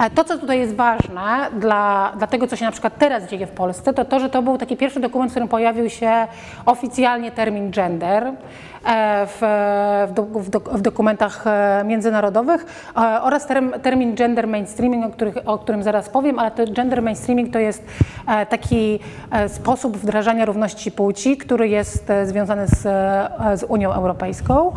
E, 0.00 0.10
to, 0.10 0.24
co 0.24 0.38
tutaj 0.38 0.58
jest 0.58 0.74
ważne 0.74 1.48
dla, 1.52 2.12
dla 2.18 2.26
tego, 2.26 2.46
co 2.46 2.56
się 2.56 2.64
na 2.64 2.72
przykład 2.72 2.98
teraz 2.98 3.26
dzieje 3.26 3.46
w 3.46 3.50
Polsce, 3.50 3.94
to 3.94 4.04
to, 4.04 4.20
że 4.20 4.30
to 4.30 4.42
był 4.42 4.58
taki 4.58 4.76
pierwszy 4.76 5.00
dokument, 5.00 5.30
w 5.30 5.32
którym 5.32 5.48
pojawił 5.48 5.90
się 5.90 6.26
oficjalnie 6.66 7.30
termin 7.30 7.70
gender 7.70 8.24
e, 8.26 8.32
w, 9.26 9.38
w, 10.34 10.50
do, 10.50 10.60
w 10.60 10.80
dokumentach 10.80 11.46
e, 11.46 11.82
międzynarodowych 11.84 12.92
oraz 13.22 13.46
term, 13.46 13.72
termin 13.72 14.14
gender 14.14 14.46
mainstreaming, 14.46 15.06
o, 15.06 15.10
których, 15.10 15.34
o 15.44 15.58
którym 15.58 15.82
zaraz 15.82 16.08
powiem, 16.08 16.38
ale 16.38 16.50
to 16.50 16.64
gender 16.66 17.02
mainstreaming 17.02 17.52
to 17.52 17.58
jest 17.58 17.84
taki 18.48 18.98
sposób 19.48 19.96
wdrażania 19.96 20.44
równości 20.44 20.92
płci, 20.92 21.36
który 21.36 21.68
jest 21.68 22.12
związany 22.24 22.66
z, 22.66 22.82
z 23.60 23.64
Unią 23.68 23.92
Europejską. 23.92 24.72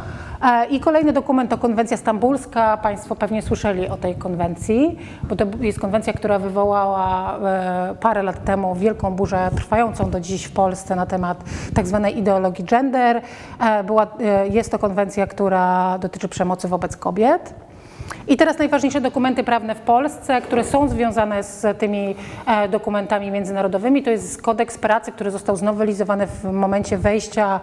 I 0.70 0.80
kolejny 0.80 1.14
dokument 1.14 1.50
to 1.50 1.58
konwencja 1.58 1.98
stambulska. 1.98 2.78
Państwo 2.78 3.16
pewnie 3.16 3.42
słyszeli 3.42 3.88
o 3.88 3.98
tej 3.98 4.16
konwencji, 4.16 4.98
bo 5.24 5.36
to 5.36 5.46
jest 5.60 5.80
konwencja, 5.80 6.14
która 6.14 6.40
wywołała 6.40 7.38
e, 7.38 7.96
parę 8.00 8.24
lat 8.24 8.44
temu 8.44 8.76
wielką 8.76 9.16
burzę 9.16 9.50
trwającą 9.56 10.10
do 10.10 10.20
dziś 10.20 10.46
w 10.46 10.52
Polsce 10.52 10.96
na 10.96 11.06
temat 11.06 11.44
tak 11.74 11.88
zwanej 11.88 12.18
ideologii 12.18 12.66
gender. 12.66 13.22
E, 13.60 13.84
była, 13.84 14.08
e, 14.20 14.48
jest 14.48 14.72
to 14.72 14.80
konwencja, 14.80 15.28
która 15.28 15.98
dotyczy 16.00 16.30
przemocy 16.30 16.68
wobec 16.68 16.98
kobiet. 16.98 17.54
I 18.28 18.38
teraz 18.38 18.58
najważniejsze 18.58 19.02
dokumenty 19.02 19.44
prawne 19.44 19.76
w 19.76 19.82
Polsce, 19.82 20.42
które 20.42 20.64
są 20.64 20.88
związane 20.88 21.44
z 21.44 21.80
tymi 21.80 22.16
dokumentami 22.70 23.32
międzynarodowymi, 23.32 24.04
to 24.04 24.10
jest 24.10 24.42
kodeks 24.42 24.78
pracy, 24.78 25.12
który 25.12 25.32
został 25.32 25.56
znowelizowany 25.56 26.28
w 26.28 26.44
momencie 26.44 26.98
wejścia 26.98 27.60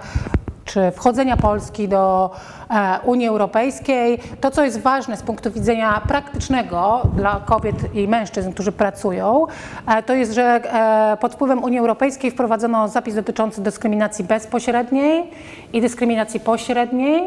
czy 0.69 0.91
wchodzenia 0.91 1.37
Polski 1.37 1.89
do 1.89 2.31
e, 2.71 2.99
Unii 3.05 3.27
Europejskiej. 3.29 4.19
To, 4.41 4.51
co 4.51 4.65
jest 4.65 4.81
ważne 4.81 5.17
z 5.17 5.23
punktu 5.23 5.51
widzenia 5.51 6.03
praktycznego 6.09 7.03
dla 7.17 7.41
kobiet 7.47 7.95
i 7.95 8.09
mężczyzn, 8.09 8.53
którzy 8.53 8.73
pracują, 8.73 9.47
e, 9.87 10.03
to 10.03 10.15
jest, 10.15 10.33
że 10.33 10.43
e, 10.43 11.17
pod 11.21 11.35
wpływem 11.35 11.65
Unii 11.65 11.79
Europejskiej 11.79 12.31
wprowadzono 12.31 12.89
zapis 12.89 13.15
dotyczący 13.15 13.63
dyskryminacji 13.63 14.25
bezpośredniej 14.25 15.31
i 15.73 15.81
dyskryminacji 15.81 16.41
pośredniej. 16.41 17.23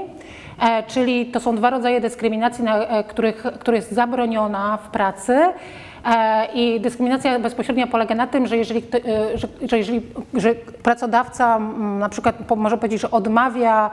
Czyli 0.87 1.25
to 1.25 1.39
są 1.39 1.55
dwa 1.55 1.69
rodzaje 1.69 2.01
dyskryminacji, 2.01 2.63
na 2.63 3.03
których, 3.03 3.43
które 3.59 3.77
jest 3.77 3.91
zabroniona 3.91 4.77
w 4.77 4.89
pracy. 4.89 5.39
E, 6.05 6.45
I 6.53 6.79
dyskryminacja 6.79 7.39
bezpośrednia 7.39 7.87
polega 7.87 8.15
na 8.15 8.27
tym, 8.27 8.47
że 8.47 8.57
jeżeli, 8.57 8.83
e, 8.93 9.37
że, 9.37 9.47
że 9.69 9.77
jeżeli 9.77 10.01
że 10.33 10.55
pracodawca 10.55 11.59
na 11.99 12.09
przykład 12.09 12.35
może 12.55 12.77
powiedzieć, 12.77 13.01
że 13.01 13.11
odmawia 13.11 13.89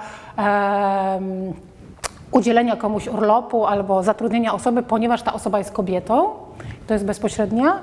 udzielenia 2.31 2.77
komuś 2.77 3.09
urlopu 3.09 3.67
albo 3.67 4.03
zatrudnienia 4.03 4.55
osoby, 4.55 4.83
ponieważ 4.83 5.23
ta 5.23 5.33
osoba 5.33 5.59
jest 5.59 5.73
kobietą, 5.73 6.31
to 6.87 6.95
jest 6.95 7.07
bezpośrednia 7.07 7.79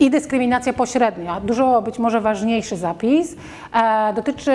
i 0.00 0.10
dyskryminacja 0.10 0.72
pośrednia. 0.72 1.40
Dużo 1.40 1.82
być 1.82 1.98
może 1.98 2.20
ważniejszy 2.20 2.76
zapis. 2.76 3.36
E, 3.72 4.12
dotyczy 4.12 4.52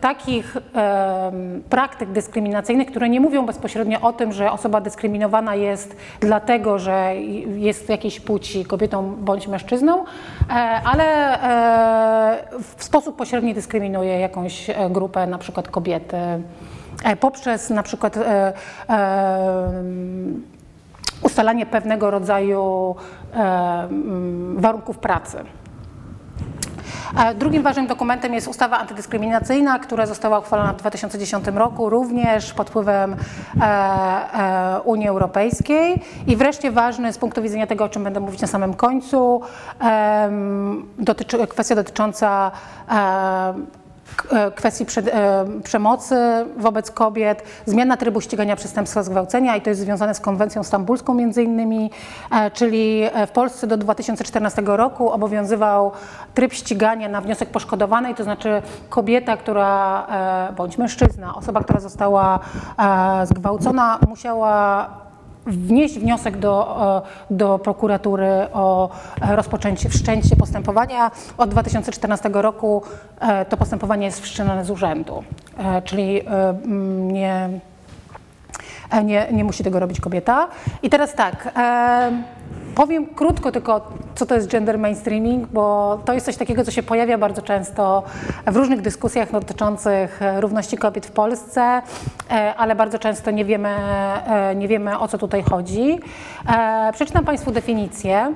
takich 0.00 0.56
e, 0.56 1.32
praktyk 1.70 2.10
dyskryminacyjnych, 2.10 2.88
które 2.88 3.08
nie 3.08 3.20
mówią 3.20 3.46
bezpośrednio 3.46 4.00
o 4.00 4.12
tym, 4.12 4.32
że 4.32 4.52
osoba 4.52 4.80
dyskryminowana 4.80 5.54
jest 5.54 5.96
dlatego, 6.20 6.78
że 6.78 7.16
jest 7.56 7.88
jakiejś 7.88 8.20
płci 8.20 8.64
kobietą 8.64 9.16
bądź 9.16 9.48
mężczyzną, 9.48 10.04
e, 10.04 10.52
ale 10.84 11.04
e, 11.42 12.60
w 12.76 12.84
sposób 12.84 13.16
pośredni 13.16 13.54
dyskryminuje 13.54 14.20
jakąś 14.20 14.70
e, 14.70 14.74
grupę, 14.90 15.26
na 15.26 15.38
przykład 15.38 15.68
kobiety 15.68 16.16
e, 17.04 17.16
poprzez 17.20 17.70
na 17.70 17.82
przykład 17.82 18.18
ustalanie 21.22 21.66
pewnego 21.66 22.10
rodzaju 22.10 22.94
warunków 24.56 24.98
pracy. 24.98 25.38
Drugim 27.38 27.62
ważnym 27.62 27.86
dokumentem 27.86 28.34
jest 28.34 28.48
ustawa 28.48 28.78
antydyskryminacyjna, 28.78 29.78
która 29.78 30.06
została 30.06 30.38
uchwalona 30.38 30.72
w 30.72 30.76
2010 30.76 31.46
roku, 31.46 31.90
również 31.90 32.52
pod 32.52 32.70
wpływem 32.70 33.16
e, 33.60 33.64
e, 33.64 34.80
Unii 34.80 35.08
Europejskiej. 35.08 36.02
I 36.26 36.36
wreszcie 36.36 36.70
ważny 36.70 37.12
z 37.12 37.18
punktu 37.18 37.42
widzenia 37.42 37.66
tego, 37.66 37.84
o 37.84 37.88
czym 37.88 38.04
będę 38.04 38.20
mówić 38.20 38.40
na 38.40 38.46
samym 38.46 38.74
końcu, 38.74 39.40
dotyczy, 40.98 41.46
kwestia 41.46 41.74
dotycząca 41.74 42.52
E, 42.90 43.54
kwestii 44.54 44.86
e, 45.12 45.44
przemocy 45.64 46.16
wobec 46.56 46.90
kobiet, 46.90 47.42
zmiana 47.66 47.96
trybu 47.96 48.20
ścigania 48.20 48.56
przestępstwa 48.56 49.02
zgwałcenia 49.02 49.56
i 49.56 49.60
to 49.60 49.70
jest 49.70 49.80
związane 49.80 50.14
z 50.14 50.20
konwencją 50.20 50.62
stambulską 50.62 51.14
między 51.14 51.42
innymi, 51.42 51.90
e, 52.30 52.50
czyli 52.50 53.02
w 53.26 53.30
Polsce 53.30 53.66
do 53.66 53.76
2014 53.76 54.62
roku 54.66 55.10
obowiązywał 55.10 55.92
tryb 56.34 56.52
ścigania 56.52 57.08
na 57.08 57.20
wniosek 57.20 57.48
poszkodowanej, 57.50 58.14
to 58.14 58.24
znaczy 58.24 58.62
kobieta, 58.88 59.36
która 59.36 60.06
bądź 60.56 60.78
mężczyzna, 60.78 61.34
osoba, 61.34 61.60
która 61.60 61.80
została 61.80 62.40
zgwałcona, 63.24 63.98
musiała 64.08 64.88
wnieść 65.46 65.98
wniosek 65.98 66.36
do, 66.36 67.02
do 67.30 67.58
prokuratury 67.58 68.28
o 68.52 68.90
e, 69.20 69.36
rozpoczęcie, 69.36 69.88
wszczęcie 69.88 70.36
postępowania. 70.36 71.10
Od 71.38 71.50
2014 71.50 72.30
roku 72.32 72.82
e, 73.20 73.44
to 73.44 73.56
postępowanie 73.56 74.06
jest 74.06 74.20
wszczynane 74.20 74.64
z 74.64 74.70
urzędu, 74.70 75.24
e, 75.58 75.82
czyli 75.82 76.22
nie, 76.96 77.60
nie, 79.04 79.26
nie 79.32 79.44
musi 79.44 79.64
tego 79.64 79.80
robić 79.80 80.00
kobieta. 80.00 80.48
I 80.82 80.90
teraz 80.90 81.14
tak. 81.14 81.54
Powiem 82.74 83.06
krótko 83.06 83.52
tylko, 83.52 83.92
co 84.14 84.26
to 84.26 84.34
jest 84.34 84.48
gender 84.48 84.78
mainstreaming, 84.78 85.46
bo 85.48 85.98
to 86.04 86.12
jest 86.12 86.26
coś 86.26 86.36
takiego, 86.36 86.64
co 86.64 86.70
się 86.70 86.82
pojawia 86.82 87.18
bardzo 87.18 87.42
często 87.42 88.02
w 88.46 88.56
różnych 88.56 88.80
dyskusjach 88.80 89.32
dotyczących 89.32 90.20
równości 90.36 90.76
kobiet 90.76 91.06
w 91.06 91.10
Polsce, 91.10 91.82
ale 92.56 92.74
bardzo 92.74 92.98
często 92.98 93.30
nie 93.30 93.44
wiemy, 93.44 93.76
nie 94.56 94.68
wiemy 94.68 94.98
o 94.98 95.08
co 95.08 95.18
tutaj 95.18 95.42
chodzi. 95.42 96.00
Przeczytam 96.92 97.24
Państwu 97.24 97.50
definicję. 97.50 98.34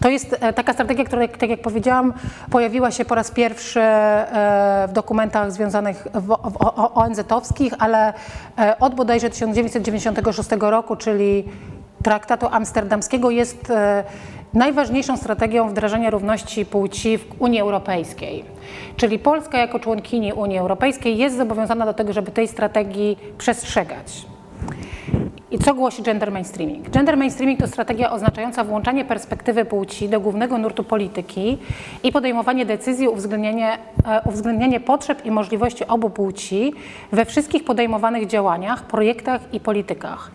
To 0.00 0.08
jest 0.10 0.36
e, 0.40 0.52
taka 0.52 0.72
strategia, 0.72 1.04
która, 1.04 1.28
tak 1.28 1.50
jak 1.50 1.60
powiedziałam, 1.60 2.12
pojawiła 2.50 2.90
się 2.90 3.04
po 3.04 3.14
raz 3.14 3.30
pierwszy 3.30 3.80
e, 3.80 4.86
w 4.88 4.92
dokumentach 4.92 5.52
związanych 5.52 6.08
ONZ-owskich, 6.94 7.72
ale 7.78 8.12
e, 8.58 8.78
od 8.78 8.94
bodajże 8.94 9.30
1996 9.30 10.50
roku, 10.60 10.96
czyli 10.96 11.44
traktatu 12.02 12.46
amsterdamskiego, 12.50 13.30
jest 13.30 13.72
najważniejszą 14.54 15.16
strategią 15.16 15.68
wdrażania 15.68 16.10
równości 16.10 16.66
płci 16.66 17.18
w 17.18 17.24
Unii 17.38 17.60
Europejskiej. 17.60 18.44
Czyli 18.96 19.18
Polska 19.18 19.58
jako 19.58 19.78
członkini 19.78 20.32
Unii 20.32 20.58
Europejskiej 20.58 21.16
jest 21.16 21.36
zobowiązana 21.36 21.86
do 21.86 21.94
tego, 21.94 22.12
żeby 22.12 22.30
tej 22.30 22.48
strategii 22.48 23.18
przestrzegać. 23.38 24.26
I 25.50 25.58
co 25.58 25.74
głosi 25.74 26.02
gender 26.02 26.32
mainstreaming? 26.32 26.90
Gender 26.90 27.16
mainstreaming 27.16 27.60
to 27.60 27.66
strategia 27.66 28.10
oznaczająca 28.12 28.64
włączanie 28.64 29.04
perspektywy 29.04 29.64
płci 29.64 30.08
do 30.08 30.20
głównego 30.20 30.58
nurtu 30.58 30.84
polityki 30.84 31.58
i 32.02 32.12
podejmowanie 32.12 32.66
decyzji, 32.66 33.08
uwzględnianie, 33.08 33.78
e, 34.06 34.20
uwzględnianie 34.24 34.80
potrzeb 34.80 35.26
i 35.26 35.30
możliwości 35.30 35.86
obu 35.86 36.10
płci 36.10 36.72
we 37.12 37.24
wszystkich 37.24 37.64
podejmowanych 37.64 38.26
działaniach, 38.26 38.82
projektach 38.82 39.40
i 39.54 39.60
politykach. 39.60 40.30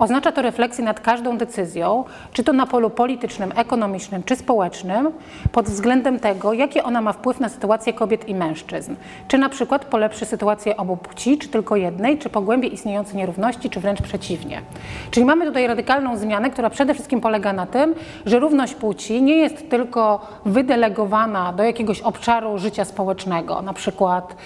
Oznacza 0.00 0.32
to 0.32 0.42
refleksję 0.42 0.84
nad 0.84 1.00
każdą 1.00 1.38
decyzją, 1.38 2.04
czy 2.32 2.44
to 2.44 2.52
na 2.52 2.66
polu 2.66 2.90
politycznym, 2.90 3.52
ekonomicznym 3.56 4.22
czy 4.22 4.36
społecznym, 4.36 5.12
pod 5.52 5.66
względem 5.66 6.20
tego, 6.20 6.52
jaki 6.52 6.80
ona 6.80 7.00
ma 7.00 7.12
wpływ 7.12 7.40
na 7.40 7.48
sytuację 7.48 7.92
kobiet 7.92 8.28
i 8.28 8.34
mężczyzn. 8.34 8.94
Czy 9.28 9.38
na 9.38 9.48
przykład 9.48 9.84
polepszy 9.84 10.24
sytuację 10.24 10.76
obu 10.76 10.96
płci, 10.96 11.38
czy 11.38 11.48
tylko 11.48 11.76
jednej, 11.76 12.18
czy 12.18 12.30
pogłębi 12.30 12.74
istniejące 12.74 13.16
nierówności, 13.16 13.70
czy 13.70 13.80
wręcz 13.80 14.02
przeciwnie. 14.02 14.62
Czyli 15.10 15.26
mamy 15.26 15.46
tutaj 15.46 15.66
radykalną 15.66 16.16
zmianę, 16.16 16.50
która 16.50 16.70
przede 16.70 16.94
wszystkim 16.94 17.20
polega 17.20 17.52
na 17.52 17.66
tym, 17.66 17.94
że 18.26 18.38
równość 18.38 18.74
płci 18.74 19.22
nie 19.22 19.36
jest 19.36 19.70
tylko 19.70 20.26
wydelegowana 20.44 21.52
do 21.52 21.62
jakiegoś 21.62 22.00
obszaru 22.00 22.58
życia 22.58 22.84
społecznego, 22.84 23.62
na 23.62 23.72
przykład 23.72 24.36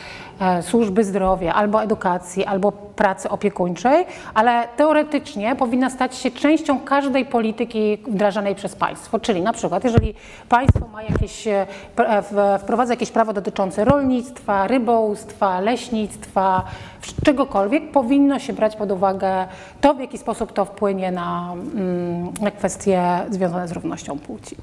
służby 0.63 1.05
zdrowia, 1.05 1.55
albo 1.55 1.83
edukacji, 1.83 2.45
albo 2.45 2.73
pracy 2.73 3.29
opiekuńczej, 3.29 4.07
ale 4.35 4.69
teoretycznie 4.77 5.57
powinna 5.57 5.91
stać 5.91 6.17
się 6.17 6.31
częścią 6.31 6.81
każdej 6.81 7.25
polityki 7.25 7.99
wdrażanej 8.07 8.55
przez 8.55 8.77
państwo. 8.77 9.21
Czyli 9.21 9.43
na 9.43 9.53
przykład, 9.53 9.85
jeżeli 9.85 10.15
państwo 10.49 10.89
ma 10.93 11.03
jakieś, 11.03 11.47
e, 11.47 11.67
e, 11.97 12.59
wprowadza 12.59 12.93
jakieś 12.93 13.11
prawo 13.11 13.33
dotyczące 13.33 13.85
rolnictwa, 13.85 14.67
rybołówstwa, 14.67 15.61
leśnictwa, 15.61 16.65
czegokolwiek, 17.25 17.91
powinno 17.91 18.39
się 18.39 18.53
brać 18.53 18.77
pod 18.77 18.93
uwagę 18.93 19.47
to, 19.81 19.95
w 19.95 20.01
jaki 20.01 20.19
sposób 20.19 20.53
to 20.53 20.65
wpłynie 20.65 21.13
na, 21.13 21.53
mm, 21.53 22.33
na 22.41 22.51
kwestie 22.51 23.03
związane 23.31 23.69
z 23.69 23.73
równością 23.73 24.19
płci. 24.19 24.57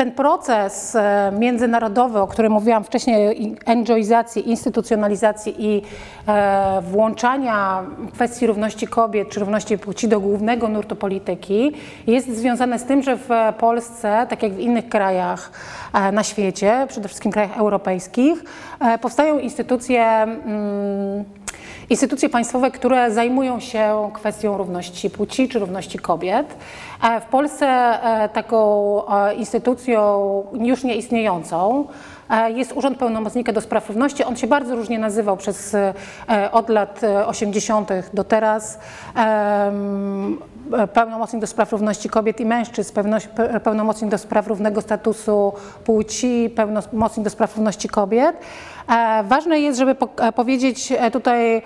Ten 0.00 0.12
proces 0.12 0.94
e, 0.96 1.32
międzynarodowy, 1.38 2.18
o 2.18 2.26
którym 2.26 2.52
mówiłam 2.52 2.84
wcześniej, 2.84 3.56
enjoyizacji, 3.66 4.50
instytucjonalizacji 4.50 5.54
i 5.66 5.82
e, 6.28 6.82
włączania 6.82 7.82
kwestii 8.12 8.46
równości 8.46 8.86
kobiet 8.86 9.28
czy 9.28 9.40
równości 9.40 9.78
płci 9.78 10.08
do 10.08 10.20
głównego 10.20 10.68
nurtu 10.68 10.96
polityki, 10.96 11.72
jest 12.06 12.36
związane 12.36 12.78
z 12.78 12.84
tym, 12.84 13.02
że 13.02 13.16
w 13.16 13.28
Polsce, 13.58 14.26
tak 14.30 14.42
jak 14.42 14.52
w 14.52 14.58
innych 14.58 14.88
krajach 14.88 15.50
e, 15.92 16.12
na 16.12 16.22
świecie, 16.22 16.86
przede 16.88 17.08
wszystkim 17.08 17.32
krajach 17.32 17.58
europejskich, 17.58 18.44
powstają 19.00 19.38
instytucje 19.38 20.02
mm, 20.02 21.24
instytucje 21.90 22.28
państwowe, 22.28 22.70
które 22.70 23.10
zajmują 23.10 23.60
się 23.60 24.10
kwestią 24.14 24.56
równości 24.56 25.10
płci 25.10 25.48
czy 25.48 25.58
równości 25.58 25.98
kobiet. 25.98 26.56
W 27.20 27.24
Polsce 27.24 27.66
e, 27.66 28.28
taką 28.28 29.02
e, 29.08 29.34
instytucją 29.34 30.44
już 30.52 30.84
nieistniejącą 30.84 31.84
e, 31.88 32.19
jest 32.54 32.72
Urząd 32.72 32.98
Pełnomocnika 32.98 33.52
do 33.52 33.60
Spraw 33.60 33.88
Równości. 33.88 34.24
On 34.24 34.36
się 34.36 34.46
bardzo 34.46 34.76
różnie 34.76 34.98
nazywał 34.98 35.36
przez, 35.36 35.76
od 36.52 36.68
lat 36.68 37.00
80. 37.26 37.88
do 38.14 38.24
teraz. 38.24 38.78
Pełnomocnik 40.92 41.40
do 41.40 41.46
spraw 41.46 41.72
równości 41.72 42.08
kobiet 42.08 42.40
i 42.40 42.46
mężczyzn, 42.46 42.92
pełnomocnik 43.64 44.10
do 44.10 44.18
spraw 44.18 44.46
równego 44.46 44.80
statusu 44.80 45.52
płci, 45.84 46.50
pełnomocnik 46.56 47.24
do 47.24 47.30
spraw 47.30 47.56
równości 47.56 47.88
kobiet. 47.88 48.36
Ważne 49.24 49.60
jest, 49.60 49.78
żeby 49.78 49.96
powiedzieć 50.34 50.92
tutaj 51.12 51.62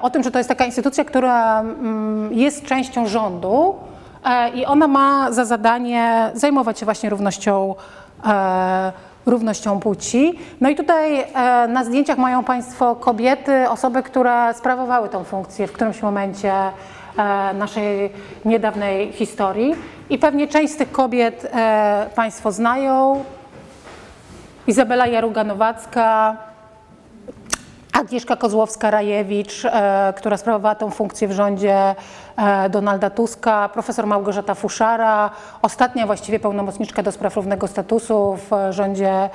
o 0.00 0.10
tym, 0.10 0.22
że 0.22 0.30
to 0.30 0.38
jest 0.38 0.48
taka 0.48 0.64
instytucja, 0.64 1.04
która 1.04 1.60
mm, 1.60 2.32
jest 2.32 2.64
częścią 2.64 3.06
rządu, 3.06 3.74
E, 4.26 4.48
i 4.48 4.66
ona 4.66 4.88
ma 4.88 5.32
za 5.32 5.44
zadanie 5.44 6.30
zajmować 6.34 6.78
się 6.78 6.84
właśnie 6.84 7.10
równością 7.10 7.74
e, 8.26 8.92
równością 9.26 9.80
płci. 9.80 10.38
No 10.60 10.68
i 10.68 10.74
tutaj 10.74 11.20
e, 11.20 11.24
na 11.68 11.84
zdjęciach 11.84 12.18
mają 12.18 12.44
Państwo 12.44 12.96
kobiety, 12.96 13.70
osoby, 13.70 14.02
które 14.02 14.54
sprawowały 14.54 15.08
tą 15.08 15.24
funkcję 15.24 15.66
w 15.66 15.72
którymś 15.72 16.02
momencie 16.02 16.52
naszej 17.54 18.12
niedawnej 18.44 19.12
historii. 19.12 19.74
I 20.10 20.18
pewnie 20.18 20.48
część 20.48 20.72
z 20.72 20.76
tych 20.76 20.92
kobiet 20.92 21.52
Państwo 22.14 22.52
znają. 22.52 23.24
Izabela 24.66 25.06
Jaruga-Nowacka, 25.06 26.36
Agnieszka 27.92 28.34
Kozłowska-Rajewicz, 28.34 29.70
która 30.16 30.36
sprawowała 30.36 30.74
tą 30.74 30.90
funkcję 30.90 31.28
w 31.28 31.32
rządzie 31.32 31.74
E, 31.74 31.94
Donalda 32.70 33.10
Tuska, 33.10 33.68
profesor 33.68 34.06
Małgorzata 34.06 34.54
Fuszara, 34.54 35.30
ostatnia 35.62 36.06
właściwie 36.06 36.40
pełnomocniczka 36.40 37.02
do 37.02 37.12
spraw 37.12 37.36
równego 37.36 37.68
statusu 37.68 38.38
w 38.50 38.72
rządzie 38.72 39.10
e, 39.10 39.30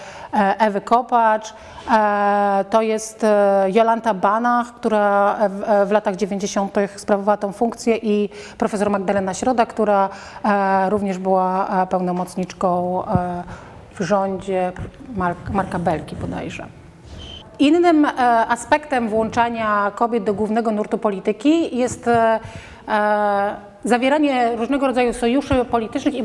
Ewy 0.60 0.82
Kopacz. 0.82 1.54
E, 1.92 2.66
to 2.70 2.82
jest 2.82 3.26
Jolanta 3.68 4.14
Banach, 4.14 4.68
która 4.74 5.38
w 5.86 5.92
latach 5.92 6.16
90. 6.16 6.76
sprawowała 6.96 7.38
tą 7.38 7.52
funkcję 7.52 7.98
i 7.98 8.30
profesor 8.58 8.90
Magdalena 8.90 9.34
Środa, 9.34 9.66
która 9.66 10.10
również 10.90 11.18
była 11.18 11.68
pełnomocniczką 11.90 13.04
w 14.00 14.04
rządzie 14.04 14.72
Marka 15.54 15.80
Belki 15.80 16.16
bodajże. 16.16 16.81
Innym 17.62 18.08
aspektem 18.48 19.10
włączania 19.10 19.92
kobiet 19.96 20.24
do 20.24 20.34
głównego 20.34 20.72
nurtu 20.72 20.98
polityki 20.98 21.78
jest 21.78 22.10
E, 22.88 23.56
zawieranie 23.84 24.56
różnego 24.56 24.88
rodzaju 24.88 25.14
sojuszy 25.14 25.66
politycznych 25.66 26.16
i 26.16 26.24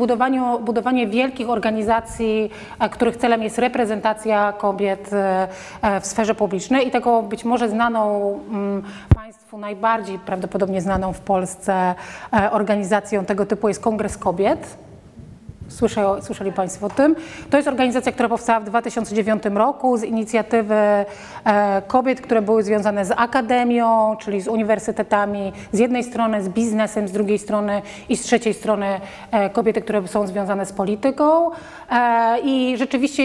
budowanie 0.61 1.07
wielkich 1.07 1.51
organizacji, 1.51 2.51
e, 2.78 2.89
których 2.89 3.16
celem 3.16 3.43
jest 3.43 3.59
reprezentacja 3.59 4.53
kobiet 4.53 5.11
e, 5.12 5.49
w 6.01 6.07
sferze 6.07 6.34
publicznej 6.34 6.89
i 6.89 6.91
tego 6.91 7.22
być 7.22 7.45
może 7.45 7.68
znaną 7.68 8.32
mm, 8.51 8.82
Państwu 9.14 9.59
najbardziej 9.59 10.18
prawdopodobnie 10.18 10.80
znaną 10.80 11.12
w 11.12 11.20
Polsce 11.20 11.95
organizacją 12.51 13.24
tego 13.24 13.47
typu 13.47 13.68
jest 13.68 13.80
Kongres 13.80 14.18
Kobiet 14.18 14.78
Słyszę, 15.68 16.16
słyszeli 16.22 16.52
Państwo 16.52 16.86
o 16.86 16.90
tym. 16.90 17.16
To 17.50 17.56
jest 17.56 17.68
organizacja, 17.68 18.12
która 18.12 18.28
powstała 18.28 18.60
w 18.60 18.64
2009 18.64 19.42
roku 19.54 19.96
z 19.96 20.04
inicjatywy 20.04 20.74
e, 20.74 21.82
kobiet, 21.86 22.20
które 22.20 22.42
były 22.42 22.62
związane 22.62 23.04
z 23.04 23.10
akademią, 23.16 24.16
czyli 24.20 24.40
z 24.40 24.48
uniwersytetami, 24.48 25.52
z 25.72 25.78
jednej 25.78 26.04
strony 26.04 26.42
z 26.42 26.48
biznesem, 26.48 27.08
z 27.08 27.12
drugiej 27.12 27.38
strony 27.38 27.82
i 28.08 28.16
z 28.16 28.22
trzeciej 28.22 28.54
strony 28.54 29.00
e, 29.30 29.50
kobiety, 29.50 29.82
które 29.82 30.08
są 30.08 30.26
związane 30.26 30.66
z 30.66 30.72
polityką. 30.72 31.50
E, 31.90 32.38
I 32.42 32.76
rzeczywiście, 32.78 33.22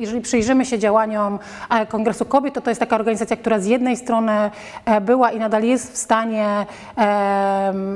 jeżeli 0.00 0.20
przyjrzymy 0.20 0.64
się 0.64 0.78
działaniom 0.78 1.38
Kongresu 1.88 2.24
Kobiet, 2.24 2.54
to 2.54 2.60
to 2.60 2.70
jest 2.70 2.80
taka 2.80 2.96
organizacja, 2.96 3.36
która 3.36 3.58
z 3.58 3.66
jednej 3.66 3.96
strony 3.96 4.50
była 5.00 5.30
i 5.30 5.38
nadal 5.38 5.62
jest 5.62 5.92
w 5.92 5.96
stanie 5.96 6.66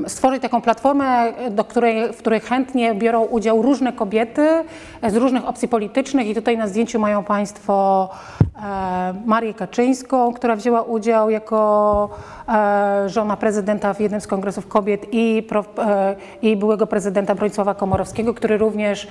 stworzyć 0.06 0.42
taką 0.42 0.60
platformę, 0.60 1.32
do 1.50 1.64
której, 1.64 2.09
w 2.12 2.16
której 2.16 2.40
chętnie 2.40 2.94
biorą 2.94 3.24
udział 3.24 3.62
różne 3.62 3.92
kobiety 3.92 4.64
z 5.08 5.16
różnych 5.16 5.48
opcji 5.48 5.68
politycznych 5.68 6.26
i 6.26 6.34
tutaj 6.34 6.58
na 6.58 6.66
zdjęciu 6.66 6.98
mają 6.98 7.24
Państwo 7.24 8.08
e, 8.56 9.14
Marię 9.26 9.54
Kaczyńską, 9.54 10.32
która 10.32 10.56
wzięła 10.56 10.82
udział 10.82 11.30
jako 11.30 12.08
e, 12.48 13.08
żona 13.08 13.36
prezydenta 13.36 13.94
w 13.94 14.00
jednym 14.00 14.20
z 14.20 14.26
kongresów 14.26 14.68
kobiet 14.68 15.06
i, 15.12 15.46
e, 15.78 16.16
i 16.42 16.56
byłego 16.56 16.86
prezydenta 16.86 17.34
Bronisława 17.34 17.74
Komorowskiego, 17.74 18.34
który 18.34 18.58
również 18.58 19.08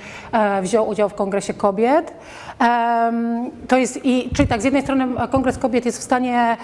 wziął 0.62 0.88
udział 0.88 1.08
w 1.08 1.14
kongresie 1.14 1.54
kobiet. 1.54 2.12
To 3.68 3.76
jest, 3.76 4.04
i, 4.04 4.30
czyli 4.34 4.48
tak, 4.48 4.60
z 4.60 4.64
jednej 4.64 4.82
strony 4.82 5.06
Kongres 5.30 5.58
Kobiet 5.58 5.86
jest 5.86 5.98
w 5.98 6.02
stanie 6.02 6.56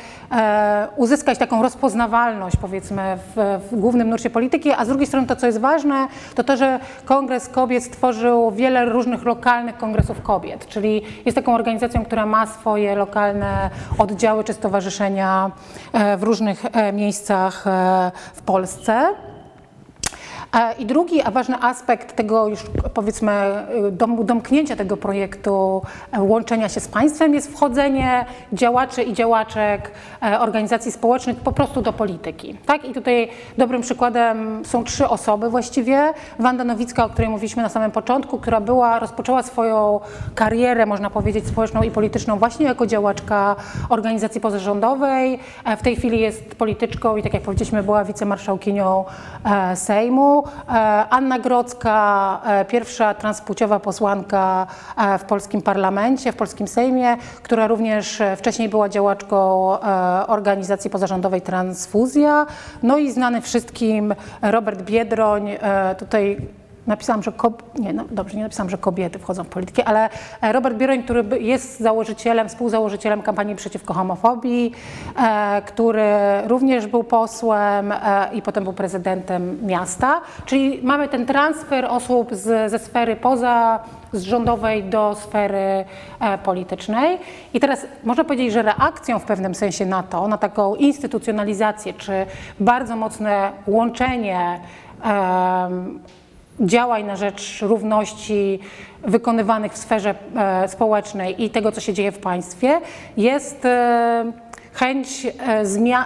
uzyskać 0.96 1.38
taką 1.38 1.62
rozpoznawalność, 1.62 2.56
powiedzmy, 2.56 3.18
w, 3.36 3.60
w 3.70 3.80
głównym 3.80 4.10
nurcie 4.10 4.30
polityki, 4.30 4.72
a 4.72 4.84
z 4.84 4.88
drugiej 4.88 5.06
strony 5.06 5.26
to, 5.26 5.36
co 5.36 5.46
jest 5.46 5.60
ważne, 5.60 6.08
to 6.34 6.44
to, 6.44 6.56
że 6.56 6.80
Kongres 7.04 7.48
Kobiet 7.48 7.84
stworzył 7.84 8.50
wiele 8.50 8.84
różnych 8.84 9.24
lokalnych 9.24 9.76
kongresów 9.76 10.22
kobiet, 10.22 10.66
czyli 10.66 11.02
jest 11.24 11.34
taką 11.34 11.54
organizacją, 11.54 12.04
która 12.04 12.26
ma 12.26 12.46
swoje 12.46 12.94
lokalne 12.94 13.70
oddziały 13.98 14.44
czy 14.44 14.52
stowarzyszenia 14.52 15.50
e, 15.92 16.16
w 16.16 16.22
różnych 16.22 16.64
e, 16.72 16.92
miejscach 16.92 17.66
e, 17.66 18.12
w 18.34 18.42
Polsce. 18.42 19.14
E, 20.54 20.74
I 20.78 20.86
drugi 20.86 21.22
ważny 21.32 21.56
aspekt 21.60 22.16
tego 22.16 22.48
już 22.48 22.60
powiedzmy 22.94 23.66
dom, 23.92 24.26
domknięcia 24.26 24.76
tego 24.76 24.96
projektu 24.96 25.82
e, 26.12 26.22
łączenia 26.22 26.68
się 26.68 26.80
z 26.80 26.88
państwem 26.88 27.34
jest 27.34 27.52
wchodzenie 27.52 28.24
działaczy 28.52 29.02
i 29.02 29.12
działaczek 29.12 29.90
e, 30.22 30.40
organizacji 30.40 30.92
społecznych 30.92 31.36
po 31.36 31.52
prostu 31.52 31.82
do 31.82 31.92
polityki. 31.92 32.56
Tak? 32.66 32.84
I 32.84 32.92
tutaj 32.92 33.28
dobrym 33.58 33.82
przykładem 33.82 34.64
są 34.64 34.84
trzy 34.84 35.08
osoby 35.08 35.50
właściwie. 35.50 36.12
Wanda 36.38 36.64
Nowicka, 36.64 37.04
o 37.04 37.08
której 37.08 37.30
mówiliśmy 37.30 37.62
na 37.62 37.68
samym 37.68 37.90
początku, 37.90 38.38
która 38.38 38.60
była, 38.60 38.98
rozpoczęła 38.98 39.42
swoją 39.42 40.00
karierę, 40.34 40.86
można 40.86 41.10
powiedzieć, 41.10 41.46
społeczną 41.46 41.82
i 41.82 41.90
polityczną 41.90 42.38
właśnie 42.38 42.66
jako 42.66 42.86
działaczka 42.86 43.56
organizacji 43.88 44.40
pozarządowej. 44.40 45.38
W 45.78 45.82
tej 45.82 45.96
chwili 45.96 46.20
jest 46.20 46.54
polityczką 46.54 47.16
i 47.16 47.22
tak 47.22 47.34
jak 47.34 47.42
powiedzieliśmy, 47.42 47.82
była 47.82 48.04
wicemarszałkinią 48.04 49.04
Sejmu. 49.74 50.35
E, 50.44 50.72
Anna 51.10 51.38
Grodzka, 51.38 52.40
e, 52.44 52.64
pierwsza 52.64 53.14
transpłciowa 53.14 53.80
posłanka 53.80 54.66
e, 54.96 55.18
w 55.18 55.24
polskim 55.24 55.62
parlamencie, 55.62 56.32
w 56.32 56.36
polskim 56.36 56.68
Sejmie, 56.68 57.16
która 57.42 57.66
również 57.66 58.22
wcześniej 58.36 58.68
była 58.68 58.88
działaczką 58.88 59.36
organizacji 60.26 60.90
pozarządowej 60.90 61.42
Transfuzja. 61.42 62.46
No 62.82 62.98
i 62.98 63.12
znany 63.12 63.40
wszystkim 63.40 64.14
Robert 64.42 64.82
Biedroń, 64.82 65.50
tutaj 65.98 66.36
napisałam, 66.86 67.22
że 67.22 67.32
nie, 67.78 67.92
no 67.92 68.04
dobrze, 68.10 68.36
nie 68.36 68.42
napisałam, 68.42 68.70
że 68.70 68.78
kobiety 68.78 69.18
wchodzą 69.18 69.44
w 69.44 69.48
politykę, 69.48 69.84
ale 69.84 70.08
e, 70.40 70.52
Robert 70.52 70.76
Biroń, 70.76 71.02
który 71.02 71.24
jest 71.40 71.80
założycielem, 71.80 72.48
współzałożycielem 72.48 73.22
kampanii 73.22 73.56
przeciwko 73.56 73.94
homofobii, 73.94 74.72
e, 75.16 75.62
który 75.66 76.04
również 76.46 76.86
był 76.86 77.04
posłem 77.04 77.92
e, 77.92 78.28
i 78.32 78.42
potem 78.42 78.64
był 78.64 78.72
prezydentem 78.72 79.66
miasta. 79.66 80.20
Czyli 80.46 80.80
mamy 80.82 81.08
ten 81.08 81.26
transfer 81.26 81.84
osób 81.84 82.34
z, 82.34 82.70
ze 82.70 82.78
sfery 82.78 83.16
poza 83.16 83.80
z 84.12 84.22
rządowej 84.22 84.84
do 84.84 85.14
sfery 85.14 85.84
politycznej. 86.44 87.18
I 87.54 87.60
teraz 87.60 87.86
można 88.04 88.24
powiedzieć, 88.24 88.52
że 88.52 88.62
reakcją 88.62 89.18
w 89.18 89.24
pewnym 89.24 89.54
sensie 89.54 89.86
na 89.86 90.02
to, 90.02 90.28
na 90.28 90.38
taką 90.38 90.74
instytucjonalizację, 90.74 91.94
czy 91.94 92.26
bardzo 92.60 92.96
mocne 92.96 93.52
łączenie 93.66 94.60
działań 96.60 97.04
na 97.04 97.16
rzecz 97.16 97.62
równości 97.62 98.60
wykonywanych 99.02 99.72
w 99.72 99.78
sferze 99.78 100.14
e, 100.36 100.68
społecznej 100.68 101.44
i 101.44 101.50
tego, 101.50 101.72
co 101.72 101.80
się 101.80 101.94
dzieje 101.94 102.12
w 102.12 102.18
państwie, 102.18 102.80
jest 103.16 103.64
e, 103.64 104.32
chęć, 104.72 105.26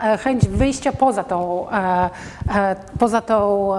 e, 0.03 0.19
chęć 0.19 0.49
wyjścia 0.49 0.93
poza 0.93 1.25
tą, 1.25 1.67
poza 2.99 3.21
tą 3.21 3.71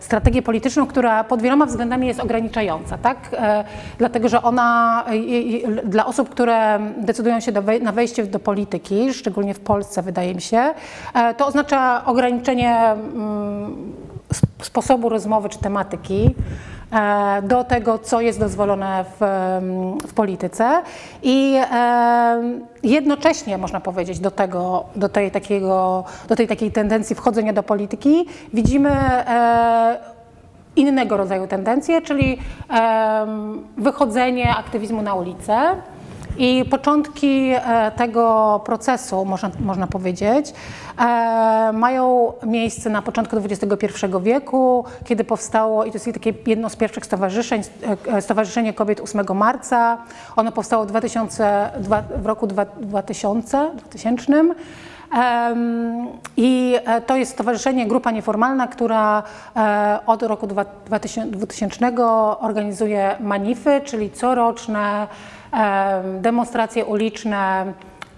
strategię 0.00 0.42
polityczną, 0.42 0.86
która 0.86 1.24
pod 1.24 1.42
wieloma 1.42 1.66
względami 1.66 2.06
jest 2.06 2.20
ograniczająca, 2.20 2.98
tak? 2.98 3.16
Dlatego, 3.98 4.28
że 4.28 4.42
ona 4.42 5.04
dla 5.84 6.06
osób, 6.06 6.28
które 6.28 6.78
decydują 6.96 7.40
się 7.40 7.52
na 7.82 7.92
wejście 7.92 8.26
do 8.26 8.38
polityki, 8.38 9.14
szczególnie 9.14 9.54
w 9.54 9.60
Polsce 9.60 10.02
wydaje 10.02 10.34
mi 10.34 10.40
się, 10.40 10.74
to 11.36 11.46
oznacza 11.46 12.04
ograniczenie 12.04 12.76
mm, 12.78 13.92
sposobu 14.62 15.08
rozmowy 15.08 15.48
czy 15.48 15.58
tematyki 15.58 16.34
e, 16.92 17.42
do 17.42 17.64
tego, 17.64 17.98
co 17.98 18.20
jest 18.20 18.40
dozwolone 18.40 19.04
w, 19.04 19.24
w 20.08 20.14
polityce. 20.14 20.82
I 21.22 21.56
jednocześnie 22.82 23.58
można 23.58 23.80
powiedzieć 23.80 24.18
do 24.18 24.30
tego, 24.30 24.84
do 24.96 25.08
tej, 25.08 25.30
takiego, 25.30 26.04
do 26.28 26.36
tej 26.36 26.48
takiej 26.48 26.72
tendencji 26.72 27.16
wchodzenia 27.16 27.52
do 27.52 27.62
polityki 27.62 28.26
widzimy 28.54 28.90
e, 28.90 29.98
innego 30.76 31.16
rodzaju 31.16 31.46
tendencje, 31.46 32.02
czyli 32.02 32.38
wychodzenie 33.76 34.56
aktywizmu 34.56 35.02
na 35.02 35.14
ulicę, 35.14 35.76
i 36.38 36.64
początki 36.64 37.50
e, 37.54 37.92
tego 37.96 38.60
procesu, 38.64 39.24
można, 39.24 39.50
można 39.60 39.86
powiedzieć, 39.86 40.52
e, 40.98 41.70
mają 41.72 42.32
miejsce 42.46 42.90
na 42.90 43.02
początku 43.02 43.36
XXI 43.36 43.86
wieku, 44.22 44.84
kiedy 45.04 45.24
powstało, 45.24 45.84
i 45.84 45.90
to 45.90 45.96
jest 45.96 46.12
takie 46.12 46.32
jedno 46.46 46.70
z 46.70 46.76
pierwszych 46.76 47.04
stowarzyszeń, 47.04 47.62
e, 48.06 48.22
Stowarzyszenie 48.22 48.72
Kobiet 48.72 49.00
8 49.00 49.34
marca. 49.34 49.98
Ono 50.36 50.52
powstało 50.52 50.84
w, 50.84 50.86
2000, 50.86 51.70
w 52.16 52.26
roku 52.26 52.46
2000. 52.46 53.70
2000. 53.76 54.44
I 56.36 56.76
to 57.06 57.16
jest 57.16 57.32
stowarzyszenie, 57.32 57.86
grupa 57.86 58.10
nieformalna, 58.10 58.66
która 58.66 59.22
od 60.06 60.22
roku 60.22 60.46
2000 61.26 61.92
organizuje 62.40 63.16
manify, 63.20 63.80
czyli 63.84 64.10
coroczne 64.10 65.06
demonstracje 66.20 66.84
uliczne. 66.84 67.72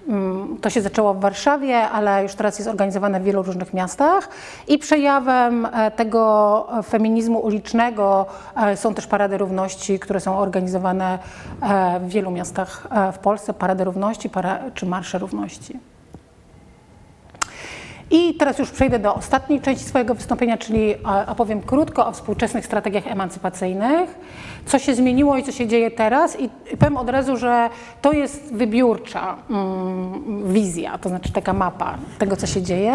Mm, 0.08 0.58
to 0.60 0.70
się 0.70 0.82
zaczęło 0.82 1.14
w 1.14 1.20
Warszawie, 1.20 1.80
ale 1.80 2.22
już 2.22 2.34
teraz 2.34 2.58
jest 2.58 2.70
organizowane 2.70 3.20
w 3.20 3.24
wielu 3.24 3.42
różnych 3.42 3.74
miastach. 3.74 4.28
I 4.68 4.78
przejawem 4.78 5.66
e, 5.66 5.90
tego 5.90 6.66
feminizmu 6.84 7.38
ulicznego 7.38 8.26
e, 8.56 8.76
są 8.76 8.94
też 8.94 9.06
parady 9.06 9.38
równości, 9.38 9.98
które 9.98 10.20
są 10.20 10.38
organizowane 10.38 11.18
e, 11.62 12.00
w 12.00 12.08
wielu 12.08 12.30
miastach 12.30 12.88
w 13.12 13.18
Polsce. 13.18 13.54
Parady 13.54 13.84
równości 13.84 14.30
czy 14.74 14.86
marsze 14.86 15.18
równości. 15.18 15.93
I 18.10 18.34
teraz 18.34 18.58
już 18.58 18.70
przejdę 18.70 18.98
do 18.98 19.14
ostatniej 19.14 19.60
części 19.60 19.84
swojego 19.84 20.14
wystąpienia, 20.14 20.58
czyli 20.58 20.94
opowiem 21.26 21.62
krótko 21.62 22.06
o 22.06 22.12
współczesnych 22.12 22.66
strategiach 22.66 23.06
emancypacyjnych, 23.06 24.18
co 24.66 24.78
się 24.78 24.94
zmieniło 24.94 25.36
i 25.36 25.42
co 25.42 25.52
się 25.52 25.66
dzieje 25.66 25.90
teraz. 25.90 26.40
I 26.40 26.48
powiem 26.78 26.96
od 26.96 27.08
razu, 27.08 27.36
że 27.36 27.70
to 28.02 28.12
jest 28.12 28.54
wybiórcza 28.54 29.36
mm, 29.50 30.52
wizja, 30.52 30.98
to 30.98 31.08
znaczy 31.08 31.32
taka 31.32 31.52
mapa 31.52 31.98
tego, 32.18 32.36
co 32.36 32.46
się 32.46 32.62
dzieje. 32.62 32.94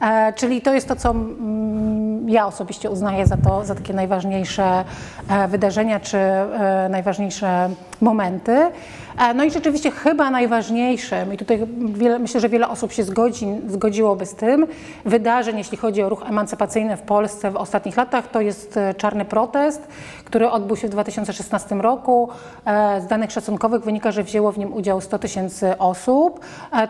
E, 0.00 0.32
czyli 0.32 0.60
to 0.62 0.74
jest 0.74 0.88
to, 0.88 0.96
co 0.96 1.10
mm, 1.10 2.28
ja 2.28 2.46
osobiście 2.46 2.90
uznaję 2.90 3.26
za, 3.26 3.36
to, 3.36 3.64
za 3.64 3.74
takie 3.74 3.94
najważniejsze 3.94 4.84
e, 5.28 5.48
wydarzenia 5.48 6.00
czy 6.00 6.18
e, 6.18 6.88
najważniejsze 6.90 7.70
momenty. 8.00 8.70
E, 9.18 9.34
no 9.34 9.44
i 9.44 9.50
rzeczywiście 9.50 9.90
chyba 9.90 10.30
najważniejszym, 10.30 11.34
i 11.34 11.36
tutaj 11.36 11.66
wiele, 11.88 12.18
myślę, 12.18 12.40
że 12.40 12.48
wiele 12.48 12.68
osób 12.68 12.92
się 12.92 13.04
zgodzi, 13.04 13.46
zgodziłoby 13.68 14.26
z 14.26 14.34
tym, 14.34 14.66
wydarzeń, 15.04 15.58
jeśli 15.58 15.78
chodzi 15.78 16.02
o 16.02 16.08
ruch 16.08 16.22
emancypacyjny 16.28 16.96
w 16.96 17.02
Polsce 17.02 17.50
w 17.50 17.56
ostatnich 17.56 17.96
latach, 17.96 18.30
to 18.30 18.40
jest 18.40 18.76
e, 18.76 18.94
czarny 18.94 19.24
protest, 19.24 19.88
który 20.24 20.50
odbył 20.50 20.76
się 20.76 20.88
w 20.88 20.90
2016 20.90 21.74
roku. 21.74 22.28
E, 22.64 23.00
z 23.00 23.06
danych 23.06 23.32
szacunkowych 23.32 23.84
wynika, 23.84 24.12
że 24.12 24.22
wzięło 24.22 24.52
w 24.52 24.58
nim 24.58 24.74
udział 24.74 25.00
100 25.00 25.18
tysięcy 25.18 25.78
osób. 25.78 26.40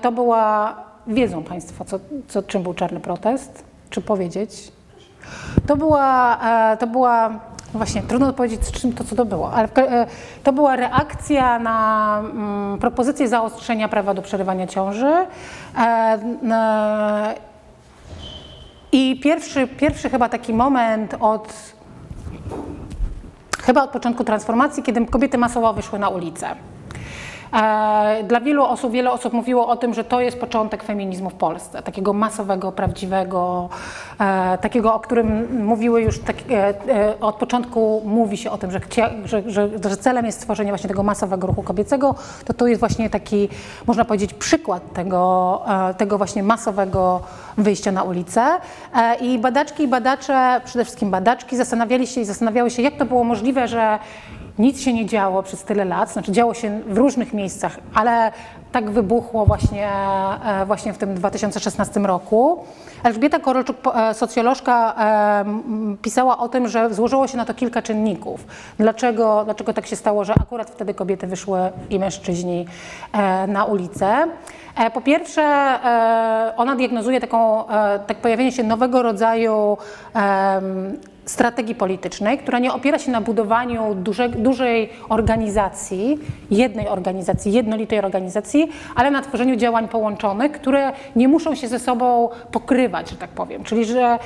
To 0.02 0.12
była, 0.12 0.76
wiedzą 1.07 1.42
Państwo, 1.42 1.84
co, 1.84 1.98
co, 2.28 2.42
czym 2.42 2.62
był 2.62 2.74
czarny 2.74 3.00
protest? 3.00 3.64
Czy 3.90 4.00
powiedzieć? 4.00 4.72
To 5.66 5.76
była, 5.76 6.38
to 6.78 6.86
była 6.86 7.40
właśnie, 7.77 8.03
trudno 8.03 8.33
powiedzieć, 8.33 8.64
z 8.64 8.72
czym 8.72 8.93
to 8.93 9.05
co 9.05 9.16
to 9.16 9.24
było, 9.24 9.53
ale 9.53 9.68
e, 9.77 10.07
to 10.43 10.53
była 10.53 10.77
reakcja 10.77 11.59
na 11.59 12.18
mm, 12.18 12.79
propozycję 12.79 13.29
zaostrzenia 13.29 13.89
prawa 13.89 14.14
do 14.14 14.22
przerywania 14.22 14.66
ciąży. 14.66 15.27
E, 15.79 17.35
I 18.93 19.20
pierwszy, 19.20 19.66
pierwszy 19.66 20.11
chyba 20.11 20.29
taki 20.29 20.55
moment 20.55 21.16
od 21.20 21.77
chyba 23.59 23.83
od 23.83 23.91
początku 23.91 24.24
transformacji, 24.24 24.83
kiedy 24.83 25.07
kobiety 25.07 25.39
masowo 25.39 25.72
wyszły 25.72 25.99
na 25.99 26.09
ulicę. 26.09 26.57
E, 27.57 28.24
Dla 28.24 28.40
wielu 28.40 28.64
osób, 28.64 28.92
wiele 28.92 29.12
osób 29.12 29.32
mówiło 29.32 29.68
o 29.68 29.76
tym, 29.76 29.94
że 29.94 30.04
to 30.04 30.20
jest 30.20 30.40
początek 30.40 30.82
feminizmu 30.82 31.30
w 31.30 31.34
Polsce, 31.34 31.82
takiego 31.82 32.12
masowego, 32.12 32.72
prawdziwego, 32.72 33.68
e, 34.20 34.59
takiego, 34.59 34.94
o 34.94 35.00
którym 35.00 35.59
mówiły 35.64 36.02
już 36.02 36.18
tak, 36.18 36.36
e, 36.50 37.20
od 37.20 37.36
początku 37.36 38.02
mówi 38.04 38.36
się 38.36 38.50
o 38.50 38.59
tym, 38.59 38.70
że, 38.70 38.80
że, 39.24 39.42
że, 39.46 39.68
że 39.88 39.96
celem 39.96 40.26
jest 40.26 40.38
stworzenie 40.38 40.70
właśnie 40.70 40.88
tego 40.88 41.02
masowego 41.02 41.46
ruchu 41.46 41.62
kobiecego, 41.62 42.14
to 42.44 42.54
to 42.54 42.66
jest 42.66 42.80
właśnie 42.80 43.11
taki, 43.11 43.48
można 43.86 44.04
powiedzieć, 44.04 44.34
przykład 44.34 44.92
tego, 44.92 45.62
tego 45.96 46.18
właśnie 46.18 46.42
masowego 46.42 47.20
wyjścia 47.59 47.92
na 47.92 48.02
ulicę. 48.02 48.46
I 49.20 49.38
badaczki 49.38 49.82
i 49.82 49.88
badacze, 49.88 50.61
przede 50.64 50.84
wszystkim 50.84 51.11
badaczki, 51.11 51.57
zastanawiali 51.57 52.07
się 52.07 52.20
i 52.20 52.24
zastanawiały 52.24 52.70
się, 52.70 52.82
jak 52.82 52.96
to 52.96 53.04
było 53.04 53.24
możliwe, 53.24 53.68
że 53.68 53.98
nic 54.59 54.80
się 54.80 54.92
nie 54.92 55.07
działo 55.07 55.42
przez 55.42 55.64
tyle 55.64 55.84
lat, 55.84 56.12
znaczy 56.12 56.32
działo 56.32 56.54
się 56.54 56.80
w 56.86 56.98
różnych 56.98 57.32
miejscach, 57.32 57.78
ale 57.94 58.32
tak 58.72 58.90
wybuchło 58.90 59.46
właśnie, 59.46 59.88
e, 60.44 60.66
właśnie 60.66 60.92
w 60.92 60.98
tym 60.98 61.14
2016 61.14 62.07
roku. 62.07 62.64
Elżbieta 63.04 63.38
Korolczuk, 63.38 63.76
e, 63.94 64.14
socjolożka, 64.14 64.94
e, 64.98 65.44
pisała 66.02 66.38
o 66.38 66.48
tym, 66.48 66.68
że 66.68 66.94
złożyło 66.94 67.26
się 67.26 67.36
na 67.36 67.44
to 67.44 67.54
kilka 67.54 67.82
czynników. 67.82 68.46
Dlaczego, 68.78 69.44
dlaczego 69.44 69.72
tak 69.72 69.86
się 69.86 69.96
stało, 69.96 70.24
że 70.24 70.34
akurat 70.34 70.70
wtedy 70.70 70.94
kobiety 70.94 71.26
wyszły 71.26 71.59
i 71.90 71.98
mężczyźni 71.98 72.66
na 73.48 73.64
ulicę? 73.64 74.24
Po 74.94 75.00
pierwsze, 75.00 75.78
ona 76.57 76.76
diagnozuje 76.76 77.20
taką, 77.20 77.64
tak 78.07 78.16
pojawienie 78.16 78.52
się 78.52 78.62
nowego 78.62 79.02
rodzaju 79.02 79.76
strategii 81.27 81.74
politycznej, 81.74 82.39
która 82.39 82.59
nie 82.59 82.72
opiera 82.72 82.99
się 82.99 83.11
na 83.11 83.20
budowaniu 83.20 83.95
duże, 83.95 84.29
dużej 84.29 84.91
organizacji, 85.09 86.18
jednej 86.51 86.89
organizacji, 86.89 87.53
jednolitej 87.53 87.99
organizacji, 87.99 88.68
ale 88.95 89.11
na 89.11 89.22
tworzeniu 89.22 89.57
działań 89.57 89.89
połączonych, 89.89 90.53
które 90.53 90.93
nie 91.16 91.29
muszą 91.29 91.55
się 91.55 91.68
ze 91.68 91.79
sobą 91.79 92.29
pokrywać, 92.53 93.11
że 93.11 93.16
tak 93.16 93.31
powiem. 93.31 93.64
Czyli, 93.64 93.85
że 93.85 94.18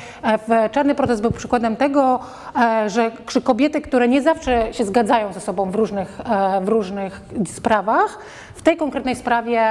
e, 0.49 0.71
Czarny 0.71 0.95
Protest 0.95 1.23
był 1.23 1.31
przykładem 1.31 1.77
tego, 1.77 2.21
e, 2.57 2.91
że 2.91 3.11
że 3.31 3.41
kobiety, 3.41 3.81
które 3.81 4.09
nie 4.09 4.23
zawsze 4.23 4.75
się 4.75 4.85
zgadzają 4.85 5.33
ze 5.33 5.41
sobą 5.41 5.71
w 5.71 5.75
różnych, 5.75 6.21
e, 6.21 6.61
w 6.61 6.69
różnych 6.69 7.21
sprawach, 7.47 8.19
w 8.55 8.63
tej 8.63 8.77
konkretnej 8.77 9.17
sprawie 9.17 9.63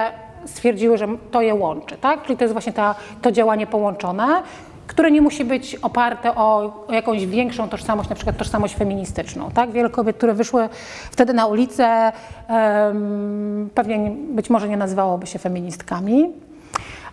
stwierdziły, 0.45 0.97
że 0.97 1.07
to 1.31 1.41
je 1.41 1.55
łączy, 1.55 1.97
tak? 1.97 2.23
Czyli 2.23 2.37
to 2.37 2.43
jest 2.43 2.53
właśnie 2.53 2.73
ta, 2.73 2.95
to 3.21 3.31
działanie 3.31 3.67
połączone, 3.67 4.43
które 4.89 5.11
nie 5.11 5.21
musi 5.21 5.45
być 5.45 5.75
oparte 5.75 6.35
o 6.35 6.71
jakąś 6.89 7.25
większą 7.25 7.69
tożsamość, 7.69 8.09
na 8.09 8.15
przykład 8.15 8.37
tożsamość 8.37 8.75
feministyczną, 8.75 9.51
tak? 9.51 9.71
Wiele 9.71 9.89
kobiet, 9.89 10.17
które 10.17 10.33
wyszły 10.33 10.69
wtedy 11.11 11.33
na 11.33 11.45
ulicę, 11.45 12.11
em, 12.47 13.69
pewnie 13.75 13.97
nie- 13.97 14.11
być 14.35 14.49
może 14.49 14.69
nie 14.69 14.77
nazywałoby 14.77 15.27
się 15.27 15.39
feministkami. 15.39 16.29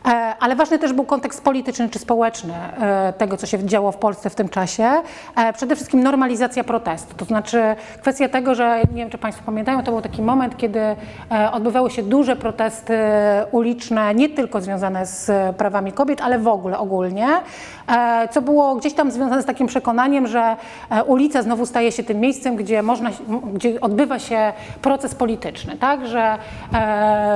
E, 0.07 0.35
Ale 0.41 0.57
ważny 0.57 0.79
też 0.79 0.93
był 0.93 1.05
kontekst 1.05 1.45
polityczny 1.45 1.89
czy 1.89 1.99
społeczny 1.99 2.55
e, 2.55 3.13
tego, 3.13 3.37
co 3.37 3.47
się 3.47 3.65
działo 3.65 3.93
w 3.93 3.97
Polsce 3.97 4.31
w 4.31 4.35
tym 4.35 4.49
czasie. 4.49 4.91
E, 5.37 5.53
Przede 5.53 5.77
wszystkim 5.77 6.03
normalizacja 6.03 6.65
protestu, 6.65 7.15
to 7.17 7.25
znaczy 7.25 7.77
kwestia 8.01 8.29
tego, 8.29 8.55
że 8.55 8.81
nie 8.81 8.97
wiem, 8.97 9.11
czy 9.11 9.19
Państwo 9.19 9.45
pamiętają, 9.47 9.83
to 9.83 9.93
był 9.93 10.01
taki 10.01 10.23
moment, 10.23 10.57
kiedy 10.57 10.81
odbywały 11.53 11.91
się 11.91 12.03
duże 12.03 12.37
protesty 12.37 12.99
uliczne, 13.53 14.15
nie 14.15 14.29
tylko 14.29 14.61
związane 14.61 15.07
z 15.07 15.31
prawami 15.57 15.93
kobiet, 15.93 16.21
ale 16.21 16.39
w 16.39 16.49
ogóle 16.49 16.79
ogólnie, 16.79 17.27
co 18.31 18.43
było 18.43 18.77
gdzieś 18.77 18.95
tam 18.95 19.11
związane 19.11 19.43
z 19.43 19.47
takim 19.47 19.67
przekonaniem, 19.67 20.27
że 20.27 20.57
ulica 21.07 21.43
znowu 21.43 21.67
staje 21.67 21.93
się 21.93 22.05
tym 22.05 22.21
miejscem, 22.21 22.57
gdzie, 22.57 22.83
można, 22.83 23.11
gdzie 23.53 23.81
odbywa 23.81 24.19
się 24.19 24.53
proces 24.83 25.15
polityczny, 25.15 25.77
tak? 25.77 26.07
że, 26.07 26.39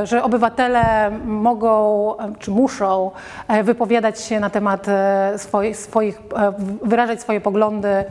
że 0.04 0.22
obywatele 0.22 1.10
mogą 1.24 2.14
czy 2.38 2.50
muszą 2.60 3.10
e, 3.48 3.62
wypowiadać 3.62 4.20
się 4.20 4.40
na 4.40 4.50
temat 4.50 4.88
e, 4.88 5.32
swoich, 5.74 6.20
e, 6.36 6.52
wyrażać 6.82 7.20
swoje 7.20 7.40
poglądy 7.40 8.04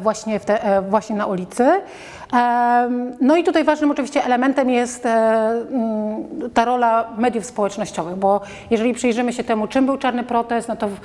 właśnie, 0.00 0.40
te, 0.40 0.82
właśnie 0.88 1.16
na 1.16 1.26
ulicy. 1.26 1.64
No 3.20 3.36
i 3.36 3.44
tutaj 3.44 3.64
ważnym 3.64 3.90
oczywiście 3.90 4.24
elementem 4.24 4.70
jest 4.70 5.06
mm, 5.06 6.50
ta 6.54 6.64
rola 6.64 7.08
mediów 7.18 7.46
społecznościowych, 7.46 8.16
bo 8.16 8.40
jeżeli 8.70 8.94
przyjrzymy 8.94 9.32
się 9.32 9.44
temu, 9.44 9.66
czym 9.66 9.86
był 9.86 9.96
czarny 9.98 10.24
protest, 10.24 10.68
no 10.68 10.76
to 10.76 10.88
w- 10.88 11.00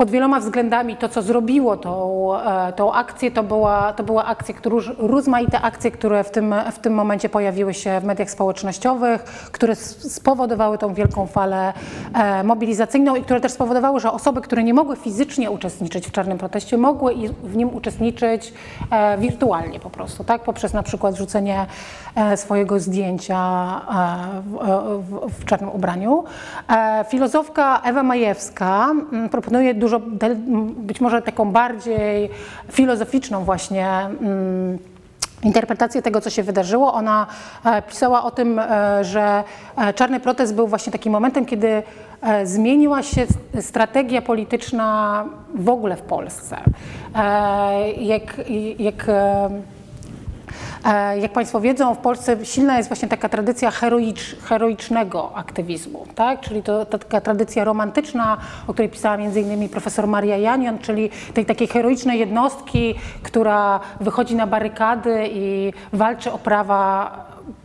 pod 0.00 0.10
wieloma 0.10 0.40
względami 0.40 0.96
to, 0.96 1.08
co 1.08 1.22
zrobiło 1.22 1.76
tą, 1.76 2.30
e, 2.38 2.72
tą 2.72 2.92
akcję, 2.92 3.30
to 3.30 3.42
była, 3.42 3.92
to 3.92 4.04
była 4.04 4.24
akcja, 4.24 4.54
które, 4.54 4.76
róż- 4.76 4.94
rozmaite 4.98 5.60
akcje, 5.60 5.90
które 5.90 6.24
w 6.24 6.30
tym, 6.30 6.54
w 6.72 6.78
tym 6.78 6.94
momencie 6.94 7.28
pojawiły 7.28 7.74
się 7.74 8.00
w 8.00 8.04
mediach 8.04 8.30
społecznościowych, 8.30 9.24
które 9.24 9.74
spowodowały 9.74 10.78
tą 10.78 10.94
wielką 10.94 11.26
falę 11.26 11.72
e, 12.14 12.44
mobilizacyjną 12.44 13.16
i 13.16 13.22
które 13.22 13.40
też 13.40 13.52
spowodowały, 13.52 14.00
że 14.00 14.12
osoby, 14.12 14.40
które 14.40 14.62
nie 14.62 14.74
mogły 14.74 14.96
fizycznie 14.96 15.50
uczestniczyć 15.50 16.06
w 16.06 16.12
czarnym 16.12 16.38
proteście, 16.38 16.78
mogły 16.78 17.14
w 17.42 17.56
nim 17.56 17.74
uczestniczyć 17.74 18.54
e, 18.90 19.18
wirtualnie 19.18 19.80
po 19.80 19.90
prostu, 19.90 20.24
tak? 20.24 20.42
poprzez 20.42 20.72
na 20.72 20.82
przykład 20.82 21.14
wrzucenie 21.14 21.66
e, 22.14 22.36
swojego 22.36 22.80
zdjęcia 22.80 23.40
w, 24.44 24.56
w, 25.02 25.40
w 25.40 25.44
czarnym 25.44 25.70
ubraniu. 25.70 26.24
Filozofka 27.08 27.80
Ewa 27.84 28.02
Majewska 28.02 28.90
mm, 29.12 29.28
proponuje 29.28 29.74
dużo, 29.74 29.89
m, 29.96 30.74
być 30.74 31.00
może 31.00 31.22
taką 31.22 31.52
bardziej 31.52 32.30
filozoficzną 32.70 33.44
właśnie 33.44 33.88
mm, 33.88 34.78
interpretację 35.42 36.02
tego, 36.02 36.20
co 36.20 36.30
się 36.30 36.42
wydarzyło. 36.42 36.94
Ona 36.94 37.26
e, 37.64 37.82
pisała 37.82 38.24
o 38.24 38.30
tym, 38.30 38.58
e, 38.58 39.04
że 39.04 39.44
e, 39.76 39.94
czarny 39.94 40.20
protest 40.20 40.54
był 40.54 40.66
właśnie 40.66 40.92
takim 40.92 41.12
momentem, 41.12 41.46
kiedy 41.46 41.82
zmieniła 42.44 43.02
się 43.02 43.26
strategia 43.60 44.22
polityczna 44.22 45.24
w 45.54 45.68
ogóle 45.68 45.96
w 45.96 46.02
Polsce. 46.02 46.56
Jak, 47.98 48.40
jak 48.78 49.06
Jak 51.20 51.32
Państwo 51.32 51.60
wiedzą, 51.60 51.94
w 51.94 51.98
Polsce 51.98 52.46
silna 52.46 52.76
jest 52.76 52.88
właśnie 52.88 53.08
taka 53.08 53.28
tradycja 53.28 53.70
heroicz, 53.70 54.36
heroicznego 54.42 55.30
aktywizmu, 55.34 56.06
tak? 56.14 56.40
czyli 56.40 56.62
to, 56.62 56.86
to 56.86 56.98
taka 56.98 57.20
tradycja 57.20 57.64
romantyczna, 57.64 58.36
o 58.66 58.72
której 58.72 58.88
pisała 58.88 59.16
innymi 59.16 59.68
profesor 59.68 60.06
Maria 60.06 60.36
Janion, 60.36 60.78
czyli 60.78 61.10
tej 61.34 61.46
takiej 61.46 61.68
heroicznej 61.68 62.18
jednostki, 62.18 62.94
która 63.22 63.80
wychodzi 64.00 64.34
na 64.36 64.46
barykady 64.46 65.28
i 65.32 65.72
walczy 65.92 66.32
o 66.32 66.38
prawa 66.38 67.10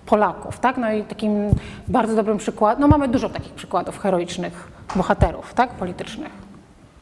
Polaków. 0.05 0.59
Tak? 0.59 0.77
No 0.77 0.91
i 0.91 1.03
takim 1.03 1.49
bardzo 1.87 2.15
dobrym 2.15 2.37
przykładem, 2.37 2.81
no 2.81 2.87
mamy 2.87 3.07
dużo 3.07 3.29
takich 3.29 3.53
przykładów 3.53 3.99
heroicznych 3.99 4.71
bohaterów 4.95 5.53
tak? 5.53 5.69
politycznych 5.69 6.31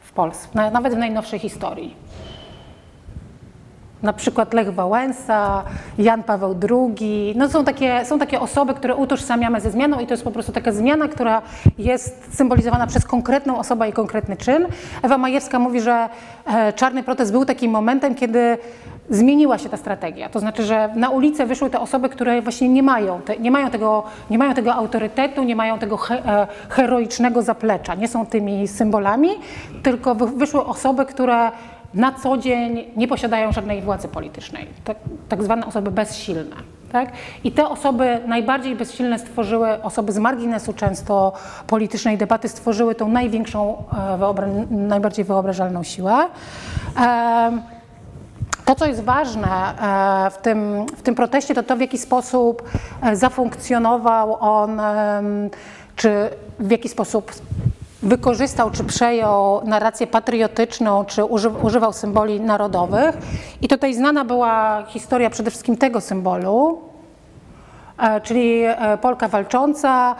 w 0.00 0.12
Polsce, 0.12 0.48
na- 0.54 0.70
nawet 0.70 0.94
w 0.94 0.98
najnowszej 0.98 1.38
historii. 1.38 1.94
Na 4.04 4.12
przykład 4.12 4.54
Lech 4.54 4.74
Wałęsa, 4.74 5.62
Jan 5.98 6.22
Paweł 6.22 6.56
II. 6.70 7.34
No 7.36 7.48
są, 7.48 7.64
takie, 7.64 8.04
są 8.04 8.18
takie 8.18 8.40
osoby, 8.40 8.74
które 8.74 8.94
utożsamiamy 8.94 9.60
ze 9.60 9.70
zmianą 9.70 10.00
i 10.00 10.06
to 10.06 10.14
jest 10.14 10.24
po 10.24 10.30
prostu 10.30 10.52
taka 10.52 10.72
zmiana, 10.72 11.08
która 11.08 11.42
jest 11.78 12.36
symbolizowana 12.36 12.86
przez 12.86 13.04
konkretną 13.04 13.58
osobę 13.58 13.88
i 13.88 13.92
konkretny 13.92 14.36
czyn. 14.36 14.66
Ewa 15.02 15.18
Majewska 15.18 15.58
mówi, 15.58 15.80
że 15.80 16.08
e, 16.46 16.72
czarny 16.72 17.02
protest 17.02 17.32
był 17.32 17.44
takim 17.44 17.70
momentem, 17.70 18.14
kiedy 18.14 18.58
zmieniła 19.10 19.58
się 19.58 19.68
ta 19.68 19.76
strategia. 19.76 20.28
To 20.28 20.40
znaczy, 20.40 20.62
że 20.62 20.88
na 20.96 21.10
ulicę 21.10 21.46
wyszły 21.46 21.70
te 21.70 21.80
osoby, 21.80 22.08
które 22.08 22.42
właśnie 22.42 22.68
nie 22.68 22.82
mają, 22.82 23.22
te, 23.22 23.36
nie 23.36 23.50
mają, 23.50 23.70
tego, 23.70 24.04
nie 24.30 24.38
mają 24.38 24.54
tego 24.54 24.74
autorytetu, 24.74 25.42
nie 25.42 25.56
mają 25.56 25.78
tego 25.78 25.96
he, 25.96 26.26
e, 26.26 26.46
heroicznego 26.68 27.42
zaplecza, 27.42 27.94
nie 27.94 28.08
są 28.08 28.26
tymi 28.26 28.68
symbolami, 28.68 29.28
tylko 29.82 30.14
wy, 30.14 30.26
wyszły 30.26 30.64
osoby, 30.64 31.06
które 31.06 31.50
na 31.94 32.12
co 32.12 32.36
dzień 32.36 32.84
nie 32.96 33.08
posiadają 33.08 33.52
żadnej 33.52 33.82
władzy 33.82 34.08
politycznej, 34.08 34.66
tak, 34.84 34.96
tak 35.28 35.42
zwane 35.42 35.66
osoby 35.66 35.90
bezsilne. 35.90 36.56
Tak? 36.92 37.12
I 37.44 37.52
te 37.52 37.68
osoby 37.68 38.20
najbardziej 38.26 38.76
bezsilne 38.76 39.18
stworzyły, 39.18 39.82
osoby 39.82 40.12
z 40.12 40.18
marginesu 40.18 40.72
często 40.72 41.32
politycznej 41.66 42.18
debaty, 42.18 42.48
stworzyły 42.48 42.94
tą 42.94 43.08
największą, 43.08 43.84
e, 43.92 44.18
wyobra- 44.18 44.70
najbardziej 44.70 45.24
wyobrażalną 45.24 45.82
siłę. 45.82 46.16
To, 48.64 48.74
co 48.74 48.86
jest 48.86 49.04
ważne 49.04 49.48
e, 49.48 50.30
w 50.30 50.38
tym, 50.38 50.86
w 50.96 51.02
tym 51.02 51.14
proteście, 51.14 51.54
to 51.54 51.62
to, 51.62 51.76
w 51.76 51.80
jaki 51.80 51.98
sposób 51.98 52.62
e, 53.02 53.16
zafunkcjonował 53.16 54.36
on, 54.40 54.80
czy 55.96 56.30
w 56.58 56.70
jaki 56.70 56.88
sposób 56.88 57.32
wykorzystał, 58.04 58.70
czy 58.70 58.84
przejął 58.84 59.60
narrację 59.64 60.06
patriotyczną, 60.06 61.04
czy 61.04 61.24
uży, 61.24 61.48
używał 61.48 61.92
symboli 61.92 62.40
narodowych. 62.40 63.16
I 63.62 63.68
tutaj 63.68 63.94
znana 63.94 64.24
była 64.24 64.84
historia 64.88 65.30
przede 65.30 65.50
wszystkim 65.50 65.76
tego 65.76 66.00
symbolu, 66.00 66.82
e, 67.98 68.20
czyli 68.20 68.62
e, 68.62 68.98
Polka 68.98 69.28
walcząca. 69.28 70.16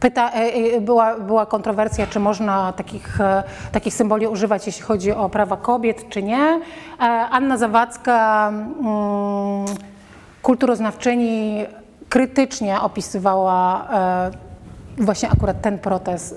Pyta, 0.00 0.30
była, 0.80 1.18
była 1.18 1.46
kontrowersja, 1.46 2.06
czy 2.06 2.20
można 2.20 2.72
takich, 2.72 3.18
takich 3.72 3.94
symboli 3.94 4.26
używać, 4.26 4.66
jeśli 4.66 4.82
chodzi 4.82 5.12
o 5.12 5.28
prawa 5.28 5.56
kobiet, 5.56 6.08
czy 6.08 6.22
nie. 6.22 6.60
Anna 7.30 7.56
Zawadzka, 7.56 8.48
mm, 8.48 9.64
kulturoznawczyni, 10.42 11.64
krytycznie 12.08 12.80
opisywała 12.80 13.88
właśnie 14.98 15.30
akurat 15.30 15.60
ten 15.60 15.78
proces, 15.78 16.34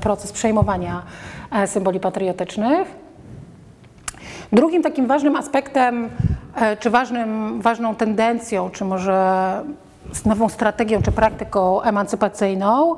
proces 0.00 0.32
przejmowania 0.32 1.02
symboli 1.66 2.00
patriotycznych. 2.00 2.88
Drugim 4.52 4.82
takim 4.82 5.06
ważnym 5.06 5.36
aspektem, 5.36 6.08
czy 6.80 6.90
ważnym, 6.90 7.60
ważną 7.60 7.94
tendencją, 7.94 8.70
czy 8.70 8.84
może 8.84 9.62
nową 10.26 10.48
strategią 10.48 11.02
czy 11.02 11.12
praktyką 11.12 11.82
emancypacyjną, 11.82 12.96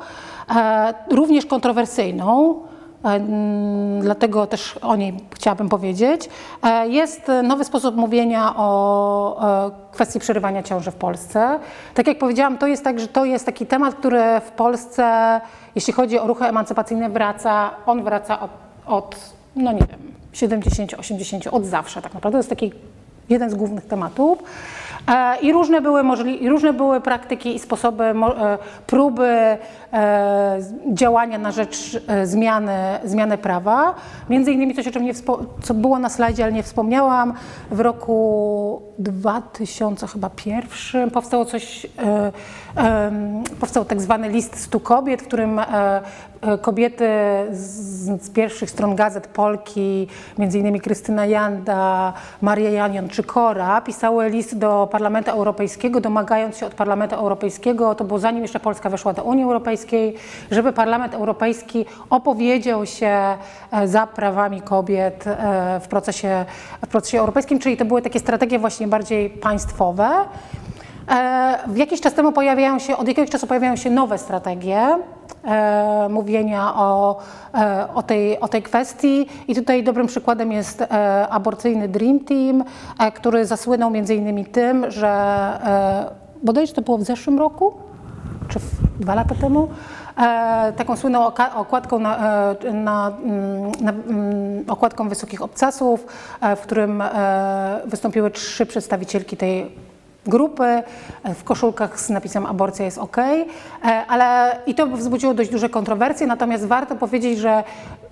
e, 0.56 0.94
również 1.10 1.46
kontrowersyjną, 1.46 2.54
e, 2.54 2.77
dlatego 4.00 4.46
też 4.46 4.76
o 4.76 4.96
niej 4.96 5.14
chciałabym 5.34 5.68
powiedzieć, 5.68 6.28
e, 6.62 6.88
jest 6.88 7.30
nowy 7.42 7.64
sposób 7.64 7.96
mówienia 7.96 8.56
o 8.56 9.40
kwestii 9.92 10.20
przerywania 10.20 10.62
ciąży 10.62 10.90
w 10.90 10.94
Polsce. 10.94 11.58
Tak 11.94 12.06
jak 12.06 12.18
powiedziałam, 12.18 12.58
to 12.58 12.66
jest 12.66 12.84
tak, 12.84 13.00
że 13.00 13.08
to 13.08 13.24
jest 13.24 13.46
taki 13.46 13.66
temat, 13.66 13.94
który 13.94 14.22
w 14.46 14.50
Polsce, 14.50 15.40
jeśli 15.74 15.92
chodzi 15.92 16.18
o 16.18 16.26
ruchy 16.26 16.44
emancypacyjne, 16.44 17.10
wraca, 17.10 17.70
on 17.86 18.02
wraca 18.02 18.40
od, 18.40 18.50
od 18.86 19.16
no 19.56 19.72
nie 19.72 19.78
wiem, 19.78 20.12
70, 20.32 20.94
80, 20.94 21.46
od 21.46 21.64
zawsze 21.64 22.02
tak 22.02 22.14
naprawdę. 22.14 22.32
To 22.32 22.38
jest 22.38 22.50
taki 22.50 22.72
jeden 23.28 23.50
z 23.50 23.54
głównych 23.54 23.86
tematów. 23.86 24.38
E, 25.08 25.36
I 25.42 25.52
różne 25.52 25.80
były, 25.80 26.02
możli- 26.02 26.48
różne 26.48 26.72
były 26.72 27.00
praktyki 27.00 27.54
i 27.54 27.58
sposoby, 27.58 28.04
e, 28.04 28.14
próby 28.86 29.26
e, 29.92 30.58
działania 30.92 31.38
na 31.38 31.52
rzecz 31.52 32.02
zmiany, 32.24 32.72
zmiany 33.04 33.38
prawa. 33.38 33.94
Między 34.30 34.52
innymi 34.52 34.74
coś, 34.74 34.86
o 34.86 34.90
czym 34.90 35.04
nie 35.04 35.12
co 35.62 35.74
było 35.74 35.98
na 35.98 36.08
slajdzie, 36.08 36.44
ale 36.44 36.52
nie 36.52 36.62
wspomniałam, 36.62 37.34
w 37.70 37.80
roku 37.80 38.82
2000 38.98 40.06
chyba 40.06 40.30
pierwszym 40.30 41.10
powstało 41.10 41.44
coś, 41.44 41.86
powstał 43.60 43.84
tak 43.84 44.00
zwany 44.00 44.28
list 44.28 44.60
stu 44.60 44.80
kobiet, 44.80 45.22
w 45.22 45.26
którym 45.26 45.60
kobiety 46.60 47.08
z, 47.50 48.22
z 48.22 48.30
pierwszych 48.30 48.70
stron 48.70 48.96
gazet 48.96 49.26
Polki, 49.26 50.08
innymi 50.38 50.80
Krystyna 50.80 51.26
Janda, 51.26 52.12
Maria 52.42 52.70
Janion 52.70 53.08
czy 53.08 53.22
Kora, 53.22 53.80
pisały 53.80 54.30
list 54.30 54.58
do 54.58 54.88
Parlamentu 54.92 55.30
Europejskiego, 55.30 56.00
domagając 56.00 56.56
się 56.56 56.66
od 56.66 56.74
Parlamentu 56.74 57.14
Europejskiego, 57.16 57.94
to 57.94 58.04
było 58.04 58.18
zanim 58.18 58.42
jeszcze 58.42 58.60
Polska 58.60 58.90
weszła 58.90 59.12
do 59.12 59.24
Unii 59.24 59.44
Europejskiej, 59.44 60.14
żeby 60.50 60.72
Parlament 60.72 61.14
Europejski 61.14 61.86
opowiedział 62.10 62.86
się 62.86 63.36
e, 63.72 63.88
za 63.88 64.06
prawami 64.06 64.62
kobiet 64.62 65.26
e, 65.26 65.80
w 65.80 65.88
procesie, 65.88 66.44
w 66.86 66.88
procesie 66.88 67.20
europejskim, 67.20 67.58
czyli 67.58 67.76
to 67.76 67.84
były 67.84 68.02
takie 68.02 68.20
strategie 68.20 68.58
właśnie 68.58 68.88
bardziej 68.88 69.30
państwowe. 69.30 70.08
E, 71.10 71.58
w 71.66 71.76
jakiś 71.76 72.00
czas 72.00 72.14
temu 72.14 72.32
pojawiają 72.32 72.78
się, 72.78 72.96
od 72.96 73.08
jakiegoś 73.08 73.30
czasu 73.30 73.46
pojawiają 73.46 73.76
się 73.76 73.90
nowe 73.90 74.18
strategie 74.18 74.98
e, 75.44 76.08
mówienia 76.10 76.74
o, 76.74 77.18
e, 77.54 77.88
o, 77.94 78.02
tej, 78.02 78.40
o 78.40 78.48
tej 78.48 78.62
kwestii. 78.62 79.26
I 79.48 79.54
tutaj 79.54 79.84
dobrym 79.84 80.06
przykładem 80.06 80.52
jest 80.52 80.84
aborcyjny 81.30 81.88
Dream 81.88 82.20
Team, 82.20 82.64
który 83.14 83.46
zasłynął 83.46 83.90
między 83.90 84.14
innymi 84.14 84.44
tym, 84.46 84.90
że 84.90 85.08
bodajże 86.42 86.72
to 86.72 86.82
było 86.82 86.98
w 86.98 87.02
zeszłym 87.02 87.38
roku, 87.38 87.74
czy 88.48 88.58
dwa 89.00 89.14
lata 89.14 89.34
temu, 89.34 89.68
taką 90.76 90.96
słynną 90.96 91.26
okładką, 91.54 91.98
na, 91.98 92.18
na, 92.72 93.12
mm, 93.24 93.72
na, 93.80 93.92
mm, 93.92 94.64
okładką 94.68 95.08
wysokich 95.08 95.42
obcasów, 95.42 96.06
w 96.56 96.60
którym 96.60 97.02
wystąpiły 97.86 98.30
trzy 98.30 98.66
przedstawicielki 98.66 99.36
tej 99.36 99.87
grupy 100.28 100.64
e, 100.64 100.82
w 101.34 101.44
koszulkach 101.44 102.00
z 102.00 102.10
napisem 102.10 102.46
aborcja 102.46 102.84
jest 102.84 102.98
ok, 102.98 103.18
e, 103.18 103.44
ale 104.08 104.58
i 104.66 104.74
to 104.74 104.86
wzbudziło 104.86 105.34
dość 105.34 105.50
duże 105.50 105.68
kontrowersje, 105.68 106.26
natomiast 106.26 106.66
warto 106.66 106.96
powiedzieć, 106.96 107.38
że 107.38 107.64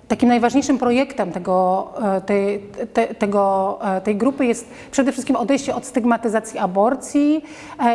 takim 0.07 0.29
najważniejszym 0.29 0.77
projektem 0.77 1.31
tego, 1.31 1.87
e, 2.17 2.21
tej, 2.21 2.59
te, 2.93 3.07
tego, 3.07 3.79
tej 4.03 4.15
grupy 4.15 4.45
jest 4.45 4.69
przede 4.91 5.11
wszystkim 5.11 5.35
odejście 5.35 5.75
od 5.75 5.85
stygmatyzacji 5.85 6.59
aborcji 6.59 7.43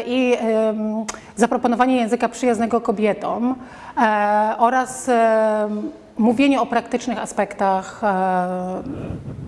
i 0.07 0.37
zaproponowanie 1.37 1.97
języka 1.97 2.29
przyjaznego 2.29 2.81
kobietom 2.81 3.55
oraz 4.59 5.11
mówienie 6.19 6.61
o 6.61 6.67
praktycznych 6.67 7.19
aspektach 7.19 8.01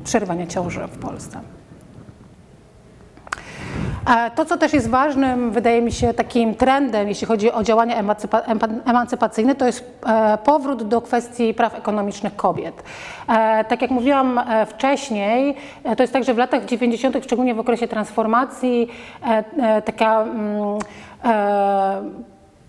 przerywania 0.05 0.47
ciąży 0.47 0.81
w 0.87 0.99
Polsce. 0.99 1.41
To, 4.35 4.45
co 4.45 4.57
też 4.57 4.73
jest 4.73 4.91
ważnym, 4.91 5.51
wydaje 5.51 5.83
mi 5.83 5.93
się, 5.93 6.15
takim 6.15 6.55
trendem, 6.55 7.09
jeśli 7.09 7.27
chodzi 7.27 7.53
o 7.53 7.63
działania 7.63 7.97
emancypa 7.97 8.43
emancypacyjne, 8.85 9.55
to 9.55 9.67
jest 9.67 10.01
e, 10.07 10.39
powrót 10.45 10.83
do 10.83 11.01
kwestii 11.01 11.55
praw 11.55 11.75
ekonomicznych 11.75 12.37
kobiet. 12.37 12.83
E, 13.29 13.65
tak 13.65 13.83
jak 13.83 13.91
mówiłam 13.91 14.39
e, 14.39 14.67
wcześniej, 14.67 15.57
to 15.97 16.03
jest 16.03 16.13
tak, 16.13 16.25
że 16.25 16.35
w 16.35 16.39
latach 16.39 16.65
90., 16.65 17.17
szczególnie 17.25 17.55
w 17.55 17.59
okresie 17.59 17.89
transformacji, 17.89 18.89
taka 19.85 20.23
mm, 20.23 20.79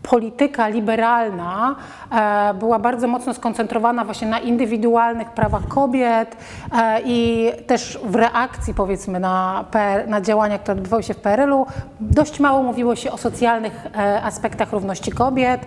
polityka 0.09 0.67
liberalna 0.67 1.75
e, 2.11 2.53
była 2.53 2.79
bardzo 2.79 3.07
mocno 3.07 3.33
skoncentrowana 3.33 4.05
właśnie 4.05 4.27
na 4.27 4.39
indywidualnych 4.39 5.31
prawach 5.31 5.67
kobiet 5.67 6.37
e, 6.71 7.01
i 7.05 7.51
też 7.67 7.99
w 8.03 8.15
reakcji 8.15 8.73
powiedzmy 8.73 9.19
na, 9.19 9.65
na 10.07 10.21
działania, 10.21 10.59
które 10.59 10.77
odbywały 10.77 11.03
się 11.03 11.13
w 11.13 11.17
PRL-u, 11.17 11.65
dość 11.99 12.39
mało 12.39 12.63
mówiło 12.63 12.95
się 12.95 13.11
o 13.11 13.17
socjalnych 13.17 13.87
e, 13.97 14.23
aspektach 14.23 14.71
równości 14.71 15.11
kobiet. 15.11 15.61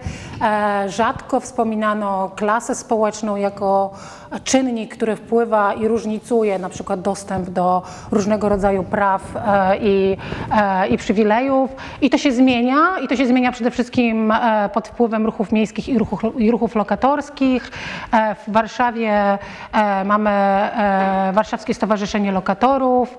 Rzadko 0.87 1.41
wspominano 1.41 2.31
klasę 2.37 2.75
społeczną 2.75 3.37
jako 3.37 3.91
czynnik, 4.45 4.97
który 4.97 5.17
wpływa 5.17 5.75
i 5.75 5.89
różnicuje 5.89 6.59
na 6.59 6.69
przykład 6.69 7.01
dostęp 7.01 7.51
do 7.51 7.83
różnego 8.11 8.49
rodzaju 8.49 8.85
praw 8.85 9.23
i, 9.81 10.17
i 10.91 10.97
przywilejów. 10.97 11.71
I 12.01 12.11
to 12.11 12.19
się 12.19 12.33
zmienia 12.33 12.99
i 13.03 13.09
to 13.09 13.17
się 13.17 13.27
zmienia 13.27 13.53
przede 13.53 13.71
wszystkim 13.71 14.33
E, 14.49 14.69
pod 14.69 14.89
wpływem 14.89 15.27
ruchów 15.27 15.53
miejskich 15.53 15.89
i 15.89 15.99
ruchów, 15.99 16.41
i 16.41 16.51
ruchów 16.51 16.75
lokatorskich. 16.75 17.71
E, 18.13 18.35
w 18.35 18.53
Warszawie 18.53 19.39
e, 19.73 20.05
mamy 20.05 20.31
Warszawskie 21.33 21.75
Stowarzyszenie 21.75 22.33
Lokatorów, 22.33 23.19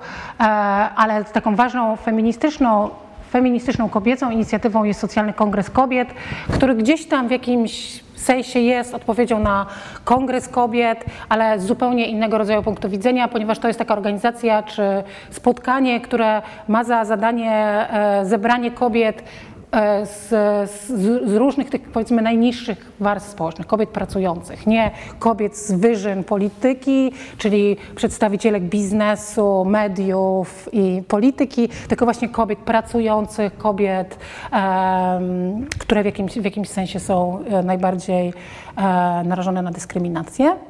ale 0.95 1.23
taką 1.23 1.55
ważną 1.55 1.95
feministyczną 1.95 2.89
feministyczną 3.29 3.89
kobiecą 3.89 4.31
inicjatywą 4.31 4.83
jest 4.83 4.99
Socjalny 4.99 5.33
Kongres 5.33 5.69
Kobiet, 5.69 6.09
który 6.53 6.75
gdzieś 6.75 7.05
tam 7.05 7.27
w 7.27 7.31
jakimś 7.31 8.03
sensie 8.15 8.59
jest 8.59 8.93
odpowiedzią 8.93 9.39
na 9.39 9.65
Kongres 10.03 10.49
Kobiet, 10.49 11.05
ale 11.29 11.59
z 11.59 11.65
zupełnie 11.65 12.05
innego 12.07 12.37
rodzaju 12.37 12.63
punktu 12.63 12.89
widzenia, 12.89 13.27
ponieważ 13.27 13.59
to 13.59 13.67
jest 13.67 13.79
taka 13.79 13.93
organizacja 13.93 14.63
czy 14.63 14.83
spotkanie, 15.29 16.01
które 16.01 16.41
ma 16.67 16.83
za 16.83 17.05
zadanie 17.05 17.87
zebranie 18.23 18.71
kobiet 18.71 19.23
E, 19.23 19.48
z, 19.71 20.29
z, 20.71 20.87
z, 21.29 21.35
różnych 21.35 21.69
tych 21.69 21.81
powiedzmy 21.81 22.21
najniższych 22.21 22.91
warstw 22.99 23.29
społecznych, 23.29 23.67
kobiet 23.67 23.89
pracujących, 23.89 24.67
nie 24.67 24.91
kobiet 25.19 25.57
z 25.57 25.71
wyżyn 25.71 26.23
polityki, 26.23 27.11
czyli 27.37 27.77
przedstawicielek 27.95 28.63
biznesu, 28.63 29.65
mediów 29.65 30.69
i 30.71 31.03
polityki, 31.07 31.69
tylko 31.87 32.05
właśnie 32.05 32.29
kobiet 32.29 32.59
pracujących, 32.59 33.57
kobiet, 33.57 34.17
um, 34.53 35.65
które 35.79 36.03
w 36.03 36.05
jakimś, 36.05 36.39
w 36.39 36.45
jakimś 36.45 36.69
sensie 36.69 36.99
są 36.99 37.39
e, 37.45 37.63
najbardziej 37.63 38.25
um, 38.25 39.27
narażone 39.27 39.61
na 39.61 39.71
dyskryminację. 39.71 40.68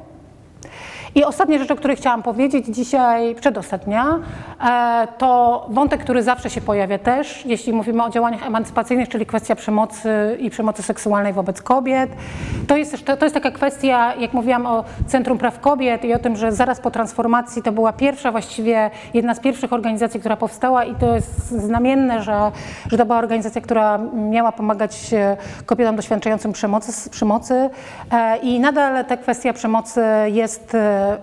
I 1.14 1.24
ostatnia 1.24 1.58
rzecz, 1.58 1.70
o 1.70 1.76
której 1.76 1.96
chciałam 1.96 2.22
powiedzieć 2.22 2.66
dzisiaj, 2.66 3.34
przedostatnia, 3.34 4.18
e, 4.64 5.08
to 5.18 5.66
wątek, 5.70 6.00
który 6.00 6.22
zawsze 6.22 6.50
się 6.50 6.60
pojawia 6.60 6.98
też, 6.98 7.46
jeśli 7.46 7.72
mówimy 7.72 8.04
o 8.04 8.10
działaniach 8.10 8.46
emancypacyjnych, 8.46 9.08
czyli 9.08 9.26
kwestia 9.26 9.54
przemocy 9.54 10.36
i 10.40 10.50
przemocy 10.50 10.82
seksualnej 10.82 11.32
wobec 11.32 11.62
kobiet. 11.62 12.10
To 12.68 12.76
jest, 12.76 13.04
to 13.04 13.24
jest 13.24 13.34
taka 13.34 13.50
kwestia, 13.50 14.14
jak 14.14 14.32
mówiłam 14.32 14.66
o 14.66 14.84
Centrum 15.06 15.38
Praw 15.38 15.60
Kobiet 15.60 16.04
i 16.04 16.14
o 16.14 16.18
tym, 16.18 16.36
że 16.36 16.52
zaraz 16.52 16.80
po 16.80 16.90
transformacji 16.90 17.62
to 17.62 17.72
była 17.72 17.92
pierwsza 17.92 18.32
właściwie, 18.32 18.90
jedna 19.14 19.34
z 19.34 19.40
pierwszych 19.40 19.72
organizacji, 19.72 20.20
która 20.20 20.36
powstała 20.36 20.84
i 20.84 20.94
to 20.94 21.14
jest 21.14 21.48
znamienne, 21.48 22.22
że, 22.22 22.52
że 22.90 22.98
to 22.98 23.06
była 23.06 23.18
organizacja, 23.18 23.60
która 23.60 23.98
miała 24.14 24.52
pomagać 24.52 25.14
e, 25.14 25.36
kobietom 25.66 25.96
doświadczającym 25.96 26.52
przemocy, 26.52 27.10
przemocy 27.10 27.70
e, 28.12 28.36
i 28.36 28.60
nadal 28.60 29.04
ta 29.04 29.16
kwestia 29.16 29.52
przemocy 29.52 30.02
jest 30.26 30.76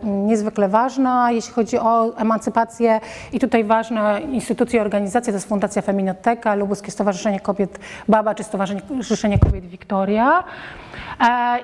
niezwykle 0.03 0.69
ważna, 0.69 1.31
jeśli 1.31 1.53
chodzi 1.53 1.79
o 1.79 2.17
emancypację 2.17 2.99
i 3.33 3.39
tutaj 3.39 3.63
ważne 3.63 4.21
instytucje, 4.21 4.81
organizacje, 4.81 5.33
to 5.33 5.37
jest 5.37 5.49
Fundacja 5.49 5.81
Feminoteka, 5.81 6.55
Lubuskie 6.55 6.91
Stowarzyszenie 6.91 7.39
Kobiet 7.39 7.79
Baba 8.07 8.35
czy 8.35 8.43
Stowarzyszenie 8.43 9.39
Kobiet 9.39 9.65
Wiktoria. 9.65 10.43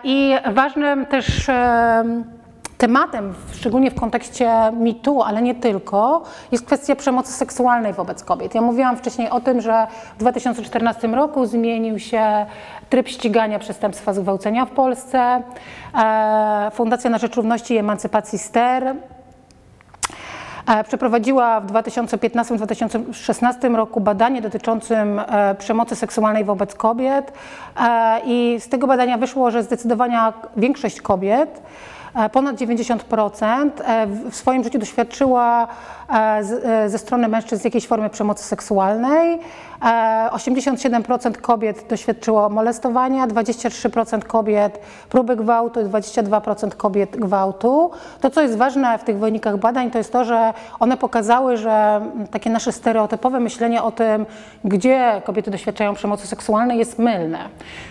I 0.04 0.36
ważnym 0.54 1.06
też 1.06 1.48
tematem, 2.84 3.34
szczególnie 3.54 3.92
w 3.92 3.96
kontekście 3.96 4.52
mitu, 4.80 5.22
ale 5.22 5.42
nie 5.42 5.56
tylko, 5.56 6.24
jest 6.52 6.66
kwestia 6.66 6.96
przemocy 6.96 7.34
seksualnej 7.34 7.94
wobec 7.94 8.24
kobiet. 8.24 8.56
Ja 8.56 8.62
mówiłam 8.62 8.98
wcześniej 8.98 9.30
o 9.30 9.40
tym, 9.40 9.62
że 9.62 9.88
w 10.16 10.20
2014 10.20 11.08
roku 11.08 11.46
zmienił 11.46 12.00
się 12.00 12.46
tryb 12.90 13.08
ścigania 13.08 13.60
przestępstwa 13.60 14.14
zgwałcenia 14.14 14.66
w 14.66 14.72
Polsce. 14.72 15.42
E, 15.96 16.72
Fundacja 16.74 17.10
na 17.10 17.18
Rzecz 17.18 17.36
Równości 17.36 17.74
i 17.74 17.78
Emancypacji 17.78 18.40
STER 18.40 18.96
e, 20.68 20.84
Przeprowadziła 20.84 21.62
w 21.62 21.72
2015-2016 21.72 23.76
roku 23.76 24.02
badanie 24.02 24.42
dotyczącym 24.42 25.20
e, 25.20 25.56
przemocy 25.56 25.96
seksualnej 25.96 26.44
wobec 26.44 26.76
kobiet 26.76 27.34
i 28.26 28.58
z 28.60 28.70
tego 28.70 28.88
badania 28.88 29.18
wyszło, 29.18 29.52
że 29.52 29.64
zdecydowania 29.64 30.34
większość 30.58 31.02
kobiet 31.02 31.62
ponad 32.32 32.56
90% 32.56 33.70
e, 33.86 34.08
w 34.32 34.36
swoim 34.36 34.64
życiu 34.64 34.80
doświadczyła 34.80 35.64
e, 35.64 36.03
ze 36.88 36.98
strony 36.98 37.28
mężczyzn 37.28 37.62
jakiejś 37.68 37.88
formy 37.88 38.10
przemocy 38.10 38.44
seksualnej. 38.44 39.40
87% 40.32 41.32
kobiet 41.32 41.86
doświadczyło 41.90 42.50
molestowania, 42.50 43.28
23% 43.28 44.24
kobiet 44.24 44.80
próby 45.10 45.36
gwałtu 45.36 45.82
i 45.82 45.84
22% 45.84 46.70
kobiet 46.76 47.18
gwałtu. 47.18 47.92
To, 48.22 48.30
co 48.30 48.42
jest 48.42 48.58
ważne 48.58 48.98
w 48.98 49.04
tych 49.04 49.20
wynikach 49.20 49.58
badań, 49.58 49.92
to 49.92 49.98
jest 49.98 50.12
to, 50.14 50.24
że 50.26 50.54
one 50.80 50.98
pokazały, 50.98 51.58
że 51.58 52.02
takie 52.32 52.50
nasze 52.50 52.72
stereotypowe 52.72 53.40
myślenie 53.40 53.84
o 53.84 53.92
tym, 53.92 54.26
gdzie 54.64 55.22
kobiety 55.26 55.52
doświadczają 55.52 55.94
przemocy 55.94 56.28
seksualnej 56.28 56.78
jest 56.78 57.00
mylne. 57.00 57.40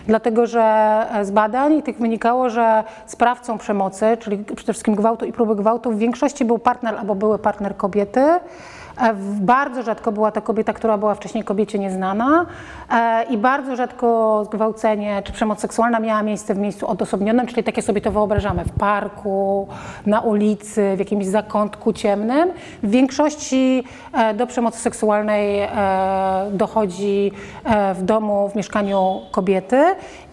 Dlatego, 0.06 0.46
że 0.46 1.06
z 1.22 1.30
badań 1.30 1.82
tych 1.82 1.98
wynikało, 1.98 2.50
że 2.50 2.84
sprawcą 3.06 3.58
przemocy, 3.58 4.16
czyli 4.20 4.44
przede 4.44 4.72
wszystkim 4.72 4.94
gwałtu 4.94 5.24
i 5.24 5.32
próby 5.32 5.56
gwałtu, 5.56 5.92
w 5.92 5.98
większości 5.98 6.44
był 6.44 6.58
partner 6.58 6.94
albo 6.98 7.14
były 7.14 7.38
partner 7.38 7.76
kobiety. 7.76 8.11
E, 8.16 9.14
bardzo 9.40 9.82
rzadko 9.82 10.12
była 10.12 10.32
to 10.32 10.42
kobieta, 10.42 10.72
która 10.72 10.98
była 10.98 11.14
wcześniej 11.14 11.44
kobiecie 11.44 11.78
nieznana 11.78 12.46
e, 12.90 13.24
i 13.24 13.38
bardzo 13.38 13.76
rzadko 13.76 14.42
zgwałcenie 14.44 15.22
czy 15.24 15.32
przemoc 15.32 15.60
seksualna 15.60 16.00
miała 16.00 16.22
miejsce 16.22 16.54
w 16.54 16.58
miejscu 16.58 16.86
odosobnionym, 16.86 17.46
czyli 17.46 17.64
takie 17.64 17.82
sobie 17.82 18.00
to 18.00 18.10
wyobrażamy, 18.10 18.64
w 18.64 18.72
parku, 18.72 19.68
na 20.06 20.20
ulicy, 20.20 20.96
w 20.96 20.98
jakimś 20.98 21.26
zakątku 21.26 21.92
ciemnym. 21.92 22.50
W 22.82 22.90
większości 22.90 23.84
e, 24.12 24.34
do 24.34 24.46
przemocy 24.46 24.78
seksualnej 24.78 25.68
dochodzi 26.52 27.32
w 27.94 28.02
domu, 28.02 28.48
w 28.48 28.56
mieszkaniu 28.56 29.20
kobiety. 29.30 29.84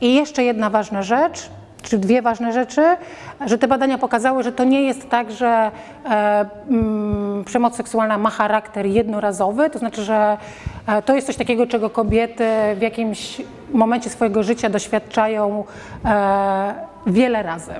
I 0.01 0.15
jeszcze 0.15 0.43
jedna 0.43 0.69
ważna 0.69 1.03
rzecz, 1.03 1.49
czy 1.81 1.97
dwie 1.97 2.21
ważne 2.21 2.53
rzeczy, 2.53 2.81
że 3.45 3.57
te 3.57 3.67
badania 3.67 3.97
pokazały, 3.97 4.43
że 4.43 4.51
to 4.51 4.63
nie 4.63 4.81
jest 4.81 5.09
tak, 5.09 5.31
że 5.31 5.71
e, 6.05 6.45
mm, 6.69 7.43
przemoc 7.45 7.75
seksualna 7.75 8.17
ma 8.17 8.29
charakter 8.29 8.85
jednorazowy, 8.85 9.69
to 9.69 9.79
znaczy, 9.79 10.03
że 10.03 10.37
e, 10.87 11.01
to 11.01 11.15
jest 11.15 11.27
coś 11.27 11.35
takiego, 11.35 11.67
czego 11.67 11.89
kobiety 11.89 12.45
w 12.75 12.81
jakimś 12.81 13.41
momencie 13.73 14.09
swojego 14.09 14.43
życia 14.43 14.69
doświadczają 14.69 15.63
e, 16.05 16.73
wiele 17.07 17.43
razy. 17.43 17.73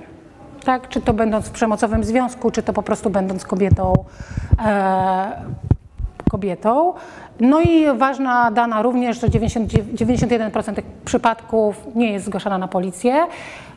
Tak? 0.65 0.89
Czy 0.89 1.01
to 1.01 1.13
będąc 1.13 1.47
w 1.47 1.51
przemocowym 1.51 2.03
związku, 2.03 2.51
czy 2.51 2.63
to 2.63 2.73
po 2.73 2.83
prostu 2.83 3.09
będąc 3.09 3.43
kobietą 3.43 3.93
e, 4.65 5.31
kobietą. 6.29 6.93
No 7.39 7.61
i 7.61 7.97
ważna 7.97 8.51
dana 8.51 8.81
również, 8.81 9.21
że 9.21 9.29
90, 9.29 9.73
91% 9.73 10.75
tych 10.75 10.85
przypadków 10.85 11.87
nie 11.95 12.11
jest 12.11 12.25
zgłaszana 12.25 12.57
na 12.57 12.67
policję. 12.67 13.27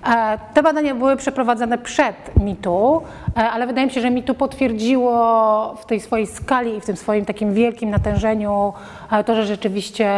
E, 0.07 0.39
te 0.55 0.63
badania 0.63 0.95
były 0.95 1.17
przeprowadzane 1.17 1.79
przed 1.79 2.17
mitu, 2.37 3.03
e, 3.37 3.51
ale 3.51 3.67
wydaje 3.67 3.87
mi 3.87 3.93
się, 3.93 4.01
że 4.01 4.11
mitu 4.11 4.35
potwierdziło 4.35 5.75
w 5.75 5.87
tej 5.87 6.01
swojej 6.01 6.27
skali 6.27 6.77
i 6.77 6.81
w 6.81 6.85
tym 6.85 6.97
swoim 6.97 7.25
takim 7.25 7.55
wielkim 7.55 7.91
natężeniu 7.91 8.73
e, 9.13 9.25
to, 9.25 9.35
że 9.35 9.47
rzeczywiście 9.47 10.11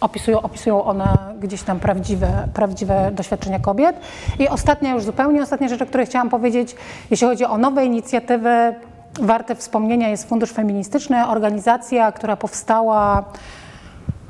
opisują, 0.00 0.42
opisują 0.42 0.84
one 0.84 1.16
gdzieś 1.40 1.62
tam 1.62 1.80
prawdziwe, 1.80 2.48
prawdziwe 2.54 3.10
doświadczenia 3.12 3.58
kobiet. 3.58 3.96
I 4.38 4.48
ostatnia, 4.48 4.94
już 4.94 5.02
zupełnie 5.02 5.42
ostatnia 5.42 5.68
rzecz, 5.68 5.82
o 5.82 5.86
której 5.86 6.06
chciałam 6.06 6.28
powiedzieć, 6.28 6.76
jeśli 7.10 7.26
chodzi 7.26 7.44
o 7.44 7.58
nowe 7.58 7.84
inicjatywy, 7.84 8.74
warte 9.20 9.54
wspomnienia 9.54 10.08
jest 10.08 10.28
Fundusz 10.28 10.52
Feministyczny, 10.52 11.26
organizacja, 11.26 12.12
która 12.12 12.36
powstała 12.36 13.24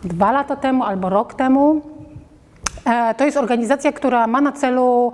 dwa 0.05 0.33
lata 0.33 0.57
temu 0.57 0.85
albo 0.85 1.09
rok 1.09 1.35
temu. 1.35 1.81
E, 2.85 3.15
to 3.15 3.25
jest 3.25 3.37
organizacja, 3.37 3.93
która 3.93 4.27
ma 4.27 4.41
na 4.41 4.53
celu 4.53 5.13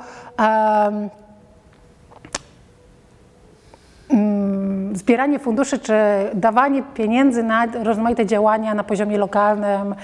mm, 4.11 4.97
zbieranie 4.97 5.39
funduszy 5.39 5.79
czy 5.79 5.95
dawanie 6.35 6.83
pieniędzy 6.83 7.43
na 7.43 7.66
rozmaite 7.66 8.27
działania 8.27 8.75
na 8.75 8.85
poziomie 8.85 9.19
lokalnym, 9.19 9.95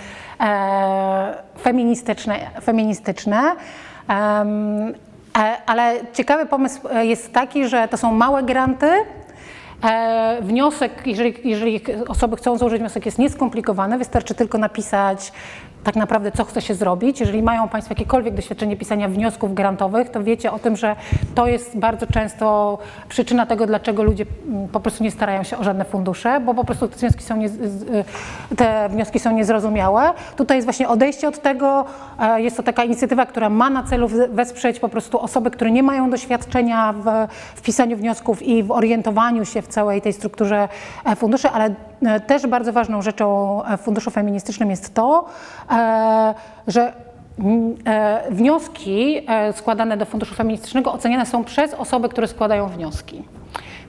e, 0.40 1.34
feministyczne. 1.62 2.50
feministyczne. 2.62 3.52
E, 4.08 5.56
ale 5.66 5.94
ciekawy 6.12 6.46
pomysł 6.46 6.80
jest 7.02 7.32
taki, 7.32 7.68
że 7.68 7.88
to 7.88 7.96
są 7.96 8.12
małe 8.12 8.42
granty, 8.42 8.86
wniosek, 10.40 11.06
jeżeli, 11.06 11.34
jeżeli 11.44 11.80
osoby 12.08 12.36
chcą 12.36 12.58
złożyć 12.58 12.80
wniosek, 12.80 13.06
jest 13.06 13.18
nieskomplikowany, 13.18 13.98
wystarczy 13.98 14.34
tylko 14.34 14.58
napisać 14.58 15.32
tak 15.84 15.96
naprawdę, 15.96 16.32
co 16.32 16.44
chce 16.44 16.62
się 16.62 16.74
zrobić. 16.74 17.20
Jeżeli 17.20 17.42
mają 17.42 17.68
Państwo 17.68 17.92
jakiekolwiek 17.92 18.34
doświadczenie 18.34 18.76
pisania 18.76 19.08
wniosków 19.08 19.54
grantowych, 19.54 20.10
to 20.10 20.22
wiecie 20.22 20.52
o 20.52 20.58
tym, 20.58 20.76
że 20.76 20.96
to 21.34 21.46
jest 21.46 21.78
bardzo 21.78 22.06
często 22.06 22.78
przyczyna 23.08 23.46
tego, 23.46 23.66
dlaczego 23.66 24.02
ludzie 24.02 24.26
mm, 24.48 24.68
po 24.68 24.80
prostu 24.80 25.04
nie 25.04 25.10
starają 25.10 25.42
się 25.42 25.58
o 25.58 25.64
żadne 25.64 25.84
fundusze, 25.84 26.40
bo 26.40 26.54
po 26.54 26.64
prostu 26.64 26.88
te 26.88 26.96
wnioski 26.96 27.22
są, 27.22 27.36
nie, 27.36 27.48
te 28.56 28.88
wnioski 28.88 29.18
są 29.18 29.32
niezrozumiałe. 29.32 30.12
Tutaj 30.36 30.56
jest 30.56 30.66
właśnie 30.66 30.88
odejście 30.88 31.28
od 31.28 31.42
tego. 31.42 31.84
E, 32.20 32.42
jest 32.42 32.56
to 32.56 32.62
taka 32.62 32.84
inicjatywa, 32.84 33.26
która 33.26 33.50
ma 33.50 33.70
na 33.70 33.82
celu 33.82 34.08
wesprzeć 34.30 34.80
po 34.80 34.88
prostu 34.88 35.20
osoby, 35.20 35.50
które 35.50 35.70
nie 35.70 35.82
mają 35.82 36.10
doświadczenia 36.10 36.92
w, 36.92 37.04
w 37.54 37.62
pisaniu 37.62 37.96
wniosków 37.96 38.42
i 38.42 38.62
w 38.62 38.70
orientowaniu 38.70 39.44
się 39.44 39.62
w 39.62 39.68
całej 39.68 40.02
tej 40.02 40.12
strukturze 40.12 40.68
e, 41.04 41.16
funduszy, 41.16 41.48
ale 41.48 41.74
też 42.26 42.46
bardzo 42.46 42.72
ważną 42.72 43.02
rzeczą 43.02 43.60
w 43.78 43.80
Funduszu 43.80 44.10
Feministycznym 44.10 44.70
jest 44.70 44.94
to, 44.94 45.24
E, 45.70 46.34
że 46.66 46.92
mm, 47.38 47.76
e, 47.86 48.22
wnioski 48.30 49.20
e, 49.28 49.52
składane 49.52 49.96
do 49.96 50.04
Funduszu 50.04 50.34
Feministycznego 50.34 50.92
oceniane 50.92 51.26
są 51.26 51.44
przez 51.44 51.74
osoby, 51.74 52.08
które 52.08 52.28
składają 52.28 52.68
wnioski. 52.68 53.22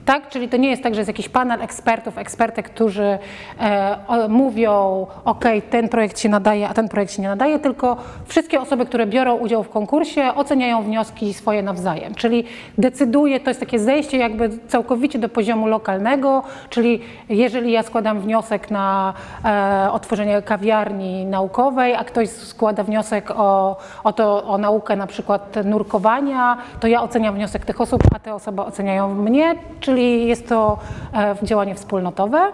Tak? 0.06 0.28
Czyli 0.28 0.48
to 0.48 0.56
nie 0.56 0.70
jest 0.70 0.82
tak, 0.82 0.94
że 0.94 1.00
jest 1.00 1.08
jakiś 1.08 1.28
panel 1.28 1.62
ekspertów, 1.62 2.18
ekspertek, 2.18 2.70
którzy 2.70 3.18
e, 3.60 4.28
mówią, 4.28 5.06
ok, 5.24 5.44
ten 5.70 5.88
projekt 5.88 6.18
się 6.18 6.28
nadaje, 6.28 6.68
a 6.68 6.74
ten 6.74 6.88
projekt 6.88 7.12
się 7.12 7.22
nie 7.22 7.28
nadaje, 7.28 7.58
tylko 7.58 7.96
wszystkie 8.26 8.60
osoby, 8.60 8.86
które 8.86 9.06
biorą 9.06 9.36
udział 9.36 9.62
w 9.62 9.68
konkursie, 9.68 10.34
oceniają 10.34 10.82
wnioski 10.82 11.34
swoje 11.34 11.62
nawzajem. 11.62 12.14
Czyli 12.14 12.44
decyduje, 12.78 13.40
to 13.40 13.50
jest 13.50 13.60
takie 13.60 13.78
zejście 13.78 14.18
jakby 14.18 14.50
całkowicie 14.68 15.18
do 15.18 15.28
poziomu 15.28 15.66
lokalnego, 15.66 16.42
czyli 16.70 17.00
jeżeli 17.28 17.72
ja 17.72 17.82
składam 17.82 18.20
wniosek 18.20 18.70
na 18.70 19.14
e, 19.44 19.88
otworzenie 19.92 20.42
kawiarni 20.42 21.24
naukowej, 21.24 21.94
a 21.94 22.04
ktoś 22.04 22.28
składa 22.28 22.84
wniosek 22.84 23.30
o, 23.36 23.76
o, 24.04 24.12
to, 24.12 24.44
o 24.44 24.58
naukę 24.58 24.96
na 24.96 25.06
przykład 25.06 25.56
nurkowania, 25.64 26.56
to 26.80 26.86
ja 26.86 27.02
oceniam 27.02 27.34
wniosek 27.34 27.64
tych 27.64 27.80
osób, 27.80 28.02
a 28.14 28.18
te 28.18 28.34
osoby 28.34 28.62
oceniają 28.62 29.14
mnie, 29.14 29.54
czyli 29.80 29.95
czyli 29.96 30.26
jest 30.26 30.48
to 30.48 30.78
e, 31.14 31.36
działanie 31.42 31.74
wspólnotowe. 31.74 32.52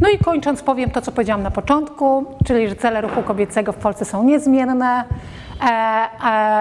No 0.00 0.08
i 0.08 0.18
kończąc 0.18 0.62
powiem 0.62 0.90
to, 0.90 1.00
co 1.00 1.12
powiedziałam 1.12 1.42
na 1.42 1.50
początku, 1.50 2.24
czyli 2.46 2.68
że 2.68 2.76
cele 2.76 3.00
ruchu 3.00 3.22
kobiecego 3.22 3.72
w 3.72 3.76
Polsce 3.76 4.04
są 4.04 4.24
niezmienne, 4.24 5.04
e, 5.60 5.64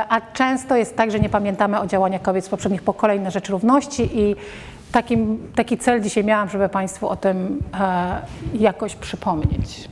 a 0.09 0.21
często 0.33 0.75
jest 0.75 0.95
tak, 0.95 1.11
że 1.11 1.19
nie 1.19 1.29
pamiętamy 1.29 1.79
o 1.79 1.87
działaniach 1.87 2.21
kobiet 2.21 2.45
z 2.45 2.49
poprzednich 2.49 2.81
pokoleń 2.81 3.21
na 3.21 3.29
rzecz 3.29 3.49
równości 3.49 4.19
i 4.19 4.35
takim, 4.91 5.47
taki 5.55 5.77
cel 5.77 6.01
dzisiaj 6.01 6.23
miałam, 6.23 6.49
żeby 6.49 6.69
Państwu 6.69 7.09
o 7.09 7.15
tym 7.15 7.59
e, 7.79 8.21
jakoś 8.53 8.95
przypomnieć. 8.95 9.89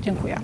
Dziękuję. 0.00 0.36